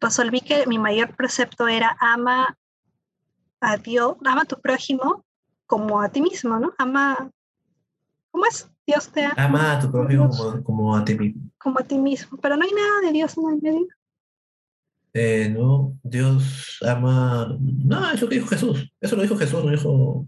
resolví 0.00 0.40
que 0.40 0.66
mi 0.66 0.78
mayor 0.78 1.14
precepto 1.14 1.68
era 1.68 1.96
ama 2.00 2.56
a 3.60 3.76
Dios, 3.76 4.16
ama 4.24 4.42
a 4.42 4.46
tu 4.46 4.58
prójimo 4.60 5.24
como 5.66 6.00
a 6.00 6.08
ti 6.08 6.22
mismo, 6.22 6.58
¿no? 6.58 6.72
Ama, 6.78 7.30
¿cómo 8.30 8.46
es? 8.46 8.68
Dios 8.86 9.08
te 9.10 9.26
ama. 9.26 9.34
Ama 9.36 9.72
a 9.72 9.80
tu 9.80 9.92
prójimo 9.92 10.30
como, 10.64 10.96
a 10.96 11.04
ti 11.04 11.16
mismo. 11.16 11.50
Como 11.58 11.78
a 11.78 11.82
ti 11.82 11.98
mismo, 11.98 12.38
pero 12.38 12.56
no 12.56 12.64
hay 12.64 12.72
nada 12.72 13.00
de 13.02 13.12
Dios 13.12 13.36
en 13.36 13.50
el 13.50 13.60
medio. 13.60 13.86
Eh, 15.12 15.48
no, 15.50 15.98
Dios 16.02 16.78
ama. 16.80 17.58
No, 17.60 18.10
eso 18.10 18.28
que 18.28 18.36
dijo 18.36 18.46
Jesús. 18.46 18.90
Eso 19.00 19.16
lo 19.16 19.22
dijo 19.22 19.36
Jesús, 19.36 19.62
lo 19.62 19.70
dijo. 19.70 20.26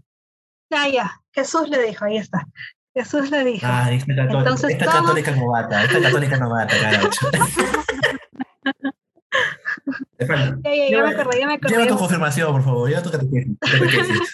Ya, 0.69 0.87
ya. 0.87 1.21
Jesús 1.31 1.67
le 1.69 1.81
dijo, 1.81 2.05
ahí 2.05 2.17
está. 2.17 2.47
Jesús 2.93 3.31
le 3.31 3.43
dijo. 3.43 3.65
Ah, 3.67 3.91
esta, 3.91 4.15
católica, 4.15 4.39
Entonces, 4.39 4.69
esta 4.71 4.85
católica 4.85 5.35
novata, 5.35 5.83
esta 5.83 5.99
católica 5.99 6.37
novata, 6.37 6.79
caracho. 6.79 7.27
ya, 10.19 10.27
ya, 10.63 10.89
ya 10.91 11.03
me 11.03 11.09
acordé, 11.09 11.39
ya 11.39 11.47
me 11.47 11.55
acordé. 11.55 11.75
Lleva 11.75 11.87
tu 11.87 11.97
confirmación, 11.97 12.51
por 12.51 12.63
favor, 12.63 12.87
lleva 12.89 13.01
tu 13.01 13.09
catequesis. 13.09 13.57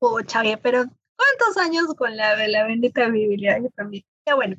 Pucha, 0.00 0.42
bien, 0.42 0.58
pero 0.60 0.86
¿cuántos 1.16 1.56
años 1.62 1.86
con 1.96 2.16
la, 2.16 2.34
la 2.48 2.64
bendita 2.64 3.08
Biblia? 3.08 3.60
Yo 3.60 3.70
también. 3.70 4.04
Ya 4.26 4.34
bueno, 4.34 4.56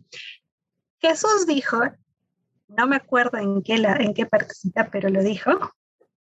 Jesús 0.99 1.45
dijo, 1.45 1.82
no 2.70 2.88
me 2.88 2.95
acuerdo 2.95 3.38
en 3.38 3.62
qué, 3.64 3.78
la, 3.78 3.97
en 3.97 4.14
qué 4.14 4.26
partecita, 4.26 4.89
pero 4.89 5.10
lo 5.10 5.22
dijo, 5.22 5.51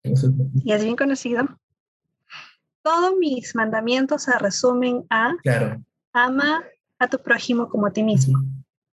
y 0.03 0.73
es 0.73 0.83
bien 0.83 0.97
conocido. 0.97 1.45
Todos 2.81 3.15
mis 3.17 3.55
mandamientos 3.55 4.23
se 4.23 4.37
resumen 4.37 5.05
a 5.09 5.37
claro 5.41 5.81
ama 6.15 6.63
a 6.97 7.07
tu 7.07 7.21
prójimo 7.21 7.69
como 7.69 7.87
a 7.87 7.91
ti 7.91 8.01
mismo. 8.01 8.39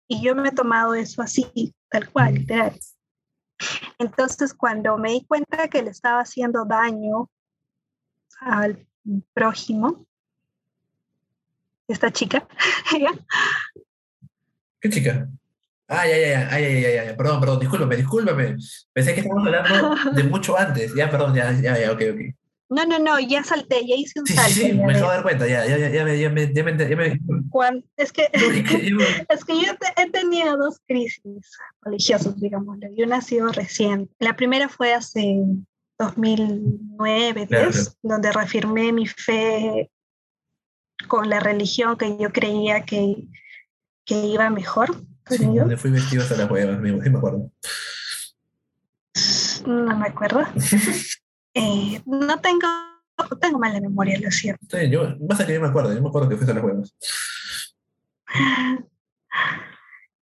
Y 0.07 0.21
yo 0.21 0.35
me 0.35 0.49
he 0.49 0.51
tomado 0.51 0.93
eso 0.93 1.21
así, 1.21 1.73
tal 1.89 2.11
cual, 2.11 2.35
literal. 2.35 2.77
Entonces, 3.97 4.53
cuando 4.53 4.97
me 4.97 5.11
di 5.11 5.25
cuenta 5.25 5.69
que 5.69 5.81
le 5.81 5.89
estaba 5.89 6.19
haciendo 6.19 6.65
daño 6.65 7.29
al 8.41 8.85
prójimo, 9.33 10.05
esta 11.87 12.11
chica, 12.11 12.45
¿qué 14.81 14.89
chica? 14.89 15.29
Ay, 15.87 16.11
ay, 16.11 16.23
ay, 16.23 16.63
ay, 16.65 16.85
ay, 16.85 16.97
ay, 16.97 17.15
perdón, 17.15 17.39
perdón, 17.39 17.59
discúlpame, 17.59 17.95
discúlpame. 17.95 18.55
Pensé 18.91 19.13
que 19.13 19.21
estábamos 19.21 19.47
hablando 19.47 20.11
de 20.11 20.23
mucho 20.23 20.57
antes. 20.57 20.93
Ya, 20.95 21.09
perdón, 21.09 21.35
ya, 21.35 21.51
ya, 21.53 21.77
ya, 21.77 21.91
ok, 21.91 22.01
ok. 22.13 22.42
No, 22.73 22.85
no, 22.85 22.97
no, 22.97 23.19
ya 23.19 23.43
salté, 23.43 23.85
ya 23.85 23.95
hice 23.95 24.19
un 24.19 24.25
sí, 24.25 24.33
salto. 24.33 24.51
Sí, 24.51 24.61
sí, 24.61 24.73
me 24.73 24.93
acabo 24.93 25.09
de 25.09 25.15
dar 25.15 25.23
cuenta, 25.23 25.47
ya, 25.47 25.65
ya, 25.65 25.77
ya, 25.77 25.89
ya, 25.89 26.03
me, 26.03 26.19
ya, 26.19 26.29
me, 26.29 26.53
ya, 26.53 26.63
me, 26.63 26.77
ya 26.77 26.95
me... 26.95 27.19
Es 27.97 28.11
que, 28.11 28.27
es 29.29 29.45
que 29.45 29.53
yo 29.61 29.73
he 29.97 30.09
tenido 30.09 30.57
dos 30.57 30.79
crisis 30.87 31.51
religiosas, 31.83 32.39
digamos, 32.39 32.79
y 32.95 33.03
una 33.03 33.17
ha 33.17 33.21
sido 33.21 33.49
reciente. 33.49 34.11
La 34.19 34.35
primera 34.35 34.69
fue 34.69 34.93
hace 34.93 35.37
2009, 35.99 37.47
donde 38.01 38.31
reafirmé 38.31 38.91
mi 38.91 39.05
fe 39.05 39.91
con 41.07 41.29
la 41.29 41.39
religión 41.39 41.95
que 41.97 42.17
yo 42.17 42.31
creía 42.31 42.85
que, 42.85 43.27
que 44.03 44.15
iba 44.15 44.49
mejor. 44.49 44.95
Sí, 45.29 45.45
donde 45.45 45.77
fui 45.77 45.91
vestido 45.91 46.23
hasta 46.23 46.37
la 46.37 46.47
hueva, 46.47 46.77
me, 46.77 46.91
me 46.91 47.17
acuerdo. 47.17 47.51
No 49.65 49.97
me 49.97 50.07
acuerdo. 50.07 50.41
Eh, 51.53 52.01
no 52.05 52.39
tengo, 52.39 52.67
tengo 53.39 53.59
mala 53.59 53.79
memoria, 53.79 54.19
lo 54.19 54.31
cierto. 54.31 54.65
Sí, 54.69 54.89
yo, 54.89 55.03
a 55.03 55.45
que 55.45 55.53
yo 55.53 55.61
me 55.61 55.67
acuerdo, 55.67 55.93
yo 55.93 56.01
me 56.01 56.09
acuerdo 56.09 56.29
que 56.29 56.35
fuiste 56.35 56.51
a 56.51 56.55
las 56.55 56.63
juegos. 56.63 56.95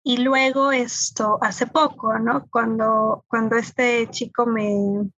Y 0.04 0.18
luego 0.18 0.70
esto, 0.70 1.38
hace 1.40 1.66
poco, 1.66 2.16
¿no? 2.20 2.46
Cuando, 2.48 3.24
cuando 3.26 3.56
este 3.56 4.08
chico 4.10 4.46
me, 4.46 5.10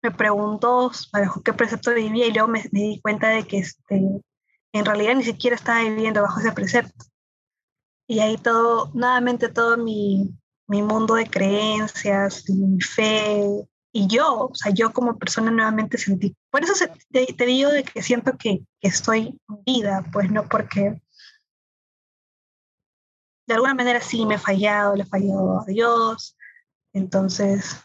me 0.00 0.10
preguntó 0.12 0.92
bajo 1.12 1.42
qué 1.42 1.52
precepto 1.52 1.92
vivía 1.92 2.26
y 2.26 2.32
luego 2.32 2.46
me, 2.46 2.62
me, 2.70 2.80
di 2.80 3.00
cuenta 3.00 3.30
de 3.30 3.44
que 3.44 3.58
este, 3.58 3.96
en 4.72 4.84
realidad 4.84 5.16
ni 5.16 5.24
siquiera 5.24 5.56
estaba 5.56 5.80
viviendo 5.80 6.22
bajo 6.22 6.38
ese 6.38 6.52
precepto. 6.52 7.06
Y 8.06 8.20
ahí 8.20 8.36
todo, 8.36 8.92
nuevamente 8.94 9.48
todo 9.48 9.76
mi, 9.76 10.30
mi 10.68 10.82
mundo 10.82 11.14
de 11.14 11.26
creencias, 11.26 12.48
mi 12.48 12.80
fe, 12.80 13.66
y 13.96 14.06
yo, 14.08 14.48
o 14.48 14.54
sea, 14.54 14.70
yo 14.72 14.92
como 14.92 15.18
persona 15.18 15.50
nuevamente 15.50 15.96
sentí. 15.96 16.36
Por 16.50 16.62
eso 16.62 16.74
te, 17.10 17.46
digo 17.46 17.70
de 17.70 17.82
que 17.82 18.02
siento 18.02 18.36
que, 18.36 18.60
que 18.78 18.88
estoy 18.88 19.40
vida, 19.64 20.04
pues 20.12 20.30
no 20.30 20.46
porque 20.46 21.00
de 23.46 23.54
alguna 23.54 23.72
manera 23.72 24.02
sí 24.02 24.26
me 24.26 24.34
he 24.34 24.38
fallado, 24.38 24.94
le 24.94 25.04
he 25.04 25.06
fallado 25.06 25.60
a 25.60 25.64
Dios. 25.64 26.36
Entonces, 26.92 27.82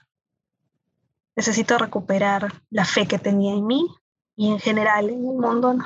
necesito 1.38 1.78
recuperar 1.78 2.62
la 2.70 2.84
fe 2.84 3.07
que 3.07 3.18
tenía 3.18 3.53
en 3.53 3.66
mí 3.66 3.88
y 4.36 4.51
en 4.51 4.59
general 4.59 5.07
en 5.07 5.16
el 5.16 5.38
mundo. 5.38 5.76
¿no? 5.76 5.86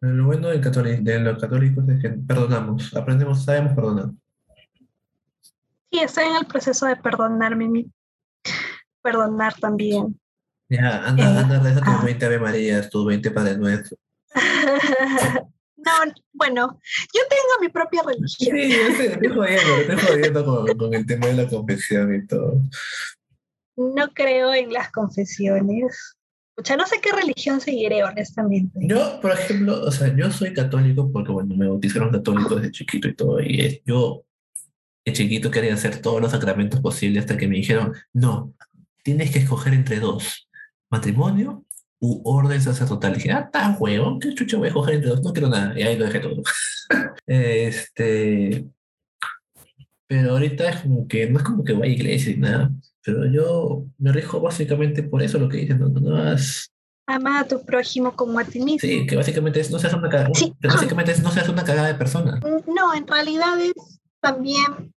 Lo 0.00 0.24
bueno 0.24 0.48
de, 0.48 0.58
de 0.58 1.20
los 1.20 1.40
católicos 1.40 1.88
es 1.88 2.02
que 2.02 2.08
perdonamos, 2.08 2.96
aprendemos, 2.96 3.44
sabemos 3.44 3.74
perdonar. 3.74 4.10
Sí, 5.92 6.00
estoy 6.00 6.24
en 6.24 6.34
el 6.34 6.46
proceso 6.46 6.86
de 6.86 6.96
perdonarme 6.96 7.86
perdonar 9.04 9.54
también. 9.60 10.18
Ya, 10.70 11.06
anda, 11.06 11.22
eh, 11.22 11.38
anda, 11.38 11.60
reza 11.60 11.80
tus 11.82 12.04
20 12.04 12.24
Ave 12.24 12.38
Marías, 12.38 12.90
tus 12.90 13.06
20 13.06 13.30
Padre 13.30 13.58
Nuestro. 13.58 13.98
no, 15.76 15.92
bueno, 16.32 16.80
yo 17.12 17.20
tengo 17.28 17.60
mi 17.60 17.68
propia 17.68 18.02
religión. 18.02 18.56
Sí, 18.56 18.70
yo 18.70 18.96
sé, 18.96 19.12
estoy 19.12 19.28
jodiendo, 19.28 19.76
estoy 19.76 19.96
jodiendo 19.98 20.44
con, 20.44 20.78
con 20.78 20.94
el 20.94 21.06
tema 21.06 21.26
de 21.26 21.34
la 21.34 21.48
confesión 21.48 22.14
y 22.14 22.26
todo. 22.26 22.60
No 23.76 24.08
creo 24.14 24.54
en 24.54 24.72
las 24.72 24.90
confesiones. 24.90 26.16
O 26.56 26.64
sea, 26.64 26.76
no 26.76 26.86
sé 26.86 27.00
qué 27.02 27.12
religión 27.12 27.60
seguiré, 27.60 28.02
honestamente. 28.04 28.78
Yo, 28.82 29.20
por 29.20 29.32
ejemplo, 29.32 29.82
o 29.82 29.90
sea, 29.90 30.14
yo 30.16 30.30
soy 30.30 30.54
católico 30.54 31.10
porque, 31.12 31.32
bueno, 31.32 31.54
me 31.54 31.68
bautizaron 31.68 32.10
católico 32.10 32.54
desde 32.56 32.70
chiquito 32.70 33.08
y 33.08 33.14
todo, 33.14 33.40
y 33.40 33.60
es, 33.60 33.82
yo 33.84 34.24
de 35.04 35.12
chiquito 35.12 35.50
quería 35.50 35.74
hacer 35.74 36.00
todos 36.00 36.22
los 36.22 36.30
sacramentos 36.30 36.80
posibles 36.80 37.24
hasta 37.24 37.36
que 37.36 37.48
me 37.48 37.56
dijeron, 37.56 37.92
no, 38.12 38.54
tienes 39.04 39.30
que 39.30 39.38
escoger 39.38 39.74
entre 39.74 40.00
dos, 40.00 40.48
matrimonio 40.90 41.64
u 42.00 42.20
orden 42.24 42.60
sacerdotal. 42.60 43.12
Y 43.12 43.16
dije, 43.16 43.32
ah, 43.32 43.40
está 43.44 43.76
huevo, 43.78 44.18
qué 44.18 44.34
chucho 44.34 44.58
voy 44.58 44.66
a 44.66 44.68
escoger 44.70 44.94
entre 44.96 45.10
dos, 45.10 45.22
no 45.22 45.32
quiero 45.32 45.48
nada. 45.48 45.78
Y 45.78 45.82
ahí 45.82 45.96
lo 45.96 46.06
dejé 46.06 46.20
todo. 46.20 46.42
este, 47.26 48.66
pero 50.08 50.32
ahorita 50.32 50.68
es 50.70 50.76
como 50.82 51.06
que, 51.06 51.28
no 51.30 51.38
es 51.38 51.44
como 51.44 51.64
que 51.64 51.72
voy 51.72 51.88
a 51.88 51.92
iglesia 51.92 52.32
y 52.32 52.36
nada. 52.38 52.70
pero 53.02 53.26
yo 53.26 53.84
me 53.98 54.12
rijo 54.12 54.40
básicamente 54.40 55.02
por 55.02 55.22
eso 55.22 55.38
lo 55.38 55.48
que 55.48 55.58
dicen, 55.58 55.78
no, 55.78 55.88
no, 55.88 56.16
has- 56.16 56.70
Ama 57.06 57.40
a 57.40 57.44
tu 57.46 57.62
prójimo 57.62 58.16
como 58.16 58.38
a 58.38 58.44
ti 58.44 58.60
mismo. 58.60 58.78
Sí, 58.80 59.06
que 59.06 59.14
básicamente 59.16 59.60
es 59.60 59.70
no 59.70 59.78
seas 59.78 59.92
una 59.92 60.08
cagada, 60.08 60.30
Sí. 60.32 60.54
básicamente 60.62 61.12
es 61.12 61.22
no 61.22 61.30
seas 61.30 61.50
una 61.50 61.62
cagada 61.62 61.88
de 61.88 61.94
persona. 61.96 62.40
No, 62.66 62.94
en 62.94 63.06
realidad 63.06 63.60
es 63.60 63.74
también 64.22 64.93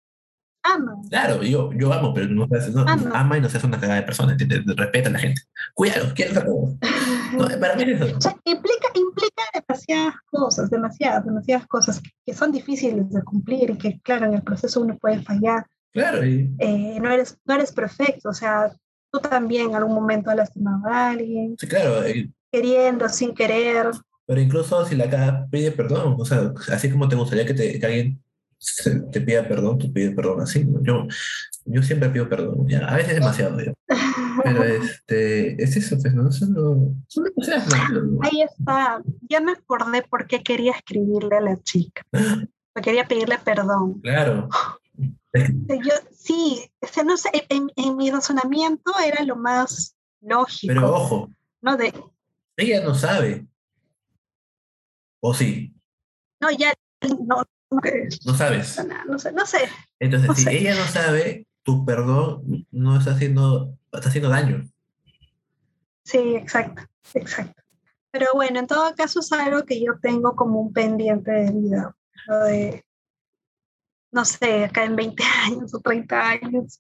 ama. 0.74 0.96
Claro, 1.10 1.44
yo, 1.44 1.72
yo 1.74 1.94
amo, 1.94 2.14
pero 2.14 2.28
no, 2.28 2.48
seas- 2.48 2.70
no- 2.74 2.82
Ama. 2.88 3.12
ama 3.14 3.38
y 3.38 3.42
no 3.42 3.50
seas 3.50 3.64
una 3.64 3.80
cagada 3.80 4.00
de 4.02 4.06
persona, 4.06 4.32
¿entiendes? 4.34 4.62
Respeta 4.76 5.10
a 5.10 5.12
la 5.14 5.20
gente. 5.20 5.42
Cuídalo, 5.74 6.14
quiero 6.16 6.42
No, 7.38 7.48
para 7.60 7.76
mí 7.76 7.84
es 7.84 8.02
eso. 8.02 8.18
O 8.18 8.22
sea, 8.22 8.36
implica, 8.46 8.88
implica 8.96 9.44
demasiadas 9.54 10.16
cosas, 10.32 10.70
demasiadas, 10.70 11.26
demasiadas 11.26 11.68
cosas 11.68 12.02
que 12.26 12.34
son 12.34 12.52
difíciles 12.52 13.10
de 13.10 13.24
cumplir 13.24 13.70
y 13.72 13.78
que, 13.78 14.00
claro, 14.02 14.26
en 14.26 14.34
el 14.36 14.42
proceso 14.44 14.82
uno 14.82 14.98
puede 14.98 15.22
fallar. 15.22 15.66
Claro, 15.94 16.26
y 16.26 16.54
Eh, 16.60 17.00
no, 17.02 17.10
eres, 17.12 17.38
no 17.46 17.54
eres 17.56 17.72
perfecto, 17.72 18.30
o 18.30 18.34
sea, 18.34 18.72
tú 19.12 19.20
también 19.20 19.70
en 19.70 19.76
algún 19.76 19.96
momento 19.96 20.30
has 20.30 20.36
lastimado 20.36 20.86
a 20.88 21.10
alguien, 21.12 21.56
sí, 21.58 21.68
claro, 21.68 22.08
y- 22.10 22.32
queriendo, 22.52 23.08
sin 23.10 23.34
querer. 23.34 23.88
pero 24.28 24.42
incluso 24.42 24.86
si 24.86 24.96
la 24.96 25.10
caga, 25.10 25.46
pide 25.52 25.72
perdón. 25.72 26.16
O 26.20 26.26
sea, 26.26 26.52
así 26.74 26.90
como 26.90 27.08
te 27.08 27.16
gustaría 27.16 27.46
que, 27.46 27.54
te, 27.54 27.80
que 27.80 27.86
alguien 27.86 28.24
se- 28.66 29.02
te 29.12 29.22
pida 29.22 29.48
perdón, 29.48 29.78
tú 29.78 29.92
pides 29.94 30.16
perdón 30.16 30.42
así. 30.42 30.66
¿no? 30.66 30.82
Yo, 30.84 31.08
yo 31.66 31.84
siempre 31.84 32.10
pido 32.10 32.28
perdón, 32.28 32.68
ya, 32.68 32.80
a 32.88 32.96
veces 32.96 33.16
demasiado, 33.16 33.60
ya. 33.60 33.74
Pero 34.44 34.64
este, 34.64 35.62
es 35.64 35.76
eso, 35.78 35.98
pues, 36.02 36.14
¿no? 36.14 36.30
Ahí 38.22 38.42
está, 38.42 39.02
ya 39.30 39.40
me 39.40 39.54
acordé 39.54 40.04
por 40.04 40.28
qué 40.28 40.44
quería 40.44 40.74
escribirle 40.74 41.38
a 41.38 41.42
la 41.42 41.62
chica. 41.62 42.04
Porque 42.12 42.90
quería 42.90 43.08
pedirle 43.08 43.38
perdón. 43.40 44.02
Claro. 44.02 44.50
Yo, 45.34 45.94
sí, 46.12 46.70
sea, 46.82 47.04
no 47.04 47.18
sé, 47.18 47.30
en, 47.50 47.70
en 47.76 47.98
mi 47.98 48.10
razonamiento 48.10 48.94
era 49.06 49.24
lo 49.24 49.36
más 49.36 49.96
lógico, 50.22 50.74
Pero 50.74 50.94
ojo, 50.94 51.30
¿no? 51.62 51.76
De, 51.78 51.94
ella 52.58 52.82
no 52.84 52.96
sabe. 52.96 53.46
¿O 55.22 55.34
sí? 55.34 55.74
no, 56.40 56.52
ya, 56.52 56.74
no, 57.26 57.44
no, 57.76 57.82
No 58.26 58.34
sabes. 58.38 58.86
no 59.08 59.20
sé, 59.20 59.32
no 59.34 59.46
sé. 59.46 59.60
Entonces, 60.00 60.28
No 60.30 60.36
si 60.36 60.44
sé. 60.44 60.58
ella 60.58 60.76
no 60.76 60.86
sabe, 60.86 61.48
tu 61.64 61.86
perdón 61.86 62.66
no 62.72 62.98
está 62.98 63.12
haciendo, 63.12 63.78
está 63.92 64.10
haciendo 64.10 64.30
daño. 64.30 64.68
Sí, 66.04 66.36
exacto, 66.36 66.84
exacto. 67.14 67.62
Pero 68.12 68.28
bueno, 68.34 68.60
en 68.60 68.68
todo 68.68 68.94
caso 68.96 69.20
es 69.20 69.32
algo 69.32 69.64
que 69.66 69.84
yo 69.84 69.94
tengo 70.02 70.36
como 70.36 70.60
un 70.62 70.72
pendiente 70.74 71.32
de 71.32 71.52
vida, 71.52 71.96
lo 72.28 72.40
de, 72.46 72.86
no 74.12 74.24
sé, 74.24 74.66
acá 74.66 74.86
en 74.86 74.96
20 74.96 75.24
años 75.46 75.74
o 75.74 75.82
30 75.82 76.30
años, 76.30 76.80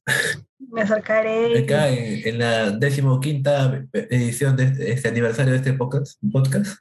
me 0.59 0.83
acercaré. 0.83 1.63
Acá 1.63 1.89
en, 1.89 2.27
en 2.27 2.39
la 2.39 2.71
decimoquinta 2.71 3.83
edición 3.93 4.55
de 4.55 4.91
este 4.93 5.09
aniversario 5.09 5.51
de 5.51 5.57
este 5.57 5.73
podcast, 5.73 6.17
podcast 6.31 6.77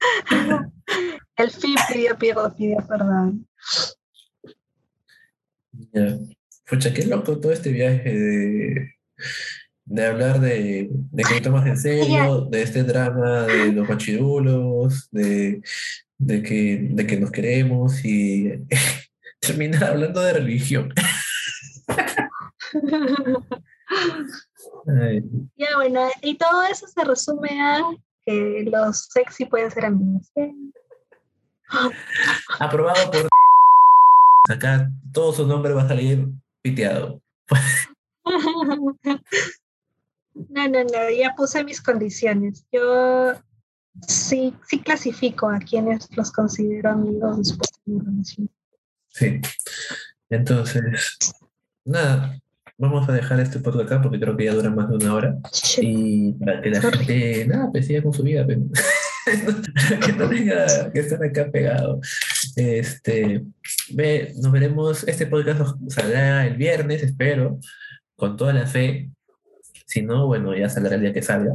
El 1.40 1.50
FIP 1.50 1.78
pidió, 1.92 2.18
pidió, 2.18 2.54
pidió 2.54 2.86
perdón. 2.86 3.46
ya. 5.92 6.18
Pucha, 6.68 6.92
qué 6.92 7.04
loco 7.06 7.40
todo 7.40 7.50
este 7.52 7.72
viaje 7.72 8.12
de, 8.16 8.94
de 9.86 10.06
hablar 10.06 10.40
de, 10.40 10.88
de 10.90 11.24
que 11.24 11.40
tomas 11.40 11.66
en 11.66 11.76
serio, 11.78 12.42
de 12.42 12.62
este 12.62 12.84
drama 12.84 13.42
de 13.42 13.72
los 13.72 13.88
machirulos, 13.88 15.08
de, 15.10 15.62
de, 16.18 16.42
que, 16.42 16.88
de 16.90 17.06
que 17.06 17.16
nos 17.16 17.30
queremos 17.32 18.04
y 18.04 18.52
terminar 19.40 19.84
hablando 19.84 20.20
de 20.20 20.32
religión. 20.34 20.92
Ay, 24.86 25.24
Ya 25.56 25.76
bueno, 25.76 26.08
y 26.22 26.36
todo 26.36 26.62
eso 26.64 26.86
se 26.86 27.02
resume 27.02 27.60
a 27.60 27.80
que 28.24 28.68
los 28.70 29.08
sexy 29.10 29.46
pueden 29.46 29.70
ser 29.70 29.86
amigos. 29.86 30.30
Aprobado 32.58 33.10
por 33.10 33.28
acá 34.50 34.90
todo 35.12 35.32
su 35.32 35.46
nombre 35.46 35.72
va 35.72 35.82
a 35.82 35.88
salir 35.88 36.28
piteado. 36.62 37.20
No, 40.48 40.66
no, 40.68 40.84
no, 40.84 41.10
ya 41.10 41.34
puse 41.36 41.62
mis 41.64 41.82
condiciones. 41.82 42.64
Yo 42.72 43.34
sí, 44.06 44.54
sí 44.68 44.78
clasifico 44.80 45.50
a 45.50 45.58
quienes 45.58 46.08
los 46.16 46.30
considero 46.32 46.90
amigos 46.90 47.38
después 47.38 47.70
de 47.84 47.92
mi 47.92 48.00
relación. 48.00 48.50
Sí. 49.12 49.40
Entonces, 50.30 51.18
nada, 51.84 52.40
vamos 52.78 53.08
a 53.08 53.12
dejar 53.12 53.40
este 53.40 53.58
podcast 53.58 53.86
acá 53.86 54.02
porque 54.02 54.20
creo 54.20 54.36
que 54.36 54.44
ya 54.44 54.54
dura 54.54 54.70
más 54.70 54.88
de 54.88 54.96
una 54.96 55.14
hora. 55.14 55.38
Y 55.78 56.32
para 56.34 56.62
que 56.62 56.70
la 56.70 56.80
gente, 56.80 57.46
nada, 57.46 57.70
pues 57.70 57.86
siga 57.86 58.02
con 58.02 58.12
su 58.12 58.22
vida, 58.22 58.44
pero 58.46 58.62
que 60.04 60.12
no 60.12 60.28
tenga 60.28 60.92
que 60.92 61.00
estar 61.00 61.22
acá 61.22 61.50
pegado. 61.50 62.00
Este, 62.56 63.44
ve, 63.90 64.32
nos 64.36 64.52
veremos, 64.52 65.04
este 65.06 65.26
podcast 65.26 65.76
saldrá 65.88 66.46
el 66.46 66.56
viernes, 66.56 67.02
espero, 67.02 67.58
con 68.16 68.36
toda 68.36 68.52
la 68.52 68.66
fe. 68.66 69.10
Si 69.86 70.02
no, 70.02 70.26
bueno, 70.26 70.56
ya 70.56 70.68
saldrá 70.68 70.94
el 70.94 71.02
día 71.02 71.12
que 71.12 71.22
salga. 71.22 71.52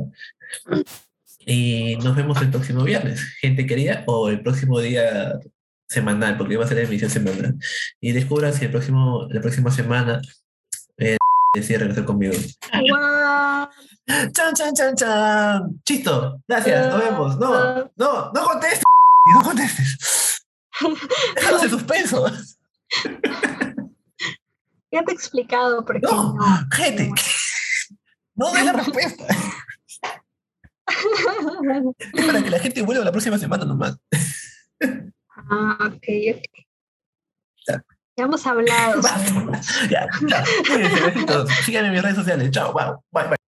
Y 1.40 1.98
nos 1.98 2.16
vemos 2.16 2.42
el 2.42 2.50
próximo 2.50 2.84
viernes, 2.84 3.22
gente 3.40 3.66
querida, 3.66 4.04
o 4.08 4.30
el 4.30 4.42
próximo 4.42 4.80
día 4.80 5.40
semanal, 5.88 6.38
porque 6.38 6.58
va 6.58 6.66
a 6.66 6.68
ser 6.68 6.78
la 6.78 6.84
emisión 6.84 7.10
semanal. 7.10 7.56
Y 8.02 8.12
descubran 8.12 8.54
si 8.54 8.66
el 8.66 8.72
próximo, 8.72 9.28
la 9.30 9.42
próxima 9.42 9.72
semana 9.72 10.22
decide 11.60 11.80
regresar 11.80 12.06
conmigo. 12.06 12.34
Chan, 14.34 14.54
chan, 14.54 14.74
chan, 14.76 14.96
chan. 14.96 15.82
Chisto, 15.84 16.42
gracias, 16.48 16.88
nos 16.90 17.00
vemos. 17.00 17.38
No, 17.40 17.92
no, 17.96 18.32
no 18.32 18.44
contestes. 18.44 18.84
No 19.34 19.42
contestes. 19.42 20.46
Déjanos 21.36 21.64
en 21.64 21.70
suspenso. 21.70 22.26
Ya 24.92 25.04
te 25.04 25.12
he 25.12 25.16
explicado 25.16 25.84
por 25.84 26.00
qué 26.00 26.08
No, 26.08 26.34
no. 26.36 26.46
gente. 26.72 27.12
No 28.36 28.52
des 28.52 28.66
la 28.66 28.74
respuesta. 28.74 29.26
Es 32.14 32.26
para 32.26 32.44
que 32.44 32.50
la 32.50 32.60
gente 32.60 32.82
vuelva 32.82 33.04
la 33.04 33.12
próxima 33.12 33.38
semana 33.38 33.66
nomás. 33.66 33.98
Ah, 35.50 35.78
ok, 35.88 36.08
ok. 36.36 36.44
Ya. 38.18 38.24
Hemos 38.24 38.46
hablado. 38.48 39.02
Ya, 39.90 40.08
besitos. 40.70 41.50
Síganme 41.64 41.88
en 41.88 41.94
mis 41.94 42.02
redes 42.02 42.18
sociales. 42.18 42.52
Chao, 42.52 42.72
wow. 42.72 43.04
Bye, 43.12 43.28
bye. 43.30 43.45